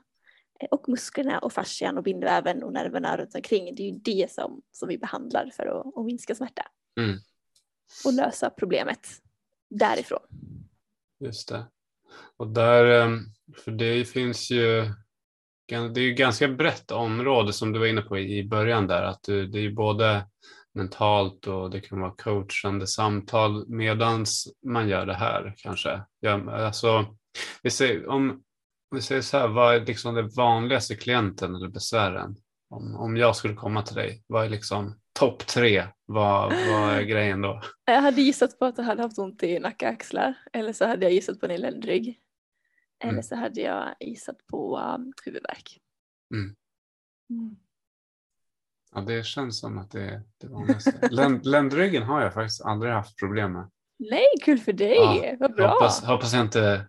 eh, 0.61 0.69
och 0.71 0.89
musklerna 0.89 1.39
och 1.39 1.53
fascian 1.53 1.99
och 1.99 2.05
bindväven 2.05 2.63
och 2.63 2.73
nerverna 2.73 3.17
runt 3.17 3.35
omkring. 3.35 3.75
Det 3.75 3.83
är 3.83 3.93
ju 3.93 3.99
det 3.99 4.33
som, 4.33 4.63
som 4.73 4.89
vi 4.89 4.99
behandlar 4.99 5.51
för 5.57 5.67
att, 5.67 5.99
att 5.99 6.07
minska 6.07 6.35
smärta. 6.35 6.63
Mm. 7.01 7.19
Och 8.05 8.13
lösa 8.13 8.51
problemet 8.51 9.09
därifrån. 9.71 10.23
Just 11.21 11.49
det. 11.49 11.67
Och 12.37 12.49
där, 12.49 12.85
ehm, 12.85 13.25
för 13.57 13.71
det 13.71 14.05
finns 14.05 14.51
ju, 14.51 14.85
det 15.67 16.01
är 16.01 16.05
ju 16.05 16.15
ganska 16.15 16.49
brett 16.49 16.91
område 16.91 17.53
som 17.53 17.73
du 17.73 17.79
var 17.79 17.87
inne 17.87 18.03
på 18.03 18.19
i 18.19 18.45
början 18.45 18.87
där, 18.87 19.03
att 19.03 19.23
det 19.23 19.59
är 19.59 19.63
ju 19.63 19.75
både 19.75 20.27
mentalt 20.75 21.47
och 21.47 21.71
det 21.71 21.81
kan 21.81 22.01
vara 22.01 22.15
coachande 22.19 22.87
samtal 22.87 23.69
medans 23.69 24.49
man 24.67 24.89
gör 24.89 25.07
det 25.07 25.15
här 25.15 25.55
kanske. 25.57 26.03
Ja, 26.21 26.53
alltså, 26.53 27.17
vi 27.63 27.71
säger, 27.71 28.07
om 28.07 28.43
vi 28.91 29.03
säger 29.03 29.23
så 29.23 29.39
här, 29.39 29.49
vad 29.49 29.75
är 29.75 29.87
liksom 29.87 30.15
det 30.15 30.23
vanligaste 30.37 30.95
klienten 30.97 31.55
eller 31.55 31.69
besvären? 31.69 32.37
Om, 32.71 32.97
om 32.97 33.17
jag 33.17 33.37
skulle 33.37 33.55
komma 33.55 33.83
till 33.83 33.97
dig, 33.97 34.25
vad 34.27 34.45
är 34.45 34.49
liksom 34.49 35.01
topp 35.13 35.47
tre? 35.47 35.87
Vad, 36.07 36.53
vad 36.53 36.91
är 36.93 37.03
grejen 37.03 37.43
då? 37.43 37.63
Jag 37.85 38.01
hade 38.03 38.23
gissat 38.23 38.59
på 38.59 38.65
att 38.65 38.79
jag 38.79 38.85
hade 38.85 39.03
haft 39.03 39.19
ont 39.19 39.43
i 39.43 39.59
nacke 39.59 39.87
och 39.87 39.93
axlar. 39.93 40.35
Eller 40.53 40.73
så 40.73 40.87
hade 40.87 41.05
jag 41.05 41.13
gissat 41.13 41.41
på 41.41 41.47
en 41.47 41.61
ländrygg. 41.61 42.21
Eller 43.03 43.13
Mm. 43.13 43.23
så 43.23 43.35
hade 43.37 43.61
jag 43.61 43.95
gissat 44.01 44.47
på 44.47 44.79
um, 44.79 45.13
huvudvärk. 45.25 45.79
Mm. 46.35 46.57
Mm. 47.31 47.57
Ja, 48.95 49.01
det 49.01 49.27
känns 49.27 49.61
som 49.61 49.79
att 49.79 49.91
det 49.91 50.23
det 50.41 50.47
vanligaste. 50.49 51.09
Länd, 51.11 51.47
ländryggen 51.47 52.03
har 52.03 52.23
jag 52.23 52.35
faktiskt 52.35 52.65
aldrig 52.65 52.93
haft 52.93 53.17
problem 53.19 53.53
med. 53.53 53.71
Nej, 54.11 54.27
kul 54.45 54.59
för 54.59 54.73
dig! 54.73 54.97
Ja, 54.97 55.37
Vad 55.41 55.55
bra! 55.55 55.69
Hoppas, 55.73 56.05
hoppas 56.05 56.33
jag 56.33 56.43
inte 56.43 56.87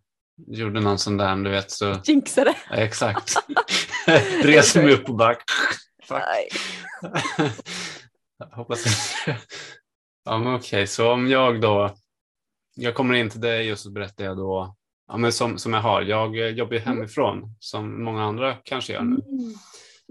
gjorde 0.47 0.79
någon 0.79 0.99
sån 0.99 1.17
där, 1.17 1.35
du 1.35 1.49
vet 1.49 1.71
så. 1.71 1.95
Jinxade! 2.03 2.55
Ja, 2.69 2.75
exakt. 2.75 3.33
Reser 4.43 4.83
mig 4.83 4.93
upp 4.93 5.09
och 5.09 5.15
bara. 5.15 5.35
Hoppas 8.51 8.85
inte. 8.85 9.41
Ja, 10.25 10.37
men 10.37 10.55
okej, 10.55 10.87
så 10.87 11.11
om 11.11 11.27
jag 11.27 11.61
då. 11.61 11.95
Jag 12.75 12.95
kommer 12.95 13.13
in 13.13 13.29
till 13.29 13.41
dig 13.41 13.71
och 13.71 13.79
så 13.79 13.91
berättar 13.91 14.25
jag 14.25 14.37
då. 14.37 14.75
Ja, 15.07 15.17
men 15.17 15.33
som, 15.33 15.57
som 15.57 15.73
jag 15.73 15.81
har. 15.81 16.01
Jag 16.01 16.35
jobbar 16.35 16.73
ju 16.73 16.79
Mm. 16.81 16.95
hemifrån 16.97 17.55
som 17.59 18.03
många 18.03 18.23
andra 18.23 18.57
kanske 18.63 18.93
gör 18.93 19.01
nu. 19.01 19.21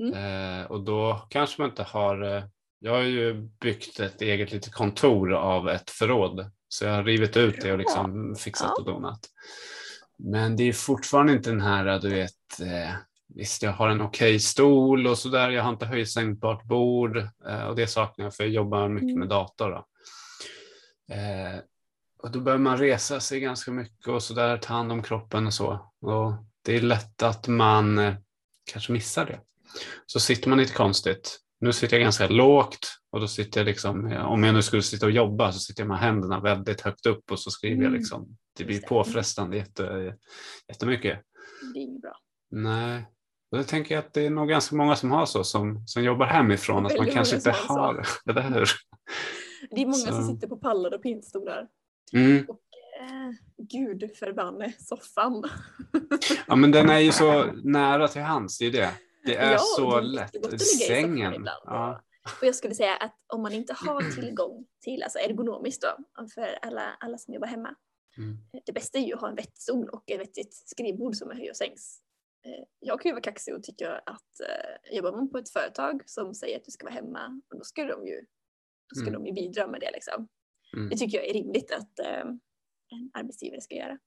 Mm. 0.01 0.14
Eh, 0.61 0.66
och 0.66 0.80
då 0.80 1.26
kanske 1.30 1.62
man 1.62 1.70
inte 1.70 1.82
har, 1.82 2.36
eh, 2.36 2.44
jag 2.78 2.92
har 2.92 3.03
ju 3.03 3.34
byggt 3.61 4.01
ett 4.01 4.22
eget 4.22 4.53
litet 4.53 4.72
kontor 4.72 5.32
av 5.32 5.68
ett 5.68 5.90
förråd. 5.90 6.51
Så 6.68 6.84
jag 6.84 6.92
har 6.92 7.05
rivit 7.05 7.36
ut 7.36 7.61
det 7.61 7.72
och 7.72 7.78
liksom 7.78 8.36
fixat 8.38 8.78
och 8.78 8.84
donat. 8.84 9.20
Men 10.18 10.57
det 10.57 10.68
är 10.68 10.72
fortfarande 10.72 11.32
inte 11.32 11.51
den 11.51 11.61
här, 11.61 11.98
du 11.98 12.09
vet, 12.09 12.61
eh, 12.61 12.94
visst 13.34 13.62
jag 13.62 13.72
har 13.72 13.88
en 13.88 14.01
okej 14.01 14.40
stol 14.40 15.07
och 15.07 15.18
sådär, 15.18 15.51
jag 15.51 15.62
har 15.62 15.70
inte 15.70 15.86
höjdsänkbart 15.86 16.64
bord 16.64 17.16
och 17.68 17.76
det 17.76 17.86
saknar 17.86 18.24
jag 18.26 18.34
för 18.34 18.44
jag 18.44 18.53
jobbar 18.53 18.88
mycket 18.88 19.09
Mm. 19.09 19.18
med 19.18 19.28
dator. 19.28 19.70
Då. 19.70 19.86
Och 22.22 22.30
då 22.30 22.40
behöver 22.40 22.62
man 22.62 22.78
resa 22.78 23.20
sig 23.20 23.40
ganska 23.40 23.70
mycket 23.70 24.09
och 24.09 24.22
sådär, 24.22 24.57
ta 24.57 24.74
hand 24.74 24.92
om 24.92 25.03
kroppen 25.03 25.46
och 25.46 25.55
så. 25.55 25.92
Och 26.01 26.32
det 26.62 26.76
är 26.76 26.80
lätt 26.80 27.22
att 27.22 27.48
man 27.48 28.14
kanske 28.72 28.92
missar 28.92 29.26
det. 29.26 29.40
Så 30.07 30.21
sitter 30.21 30.49
man 30.49 30.59
lite 30.59 30.73
konstigt. 30.75 31.39
Nu 31.61 31.73
sitter 31.73 31.97
jag 31.97 32.03
ganska 32.05 32.29
lågt 32.29 32.89
och 33.12 33.21
då 33.21 33.29
sitter 33.29 33.61
jag 33.61 33.64
liksom, 33.64 34.12
om 34.12 34.45
jag 34.45 34.55
nu 34.55 34.62
skulle 34.62 34.83
sitta 34.83 35.07
och 35.07 35.12
jobba 35.12 35.53
så 35.53 35.59
sitter 35.59 35.81
jag 35.83 35.89
med 35.89 35.99
händerna 35.99 36.41
väldigt 36.41 36.81
högt 36.81 37.07
upp 37.07 37.31
och 37.31 37.41
så 37.41 37.51
skriver 37.51 37.77
jag 37.77 37.87
Mm. 37.87 37.99
liksom. 37.99 38.37
Det 38.59 38.64
blir 38.64 38.81
påfrestande 38.81 39.57
jätte, 39.57 40.14
jättemycket. 40.68 41.21
Det 41.75 41.81
är 41.81 41.83
inget 41.83 42.03
bra. 42.03 42.16
Nej, 42.51 43.07
och 43.53 43.59
då 43.59 43.64
tänker 43.64 43.95
jag 43.95 44.05
att 44.05 44.14
det 44.14 44.27
är 44.27 44.31
nog 44.31 44.49
ganska 44.49 44.77
många 44.77 44.97
som 44.97 45.11
har 45.11 45.27
så, 45.27 45.45
som, 45.45 45.87
som 45.87 46.03
jobbar 46.05 46.27
hemifrån, 46.27 46.87
att 46.87 46.97
man 46.97 47.07
kanske 47.11 47.37
inte 47.37 47.51
har 47.51 47.79
har, 47.79 48.07
eller 48.31 48.43
hur? 48.43 48.68
Det 49.71 49.83
är 49.83 49.87
många 49.87 49.95
Så. 49.95 50.12
som 50.12 50.35
sitter 50.35 50.49
på 50.49 50.57
pallar 50.57 50.95
och 50.95 51.03
pinstolar. 51.03 51.66
Mm. 52.12 52.45
Och 52.49 52.61
eh, 53.01 53.31
gud 53.59 54.11
förbanne 54.18 54.73
soffan. 54.79 55.45
Ja, 56.47 56.57
men 56.57 56.71
den 56.71 56.91
är 56.91 56.99
ju 56.99 57.12
så 57.12 57.45
nära 57.64 58.09
till 58.09 58.23
hands, 58.23 58.59
det 58.59 58.66
är 58.66 58.73
det. 58.73 58.91
Det 59.25 59.37
är 59.37 59.53
Ja, 59.53 59.59
så 59.59 60.01
det 60.01 60.07
lätt. 60.07 60.61
Sängen. 60.61 61.45
Ja. 61.64 62.03
Och 62.41 62.47
jag 62.47 62.55
skulle 62.55 62.75
säga 62.75 62.97
att 62.97 63.16
om 63.27 63.43
man 63.43 63.53
inte 63.53 63.73
har 63.77 64.11
tillgång 64.21 64.66
till, 64.85 65.03
alltså 65.03 65.18
ergonomiskt 65.18 65.83
då, 65.83 66.25
för 66.35 66.59
alla, 66.62 66.97
alla 67.01 67.18
som 67.18 67.35
jobbar 67.35 67.49
hemma. 67.49 67.75
Mm. 68.18 68.37
Det 68.66 68.73
bästa 68.73 68.99
är 68.99 69.03
ju 69.03 69.14
att 69.14 69.21
ha 69.21 69.29
en 69.29 69.35
vettig 69.35 69.59
stol 69.62 69.89
och 69.89 70.11
ett 70.11 70.21
vettigt 70.21 70.55
skrivbord 70.55 71.14
som 71.16 71.31
är 71.31 71.35
höj 71.35 71.51
och 71.51 71.57
sänks. 71.57 71.83
Eh, 72.47 72.64
Jag 72.81 73.01
kan 73.01 73.09
ju 73.09 73.12
vara 73.12 73.23
kaxig 73.23 73.55
och 73.55 73.62
tycka 73.62 73.93
att 74.07 74.41
eh, 74.49 74.97
jobbar 74.97 75.12
man 75.12 75.31
på 75.31 75.39
ett 75.39 75.51
företag 75.51 76.03
som 76.07 76.35
säger 76.35 76.57
att 76.57 76.64
du 76.64 76.71
ska 76.71 76.85
vara 76.87 76.95
hemma, 76.95 77.41
då 77.55 77.61
ska 77.64 77.85
de 77.85 78.07
ju, 78.07 78.21
då 78.89 78.95
ska 79.01 79.09
Mm. 79.09 79.23
de 79.23 79.27
ju 79.27 79.33
bidra 79.33 79.66
med 79.66 79.81
det 79.81 79.91
liksom. 79.93 80.29
Mm. 80.77 80.89
Det 80.89 80.97
tycker 80.97 81.18
jag 81.18 81.29
är 81.29 81.33
rimligt 81.33 81.73
att 81.73 81.99
eh, 81.99 82.21
en 82.93 83.11
arbetsgivare 83.14 83.61
ska 83.61 83.75
göra. 83.75 83.99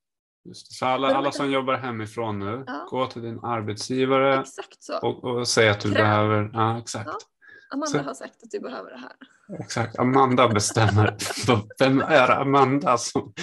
Så 0.54 0.86
alla, 0.86 1.16
alla 1.16 1.32
som 1.32 1.52
jobbar 1.52 1.74
hemifrån 1.78 2.40
nu, 2.40 2.64
Ja. 2.68 2.88
gå 2.90 3.06
till 3.08 3.22
din 3.22 3.40
arbetsgivare 3.44 4.44
och, 5.02 5.24
och 5.24 5.48
säg 5.48 5.70
att 5.70 5.80
du 5.80 5.92
Kräv. 5.92 6.04
behöver, 6.04 6.50
ja 6.54 6.80
exakt. 6.80 7.08
Ja. 7.10 7.18
Amanda 7.74 7.88
så- 7.88 7.98
har 8.00 8.14
sagt 8.14 8.44
att 8.44 8.52
du 8.52 8.60
behöver 8.60 8.92
det 8.92 8.98
här. 8.98 9.12
Exakt, 9.60 10.00
Amanda 10.00 10.48
bestämmer. 10.48 11.16
Vem 11.80 12.02
är 12.02 12.30
Amanda 12.42 12.98
som 12.98 13.34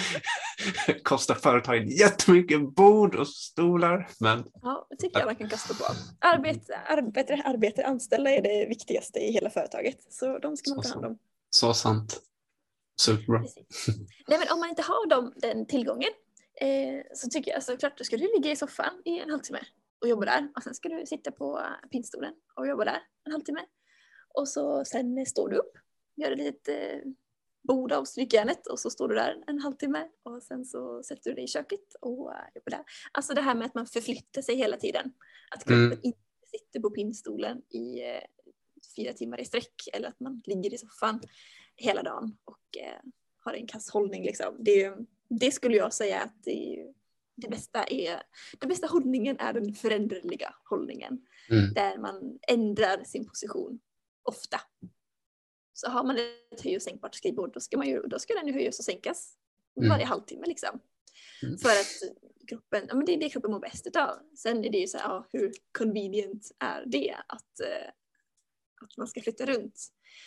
kostar 1.03 1.35
företagen 1.35 1.87
jättemycket 1.87 2.75
bord 2.75 3.15
och 3.15 3.27
stolar? 3.27 4.09
Men 4.19 4.43
Ja, 4.61 4.87
det 4.89 4.95
tycker 4.95 5.19
jag 5.19 5.25
man 5.25 5.35
kan 5.35 5.49
kasta 5.49 5.73
på. 5.73 5.93
Arbete, 6.19 6.79
arbete, 6.89 7.41
arbete, 7.45 7.85
anställda 7.85 8.29
är 8.31 8.41
det 8.41 8.65
viktigaste 8.69 9.19
i 9.19 9.31
hela 9.31 9.49
företaget. 9.49 9.97
Så 10.13 10.39
de 10.39 10.57
ska 10.57 10.75
man 10.75 10.83
Så 10.83 10.89
ta 10.89 10.95
hand 10.95 11.05
om. 11.05 11.17
så 11.49 11.73
sant. 11.73 12.21
Superbra. 13.01 13.39
Precis. 13.39 13.85
Nej, 14.27 14.39
men 14.39 14.47
om 14.53 14.59
man 14.59 14.69
inte 14.69 14.81
har 14.81 15.09
dem, 15.09 15.33
den 15.35 15.65
tillgången 15.65 16.09
eh, 16.61 17.03
så 17.13 17.29
tycker 17.29 17.51
jag 17.51 17.63
såklart 17.63 17.97
då 17.97 18.03
ska 18.03 18.17
du 18.17 18.27
ligga 18.35 18.51
i 18.51 18.55
soffan 18.55 19.01
i 19.05 19.19
en 19.19 19.29
halvtimme 19.29 19.59
och 20.01 20.07
jobba 20.07 20.25
där 20.25 20.51
och 20.55 20.63
sen 20.63 20.73
ska 20.73 20.89
du 20.89 21.05
sitta 21.05 21.31
på 21.31 21.61
pinstolen 21.91 22.33
och 22.55 22.67
jobba 22.67 22.85
där 22.85 22.99
en 23.25 23.31
halvtimme. 23.31 23.65
Och 24.33 24.47
så 24.47 24.85
sen 24.85 25.25
står 25.25 25.49
du 25.49 25.55
upp, 25.57 25.77
gör 26.15 26.31
ett 26.31 26.37
litet 26.37 26.67
eh, 26.67 27.11
bord 27.61 27.91
av 27.91 28.05
strykjärnet 28.05 28.67
och 28.67 28.79
så 28.79 28.89
står 28.89 29.07
du 29.09 29.15
där 29.15 29.43
en 29.47 29.59
halvtimme 29.59 30.07
och 30.23 30.43
sen 30.43 30.65
så 30.65 31.03
sätter 31.03 31.29
du 31.29 31.33
dig 31.35 31.43
i 31.43 31.47
köket 31.47 31.93
och 32.01 32.17
jobbar 32.55 32.69
där. 32.71 32.83
Alltså 33.11 33.33
det 33.33 33.41
här 33.41 33.55
med 33.55 33.65
att 33.65 33.75
man 33.75 33.85
förflyttar 33.87 34.41
sig 34.41 34.55
hela 34.55 34.77
tiden. 34.77 35.13
Att 35.51 35.63
kroppen 35.63 35.85
Mm. 35.85 35.99
inte 36.03 36.19
sitter 36.45 36.79
på 36.79 36.89
pinstolen 36.89 37.61
i 37.69 38.01
eh, 38.01 38.21
fyra 38.95 39.13
timmar 39.13 39.39
i 39.41 39.45
sträck 39.45 39.73
eller 39.93 40.07
att 40.07 40.19
man 40.19 40.41
ligger 40.45 40.73
i 40.73 40.77
soffan 40.77 41.21
hela 41.75 42.03
dagen 42.03 42.37
och 42.45 42.77
eh, 42.77 43.09
har 43.39 43.53
en 43.53 43.67
kass 43.67 43.89
hållning 43.89 44.23
liksom. 44.23 44.55
Det, 44.59 44.71
är 44.71 44.89
ju- 44.89 45.05
det 45.39 45.51
skulle 45.51 45.77
jag 45.77 45.93
säga 45.93 46.21
att 46.21 46.43
det, 46.43 46.87
det 47.35 47.47
bästa 47.47 47.83
är, 47.83 48.23
den 48.59 48.69
bästa 48.69 48.87
hållningen 48.87 49.39
är 49.39 49.53
den 49.53 49.73
föränderliga 49.73 50.55
hållningen 50.69 51.27
Mm. 51.49 51.73
där 51.73 51.97
man 51.97 52.39
ändrar 52.47 53.03
sin 53.03 53.25
position 53.27 53.79
ofta. 54.23 54.61
Så 55.73 55.89
har 55.89 56.03
man 56.03 56.17
ett 56.17 56.61
höj 56.63 56.75
och 56.75 56.81
sänkbart 56.81 57.15
skrivbord 57.15 57.53
då 57.53 57.59
ska, 57.59 57.77
man 57.77 57.87
ju, 57.87 58.01
då 58.01 58.19
ska 58.19 58.33
den 58.33 58.47
ju 58.47 58.53
höjas 58.53 58.79
och 58.79 58.85
sänkas 58.85 59.37
Mm. 59.77 59.89
varje 59.89 60.05
halvtimme 60.05 60.45
liksom. 60.45 60.79
Mm. 61.43 61.57
För 61.57 61.69
att 61.69 62.17
kroppen, 62.47 62.85
ja, 62.89 62.95
men 62.95 63.05
det 63.05 63.13
är 63.13 63.17
det 63.19 63.29
kroppen 63.29 63.51
mår 63.51 63.59
bäst 63.59 63.87
utav. 63.87 64.09
Sen 64.37 64.65
är 64.65 64.69
det 64.69 64.77
ju 64.77 64.87
så 64.87 64.97
här, 64.97 65.05
ja, 65.09 65.25
hur 65.31 65.51
convenient 65.71 66.51
är 66.59 66.83
det 66.85 67.15
att, 67.27 67.59
eh, 67.59 67.89
att 68.81 68.97
man 68.97 69.07
ska 69.07 69.21
flytta 69.21 69.45
runt? 69.45 69.79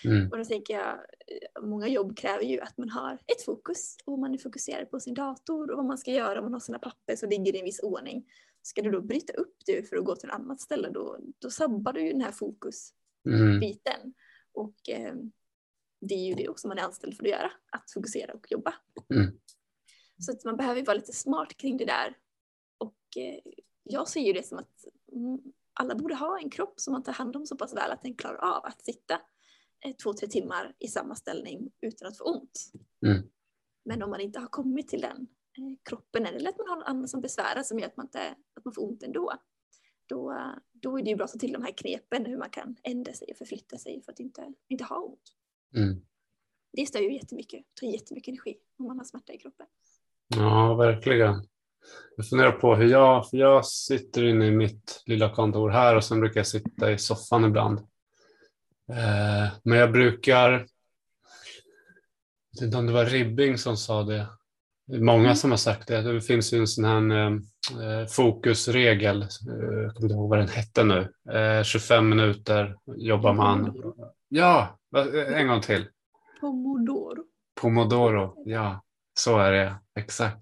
Mm. 0.05 0.31
Och 0.31 0.39
då 0.39 0.45
tänker 0.45 0.75
jag, 0.75 0.93
eh, 0.93 1.63
många 1.63 1.89
jobb 1.89 2.17
kräver 2.17 2.45
ju 2.45 2.61
att 2.61 2.79
man 2.79 2.89
har 2.89 3.15
ett 3.27 3.43
fokus 3.45 3.97
och 4.05 4.19
man 4.19 4.35
är 4.35 4.39
fokuserad 4.39 4.91
på 4.91 5.01
sin 5.01 5.15
dator 5.15 5.71
och 5.71 5.77
vad 5.77 5.87
man 5.87 5.99
ska 5.99 6.11
göra 6.11 6.39
om 6.39 6.45
man 6.45 6.53
har 6.53 6.61
sina 6.61 6.79
papper 6.79 7.17
som 7.17 7.29
ligger 7.29 7.55
i 7.55 7.59
en 7.59 7.65
viss 7.65 7.81
ordning. 7.81 8.25
Ska 8.63 8.83
du 8.83 8.91
då 8.91 9.01
bryta 9.01 9.33
upp 9.33 9.57
det 9.67 9.89
för 9.89 9.97
att 9.97 10.05
gå 10.05 10.17
till 10.17 10.29
ett 10.29 10.35
annat 10.35 10.61
ställe 10.61 10.91
då, 10.91 11.19
då 11.39 11.51
sabbar 11.51 11.93
du 11.93 12.01
ju 12.01 12.13
den 12.13 12.21
här 12.21 12.33
fokusbiten. 12.33 14.01
Mm. 14.01 14.15
Och 14.53 14.89
eh, 14.89 15.15
det 16.01 16.15
är 16.15 16.29
ju 16.29 16.35
det 16.35 16.49
också 16.49 16.69
man 16.69 16.79
är 16.79 16.83
anställd 16.83 17.17
för 17.17 17.25
att 17.25 17.31
göra, 17.31 17.53
att 17.73 17.91
fokusera 17.91 18.33
och 18.33 18.47
jobba. 18.51 18.75
Mm. 19.15 19.39
Så 20.19 20.33
att 20.33 20.45
man 20.45 20.57
behöver 20.57 20.85
vara 20.85 20.97
lite 20.97 21.13
smart 21.13 21.57
kring 21.57 21.77
det 21.77 21.85
där. 21.85 22.17
Och 22.79 22.99
eh, 23.17 23.53
jag 23.83 24.09
ser 24.09 24.21
ju 24.21 24.33
det 24.33 24.47
som 24.47 24.59
att 24.59 24.85
mm, 25.13 25.39
alla 25.75 25.95
borde 25.95 26.15
ha 26.15 26.39
en 26.39 26.51
kropp 26.51 26.81
som 26.81 26.93
man 26.93 27.03
tar 27.03 27.13
hand 27.13 27.37
om 27.37 27.47
så 27.47 27.57
pass 27.57 27.75
väl 27.75 27.91
att 27.91 28.03
den 28.03 28.15
klarar 28.15 28.57
av 28.57 28.65
att 28.65 28.85
sitta 28.85 29.21
två, 29.93 30.13
tre 30.13 30.29
timmar 30.29 30.75
i 30.79 30.89
samma 30.89 31.15
ställning 31.15 31.71
utan 31.81 32.09
att 32.09 32.19
få 32.19 32.25
ont. 32.25 32.73
Mm. 33.07 33.23
Men 33.85 34.03
om 34.03 34.11
man 34.11 34.21
inte 34.21 34.41
har 34.41 34.47
kommit 34.47 34.89
till 34.89 35.01
den 35.01 35.27
eh, 35.59 35.79
kroppen 35.91 36.27
eller 36.27 36.49
att 36.49 36.59
man 36.59 36.69
har 36.69 36.77
någon 36.77 36.85
annan 36.85 37.09
som 37.09 37.21
besvärar 37.21 37.63
som 37.63 37.79
gör 37.79 37.87
att 37.87 37.97
man, 37.97 38.07
inte, 38.07 38.35
att 38.55 38.65
man 38.65 38.75
får 38.75 38.85
ont 38.85 39.03
ändå. 39.03 39.33
Då, 40.07 40.33
eh, 40.33 40.53
då 40.73 40.99
är 40.99 41.03
det 41.03 41.11
ju 41.11 41.17
bra 41.17 41.25
att 41.25 41.33
ta 41.33 41.39
till 41.39 41.53
de 41.53 41.63
här 41.63 41.73
knepen 41.73 42.27
hur 42.27 42.39
man 42.39 42.51
kan 42.51 42.77
ändra 42.83 43.13
sig 43.13 43.29
och 43.31 43.37
förflytta 43.37 43.79
sig 43.79 44.03
för 44.05 44.13
att 44.13 44.21
inte, 44.21 44.53
inte 44.69 44.85
ha 44.85 45.01
ont. 45.01 45.33
Mm. 45.77 46.05
Det 46.73 46.87
stör 46.87 47.01
ju 47.01 47.15
jättemycket, 47.15 47.65
tar 47.81 47.87
jättemycket 47.87 48.29
energi 48.29 48.57
om 48.79 48.87
man 48.87 48.99
har 48.99 49.05
smärta 49.05 49.33
i 49.33 49.39
kroppen. 49.39 49.67
Ja, 50.37 50.75
verkligen. 50.75 51.47
Jag 52.17 52.29
funderar 52.29 52.53
på 52.53 52.75
hur 52.75 52.89
jag, 52.89 53.31
för 53.31 53.37
jag 53.37 53.67
sitter 53.67 54.25
inne 54.25 54.47
i 54.47 54.51
mitt 54.51 55.03
lilla 55.07 55.35
kontor 55.35 55.71
här 55.71 55.97
och 55.97 56.05
sen 56.05 56.21
brukar 56.21 56.41
jag 56.41 56.47
sitta 56.47 56.93
i 56.93 56.99
soffan 56.99 57.45
ibland. 57.45 57.81
Eh, 58.93 59.53
men 59.63 59.79
jag 59.79 59.93
brukar, 59.93 60.51
jag 60.51 60.61
vet 62.61 62.63
inte 62.63 62.77
om 62.77 62.87
det 62.87 62.93
var 62.93 63.05
Ribbing 63.05 63.59
som 63.59 63.77
sa 63.77 64.03
det, 64.03 64.27
det 64.87 64.97
är 64.97 65.01
många 65.01 65.25
Mm. 65.25 65.37
som 65.37 65.51
har 65.51 65.59
sagt 65.59 65.89
det, 65.89 66.03
det 66.13 66.21
finns 66.21 66.53
ju 66.53 66.59
en 66.59 66.67
sån 66.67 66.85
här 66.85 67.31
eh, 67.31 68.07
fokusregel, 68.07 69.23
eh, 69.23 69.29
jag 69.83 69.95
kommer 69.95 70.03
inte 70.07 70.15
ihåg 70.15 70.31
vad 70.31 70.39
den 70.39 70.49
hette 70.49 70.85
nu, 70.85 71.13
eh, 71.33 71.63
25 71.63 72.09
minuter 72.09 72.77
jobbar 72.97 73.33
man. 73.33 73.77
Ja, 74.29 74.79
en 75.29 75.49
gång 75.49 75.61
till. 75.61 75.87
Pomodoro. 76.41 77.25
Pomodoro, 77.61 78.43
ja, 78.47 78.83
så 79.15 79.39
är 79.39 79.53
det, 79.53 79.75
exakt. 80.01 80.41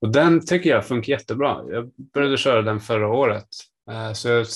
Och 0.00 0.12
den 0.12 0.46
tycker 0.46 0.70
jag 0.70 0.86
funkar 0.86 1.12
jättebra. 1.12 1.64
Jag 1.68 1.90
började 2.14 2.36
köra 2.36 2.62
den 2.62 2.80
förra 2.80 3.08
året. 3.08 3.48
Eh, 3.90 4.12
Så 4.12 4.28
jag 4.28 4.46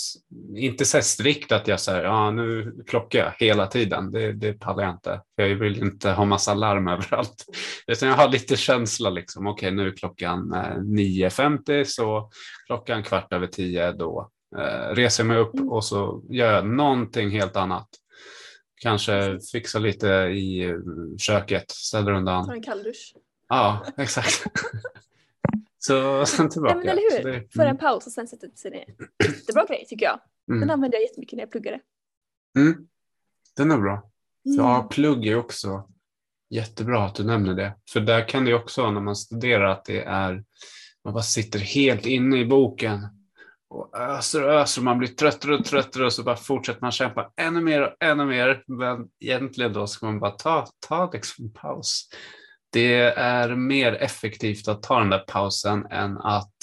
inte 0.56 0.84
strikt 0.84 1.52
att 1.52 1.68
jag 1.68 1.80
säger, 1.80 2.04
ja 2.04 2.30
nu 2.30 2.74
klockar 2.86 3.18
jag 3.18 3.46
hela 3.46 3.66
tiden. 3.66 4.10
Det, 4.12 4.32
det 4.32 4.52
pallar 4.52 4.82
jag 4.84 4.92
inte. 4.92 5.20
Jag 5.36 5.48
vill 5.48 5.82
inte 5.82 6.10
ha 6.10 6.24
massa 6.24 6.54
larm 6.54 6.88
överallt. 6.94 7.44
Utan 7.86 8.08
jag 8.08 8.16
har 8.16 8.28
lite 8.28 8.56
känsla 8.56 9.10
liksom. 9.10 9.46
Okej, 9.46 9.70
nu 9.70 9.88
är 9.88 9.96
klockan 9.96 10.52
eh, 10.52 10.76
9.50 10.76 11.84
så 11.84 12.30
klockan 12.66 13.02
kvart 13.02 13.32
över 13.32 13.46
tio 13.46 13.92
då 13.92 14.30
eh, 14.58 14.94
reser 14.94 15.24
jag 15.24 15.28
mig 15.28 15.38
upp 15.38 15.54
Mm. 15.54 15.68
och 15.68 15.84
så 15.84 16.22
gör 16.30 16.52
jag 16.52 16.66
någonting 16.66 17.30
helt 17.30 17.56
annat. 17.56 17.88
Kanske 18.80 19.38
fixa 19.52 19.78
lite 19.78 20.08
i 20.32 20.64
eh, 20.64 20.76
köket, 21.18 21.70
ställer 21.70 22.12
undan. 22.12 22.46
Tar 22.46 22.54
en 22.54 22.62
kalldusch. 22.62 23.14
Ja, 23.48 23.86
exakt. 23.98 24.44
så 25.86 26.26
sen 26.26 26.44
Ja, 26.44 26.50
tillbaka. 26.50 26.74
men 26.74 26.88
eller 26.88 27.22
hur? 27.22 27.32
det- 27.32 27.52
För 27.54 27.66
en 27.66 27.78
paus 27.78 28.06
och 28.06 28.12
sen 28.12 28.28
sätta 28.28 28.46
sig 28.48 28.70
ner. 28.70 28.84
Jättebra 29.24 29.64
grej 29.64 29.84
tycker 29.88 30.06
jag. 30.06 30.20
Den 30.46 30.56
mm. 30.56 30.70
använde 30.70 30.96
jag 30.96 31.02
jättemycket 31.02 31.36
när 31.36 31.42
jag 31.42 31.50
pluggade. 31.50 31.80
Mm. 32.58 32.74
Den 33.56 33.70
är 33.70 33.78
bra. 33.78 34.10
Mm. 34.46 34.58
Ja, 34.58 34.88
plugg 34.90 35.26
är 35.26 35.36
också 35.36 35.88
jättebra 36.50 37.04
att 37.04 37.14
du 37.14 37.24
nämner 37.24 37.54
det. 37.54 37.74
För 37.92 38.00
där 38.00 38.28
kan 38.28 38.44
det 38.44 38.54
också 38.54 38.90
när 38.90 39.00
man 39.00 39.16
studerar 39.16 39.64
att 39.64 39.84
det 39.84 40.02
är, 40.02 40.44
man 41.04 41.14
bara 41.14 41.22
sitter 41.22 41.58
helt 41.58 42.06
inne 42.06 42.36
i 42.40 42.44
boken 42.44 43.06
och 43.70 43.98
öser 43.98 44.44
och 44.44 44.54
öser 44.54 44.80
och 44.80 44.84
man 44.84 44.98
blir 44.98 45.08
tröttare 45.08 45.54
och 45.54 45.64
tröttare 45.64 46.04
och 46.04 46.12
så 46.12 46.22
bara 46.22 46.36
fortsätter 46.36 46.80
man 46.80 46.92
kämpa 46.92 47.32
ännu 47.36 47.60
mer 47.60 47.82
och 47.82 47.96
ännu 48.00 48.24
mer. 48.24 48.64
Men 48.66 49.08
egentligen 49.20 49.72
då 49.72 49.86
ska 49.86 50.06
man 50.06 50.20
bara 50.20 50.30
ta, 50.30 50.66
ta 50.88 51.10
liksom 51.12 51.44
en 51.44 51.52
paus. 51.52 52.08
Det 52.74 52.94
är 53.16 53.56
mer 53.56 53.92
effektivt 53.92 54.68
att 54.68 54.82
ta 54.82 54.98
den 54.98 55.10
där 55.10 55.24
pausen 55.26 55.86
än 55.86 56.18
att 56.18 56.54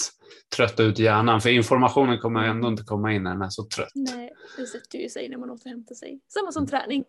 trötta 0.56 0.82
ut 0.82 0.98
hjärnan. 0.98 1.40
För 1.40 1.50
informationen 1.50 2.18
kommer 2.18 2.42
ändå 2.42 2.68
inte 2.68 2.82
komma 2.82 3.12
in 3.12 3.22
när 3.22 3.30
den 3.30 3.42
är 3.42 3.50
så 3.50 3.64
trött. 3.64 3.92
Nej, 3.94 4.32
det 4.56 4.66
sätter 4.66 4.98
ju 4.98 5.08
sig 5.08 5.28
när 5.28 5.36
man 5.36 5.50
återhämtar 5.50 5.94
sig. 5.94 6.20
Samma 6.28 6.52
som 6.52 6.66
träning. 6.66 7.04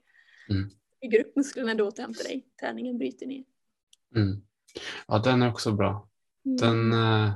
Mm. 0.49 0.70
Bygger 1.01 1.20
upp 1.20 1.36
musklerna 1.36 1.74
du 1.74 1.84
återhämtar 1.84 2.24
dig. 2.24 2.45
Träningen 2.60 2.97
bryter 2.97 3.26
ner. 3.26 3.43
Mm. 4.16 4.41
Ja, 5.08 5.18
den 5.20 5.41
är 5.41 5.49
också 5.49 5.72
bra. 5.72 6.08
Mm. 6.45 6.58
Den, 6.58 6.93
eh, 6.93 7.34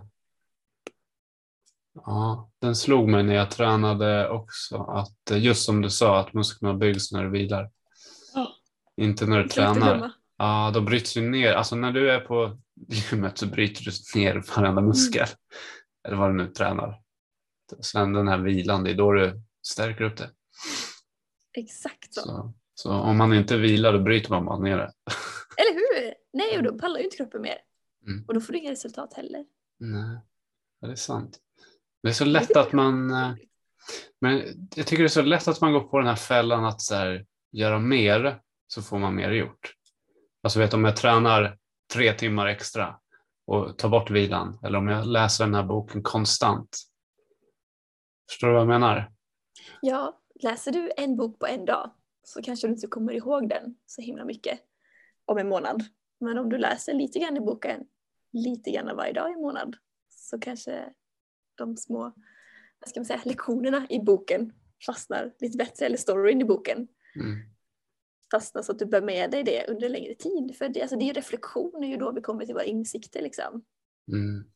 ja, 1.93 2.51
den 2.59 2.75
slog 2.75 3.09
mig 3.09 3.23
när 3.23 3.35
jag 3.35 3.51
tränade 3.51 4.29
också. 4.29 4.77
Att 4.77 5.31
eh, 5.31 5.43
just 5.43 5.65
som 5.65 5.81
du 5.81 5.89
sa, 5.89 6.19
att 6.19 6.33
musklerna 6.33 6.73
byggs 6.73 7.11
när 7.11 7.23
du 7.23 7.29
vilar. 7.29 7.71
Ja. 8.33 8.55
Inte 8.97 9.25
när 9.25 9.43
du 9.43 9.49
tränar. 9.49 10.11
Ja, 10.37 10.71
de 10.73 10.85
bryts 10.85 11.17
ju 11.17 11.21
ner. 11.29 11.53
Alltså 11.53 11.75
när 11.75 11.91
du 11.91 12.11
är 12.11 12.19
på 12.19 12.57
gymmet 12.89 13.37
så 13.37 13.45
bryter 13.45 13.83
du 13.83 14.19
ner 14.19 14.43
varenda 14.55 14.81
muskel. 14.81 15.27
Eller 16.07 16.17
vad 16.17 16.29
du 16.29 16.33
nu 16.33 16.47
tränar. 16.47 17.01
Sen 17.81 18.13
den 18.13 18.27
här 18.27 18.37
vilan, 18.37 18.83
det 18.83 18.91
är 18.91 18.95
då 18.95 19.11
du 19.11 19.41
stärker 19.67 20.03
upp 20.03 20.17
det. 20.17 20.29
Exakt 21.53 22.13
så. 22.13 22.21
Så, 22.21 22.53
så 22.73 22.91
om 22.91 23.17
man 23.17 23.33
inte 23.33 23.57
vilar 23.57 23.93
då 23.93 23.99
bryter 23.99 24.29
man 24.29 24.45
bara 24.45 24.59
ner 24.59 24.77
det. 24.77 24.91
Eller 25.57 25.73
hur? 25.73 26.13
Nej, 26.33 26.57
och 26.57 26.63
då 26.63 26.79
pallar 26.79 26.97
ju 26.97 27.03
inte 27.05 27.17
kroppen 27.17 27.41
mer. 27.41 27.57
Mm. 28.07 28.25
Och 28.27 28.33
då 28.33 28.41
får 28.41 28.53
du 28.53 28.59
inga 28.59 28.71
resultat 28.71 29.13
heller. 29.13 29.45
Nej, 29.79 30.17
ja, 30.79 30.87
det 30.87 30.93
är 30.93 30.95
sant. 30.95 31.39
Det 32.03 32.09
är 32.09 32.13
så 32.13 32.25
lätt 32.25 32.57
att 32.57 32.73
man... 32.73 33.11
eh, 33.11 33.31
Men 34.21 34.43
jag 34.75 34.87
tycker 34.87 35.03
det 35.03 35.07
är 35.07 35.07
så 35.07 35.21
lätt 35.21 35.47
att 35.47 35.61
man 35.61 35.73
går 35.73 35.79
på 35.81 35.97
den 35.97 36.07
här 36.07 36.15
fällan 36.15 36.65
att 36.65 36.81
så 36.81 36.95
här, 36.95 37.25
göra 37.51 37.79
mer 37.79 38.39
så 38.67 38.81
får 38.81 38.99
man 38.99 39.15
mer 39.15 39.31
gjort. 39.31 39.73
Alltså 40.47 40.59
vet 40.59 40.73
om 40.73 40.85
jag 40.85 40.95
tränar 40.95 41.57
tre 41.93 42.13
timmar 42.13 42.47
extra 42.47 42.99
och 43.47 43.77
tar 43.77 43.89
bort 43.89 44.11
vilan 44.11 44.59
eller 44.63 44.77
om 44.77 44.87
jag 44.87 45.07
läser 45.07 45.45
den 45.45 45.55
här 45.55 45.63
boken 45.63 46.03
konstant. 46.03 46.77
Förstår 48.29 48.47
du 48.47 48.53
vad 48.53 48.61
jag 48.61 48.67
menar? 48.67 49.11
Ja, 49.81 50.21
läser 50.43 50.71
du 50.71 50.91
en 50.97 51.17
bok 51.17 51.39
på 51.39 51.47
en 51.47 51.65
dag 51.65 51.91
så 52.23 52.41
kanske 52.41 52.67
du 52.67 52.73
inte 52.73 52.87
kommer 52.87 53.13
ihåg 53.13 53.49
den 53.49 53.75
så 53.85 54.01
himla 54.01 54.25
mycket 54.25 54.59
om 55.25 55.37
en 55.37 55.49
månad. 55.49 55.83
Men 56.19 56.37
om 56.37 56.49
du 56.49 56.57
läser 56.57 56.93
lite 56.93 57.19
grann 57.19 57.37
i 57.37 57.41
boken, 57.41 57.83
lite 58.31 58.71
grann 58.71 58.95
varje 58.95 59.13
dag 59.13 59.29
i 59.29 59.33
en 59.33 59.41
månad, 59.41 59.75
så 60.09 60.39
kanske 60.39 60.89
de 61.57 61.77
små 61.77 62.13
vad 62.79 62.89
ska 62.89 62.99
man 62.99 63.05
säga, 63.05 63.21
lektionerna 63.25 63.87
i 63.89 63.99
boken 63.99 64.53
fastnar 64.85 65.33
lite 65.39 65.57
bättre, 65.57 65.85
eller 65.85 65.97
storyn 65.97 66.41
i 66.41 66.45
boken 66.45 66.87
Mm. 67.15 67.56
Fastnar 68.31 68.61
så 68.61 68.71
att 68.71 68.79
du 68.79 68.85
bär 68.85 69.01
med 69.01 69.31
dig 69.31 69.43
det 69.43 69.65
under 69.67 69.89
längre 69.89 70.15
tid. 70.15 70.55
För 70.57 70.69
det, 70.69 70.81
alltså 70.81 70.95
det 70.95 71.03
är 71.03 71.07
ju 71.07 71.13
reflektion, 71.13 71.83
är 71.83 71.87
ju 71.87 71.97
då 71.97 72.11
vi 72.11 72.21
kommer 72.21 72.45
till 72.45 72.53
våra 72.53 72.63
insikter. 72.63 73.21
Liksom. 73.21 73.65
Mm. 74.07 74.51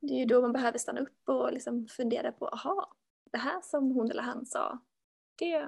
Det 0.00 0.14
är 0.14 0.18
ju 0.18 0.24
då 0.24 0.40
man 0.40 0.52
behöver 0.52 0.78
stanna 0.78 1.00
upp 1.00 1.28
och 1.28 1.52
liksom 1.52 1.86
fundera 1.86 2.32
på, 2.32 2.48
aha, 2.48 2.96
det 3.32 3.38
här 3.38 3.60
som 3.62 3.90
hon 3.90 4.10
eller 4.10 4.22
han 4.22 4.46
sa, 4.46 4.78
det, 5.38 5.58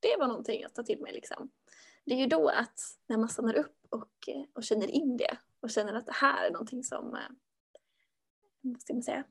det 0.00 0.16
var 0.18 0.26
någonting 0.26 0.64
att 0.64 0.74
ta 0.74 0.82
till 0.82 1.00
mig. 1.00 1.12
Liksom. 1.12 1.50
Det 2.04 2.14
är 2.14 2.18
ju 2.18 2.26
då 2.26 2.48
att 2.48 2.80
när 3.06 3.16
man 3.16 3.28
stannar 3.28 3.54
upp 3.54 3.76
och, 3.88 4.28
och 4.52 4.64
känner 4.64 4.90
in 4.90 5.16
det 5.16 5.38
och 5.60 5.70
känner 5.70 5.94
att 5.94 6.06
det 6.06 6.14
här 6.14 6.46
är 6.46 6.50
någonting 6.50 6.84
som, 6.84 7.14
eh, 7.14 7.30
vad 8.60 8.80
ska 8.80 8.94
man 8.94 9.02
säga, 9.02 9.24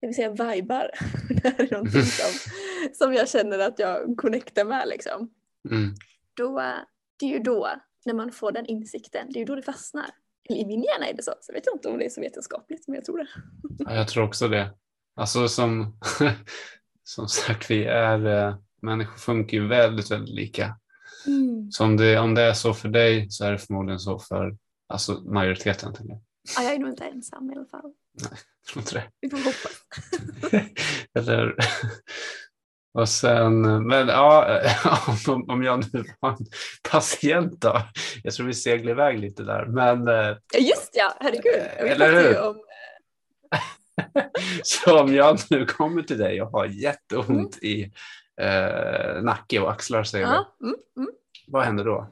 jag 0.00 0.08
vill 0.08 0.16
säga 0.16 0.30
vibar. 0.30 0.90
det 1.42 1.48
här 1.48 1.60
är 1.60 1.72
någonting 1.72 2.02
som, 2.02 2.50
som 2.92 3.14
jag 3.14 3.28
känner 3.28 3.58
att 3.58 3.78
jag 3.78 4.16
connectar 4.16 4.64
med 4.64 4.88
liksom. 4.88 5.30
Mm. 5.70 5.94
Då, 6.34 6.60
det 7.16 7.26
är 7.26 7.30
ju 7.30 7.38
då, 7.38 7.68
när 8.04 8.14
man 8.14 8.32
får 8.32 8.52
den 8.52 8.66
insikten, 8.66 9.26
det 9.30 9.38
är 9.38 9.40
ju 9.40 9.44
då 9.44 9.54
det 9.54 9.62
fastnar. 9.62 10.10
Eller 10.48 10.60
i 10.60 10.66
min 10.66 10.82
hjärna 10.82 11.08
är 11.08 11.14
det 11.14 11.22
så, 11.22 11.34
så 11.40 11.52
vet 11.52 11.66
jag 11.66 11.74
inte 11.74 11.88
om 11.88 11.98
det 11.98 12.04
är 12.04 12.10
så 12.10 12.20
vetenskapligt, 12.20 12.88
men 12.88 12.94
jag 12.94 13.04
tror 13.04 13.18
det. 13.18 13.28
Ja, 13.78 13.94
jag 13.94 14.08
tror 14.08 14.24
också 14.24 14.48
det. 14.48 14.74
Alltså 15.16 15.48
som, 15.48 15.98
som 17.04 17.28
sagt, 17.28 17.70
vi 17.70 17.84
är, 17.84 18.26
eh, 18.26 18.56
människor 18.82 19.16
funkar 19.16 19.56
ju 19.56 19.66
väldigt, 19.66 20.10
väldigt 20.10 20.34
lika. 20.34 20.78
Mm. 21.26 21.70
Så 21.70 21.84
om 21.84 21.96
det, 21.96 22.18
om 22.18 22.34
det 22.34 22.42
är 22.42 22.52
så 22.52 22.74
för 22.74 22.88
dig 22.88 23.30
så 23.30 23.44
är 23.44 23.52
det 23.52 23.58
förmodligen 23.58 23.98
så 23.98 24.18
för 24.18 24.56
alltså, 24.88 25.12
majoriteten. 25.12 25.94
Tänker 25.94 26.12
jag. 26.12 26.22
Ja, 26.56 26.62
jag 26.62 26.74
är 26.74 26.78
nog 26.78 26.88
inte 26.88 27.04
ensam 27.04 27.50
i 27.50 27.54
alla 27.56 27.66
fall. 27.66 27.92
Jag 28.22 28.38
tror 28.72 28.82
inte 28.82 28.94
det. 28.94 29.10
Vi 29.20 29.30
får 29.30 29.38
hoppas. 29.38 29.82
Eller, 31.14 31.56
och 32.96 33.08
sen, 33.08 33.86
men 33.86 34.08
ja, 34.08 34.60
om, 35.28 35.50
om 35.50 35.62
jag 35.62 35.84
nu 35.92 36.04
var 36.20 36.30
en 36.30 36.46
patient 36.90 37.60
då. 37.60 37.82
Jag 38.22 38.34
tror 38.34 38.46
vi 38.46 38.54
seglar 38.54 38.92
iväg 38.92 39.18
lite 39.18 39.42
där. 39.42 39.66
Men 39.66 40.08
eh, 40.08 40.36
just 40.58 40.90
ja, 40.92 41.14
herregud. 41.20 41.62
Vi 41.82 41.88
Eller 41.88 42.22
hur? 42.22 42.40
om 42.40 42.56
så 44.62 45.00
om 45.00 45.14
jag 45.14 45.38
nu 45.50 45.66
kommer 45.66 46.02
till 46.02 46.18
dig 46.18 46.42
och 46.42 46.50
har 46.50 46.66
jätteont 46.66 47.58
i 47.62 47.92
eh, 48.40 49.22
nacke 49.22 49.60
och 49.60 49.70
axlar 49.70 50.04
säger 50.04 50.26
vi. 50.26 50.32
Ja, 50.32 50.56
mm, 50.62 50.76
mm. 50.96 51.10
Vad 51.46 51.64
händer 51.64 51.84
då? 51.84 52.08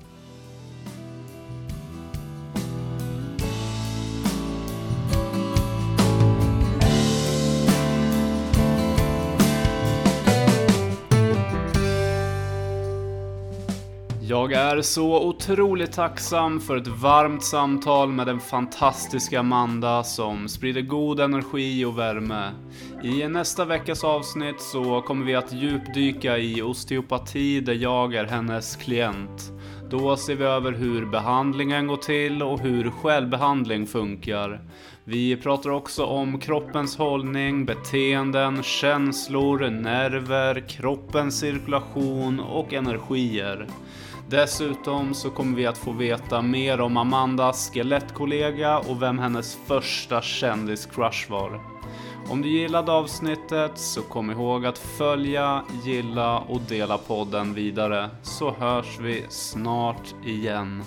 Jag 14.51 14.62
är 14.62 14.82
så 14.82 15.28
otroligt 15.28 15.92
tacksam 15.92 16.61
för 16.61 16.76
ett 16.76 16.86
varmt 16.86 17.45
samtal 17.45 18.12
med 18.12 18.26
den 18.26 18.40
fantastiska 18.40 19.40
Amanda 19.40 20.05
som 20.05 20.49
sprider 20.49 20.80
god 20.80 21.20
energi 21.20 21.84
och 21.84 21.99
värme. 21.99 22.51
I 23.03 23.28
nästa 23.28 23.64
veckas 23.64 24.05
avsnitt 24.05 24.61
så 24.61 25.01
kommer 25.01 25.26
vi 25.26 25.34
att 25.34 25.53
djupdyka 25.53 26.38
i 26.38 26.62
osteopati 26.62 27.61
där 27.61 27.74
jag 27.74 28.14
är 28.14 28.24
hennes 28.24 28.76
klient. 28.76 29.53
Då 29.90 30.16
ser 30.16 30.34
vi 30.34 30.45
över 30.45 30.72
hur 30.72 31.07
behandlingen 31.07 31.86
går 31.86 31.97
till 31.97 32.42
och 32.42 32.61
hur 32.61 32.90
självbehandling 32.90 33.86
funkar. 33.86 34.61
Vi 35.05 35.36
pratar 35.36 35.70
också 35.70 36.05
om 36.05 36.40
kroppens 36.40 36.97
hållning, 36.97 37.64
beteenden, 37.64 38.62
känslor, 38.62 39.70
nerver, 39.70 40.68
kroppens 40.68 41.40
cirkulation 41.40 42.40
och 42.40 42.72
energier. 42.72 43.66
Dessutom 44.28 45.14
så 45.14 45.30
kommer 45.30 45.56
vi 45.56 45.66
att 45.66 45.78
få 45.78 45.92
veta 45.92 46.42
mer 46.42 46.80
om 46.80 46.96
Amandas 46.96 47.70
skelettkollega 47.70 48.78
och 48.78 49.02
vem 49.02 49.18
hennes 49.18 49.58
första 49.66 50.22
kändiscrush 50.22 51.30
var. 51.30 51.60
Om 52.28 52.42
du 52.42 52.48
gillade 52.48 52.92
avsnittet 52.92 53.78
så 53.78 54.02
kom 54.02 54.30
ihåg 54.30 54.66
att 54.66 54.78
följa, 54.78 55.64
gilla 55.84 56.38
och 56.38 56.60
dela 56.60 56.98
podden 56.98 57.54
vidare 57.54 58.10
så 58.22 58.50
hörs 58.50 58.98
vi 59.00 59.24
snart 59.28 60.14
igen. 60.24 60.82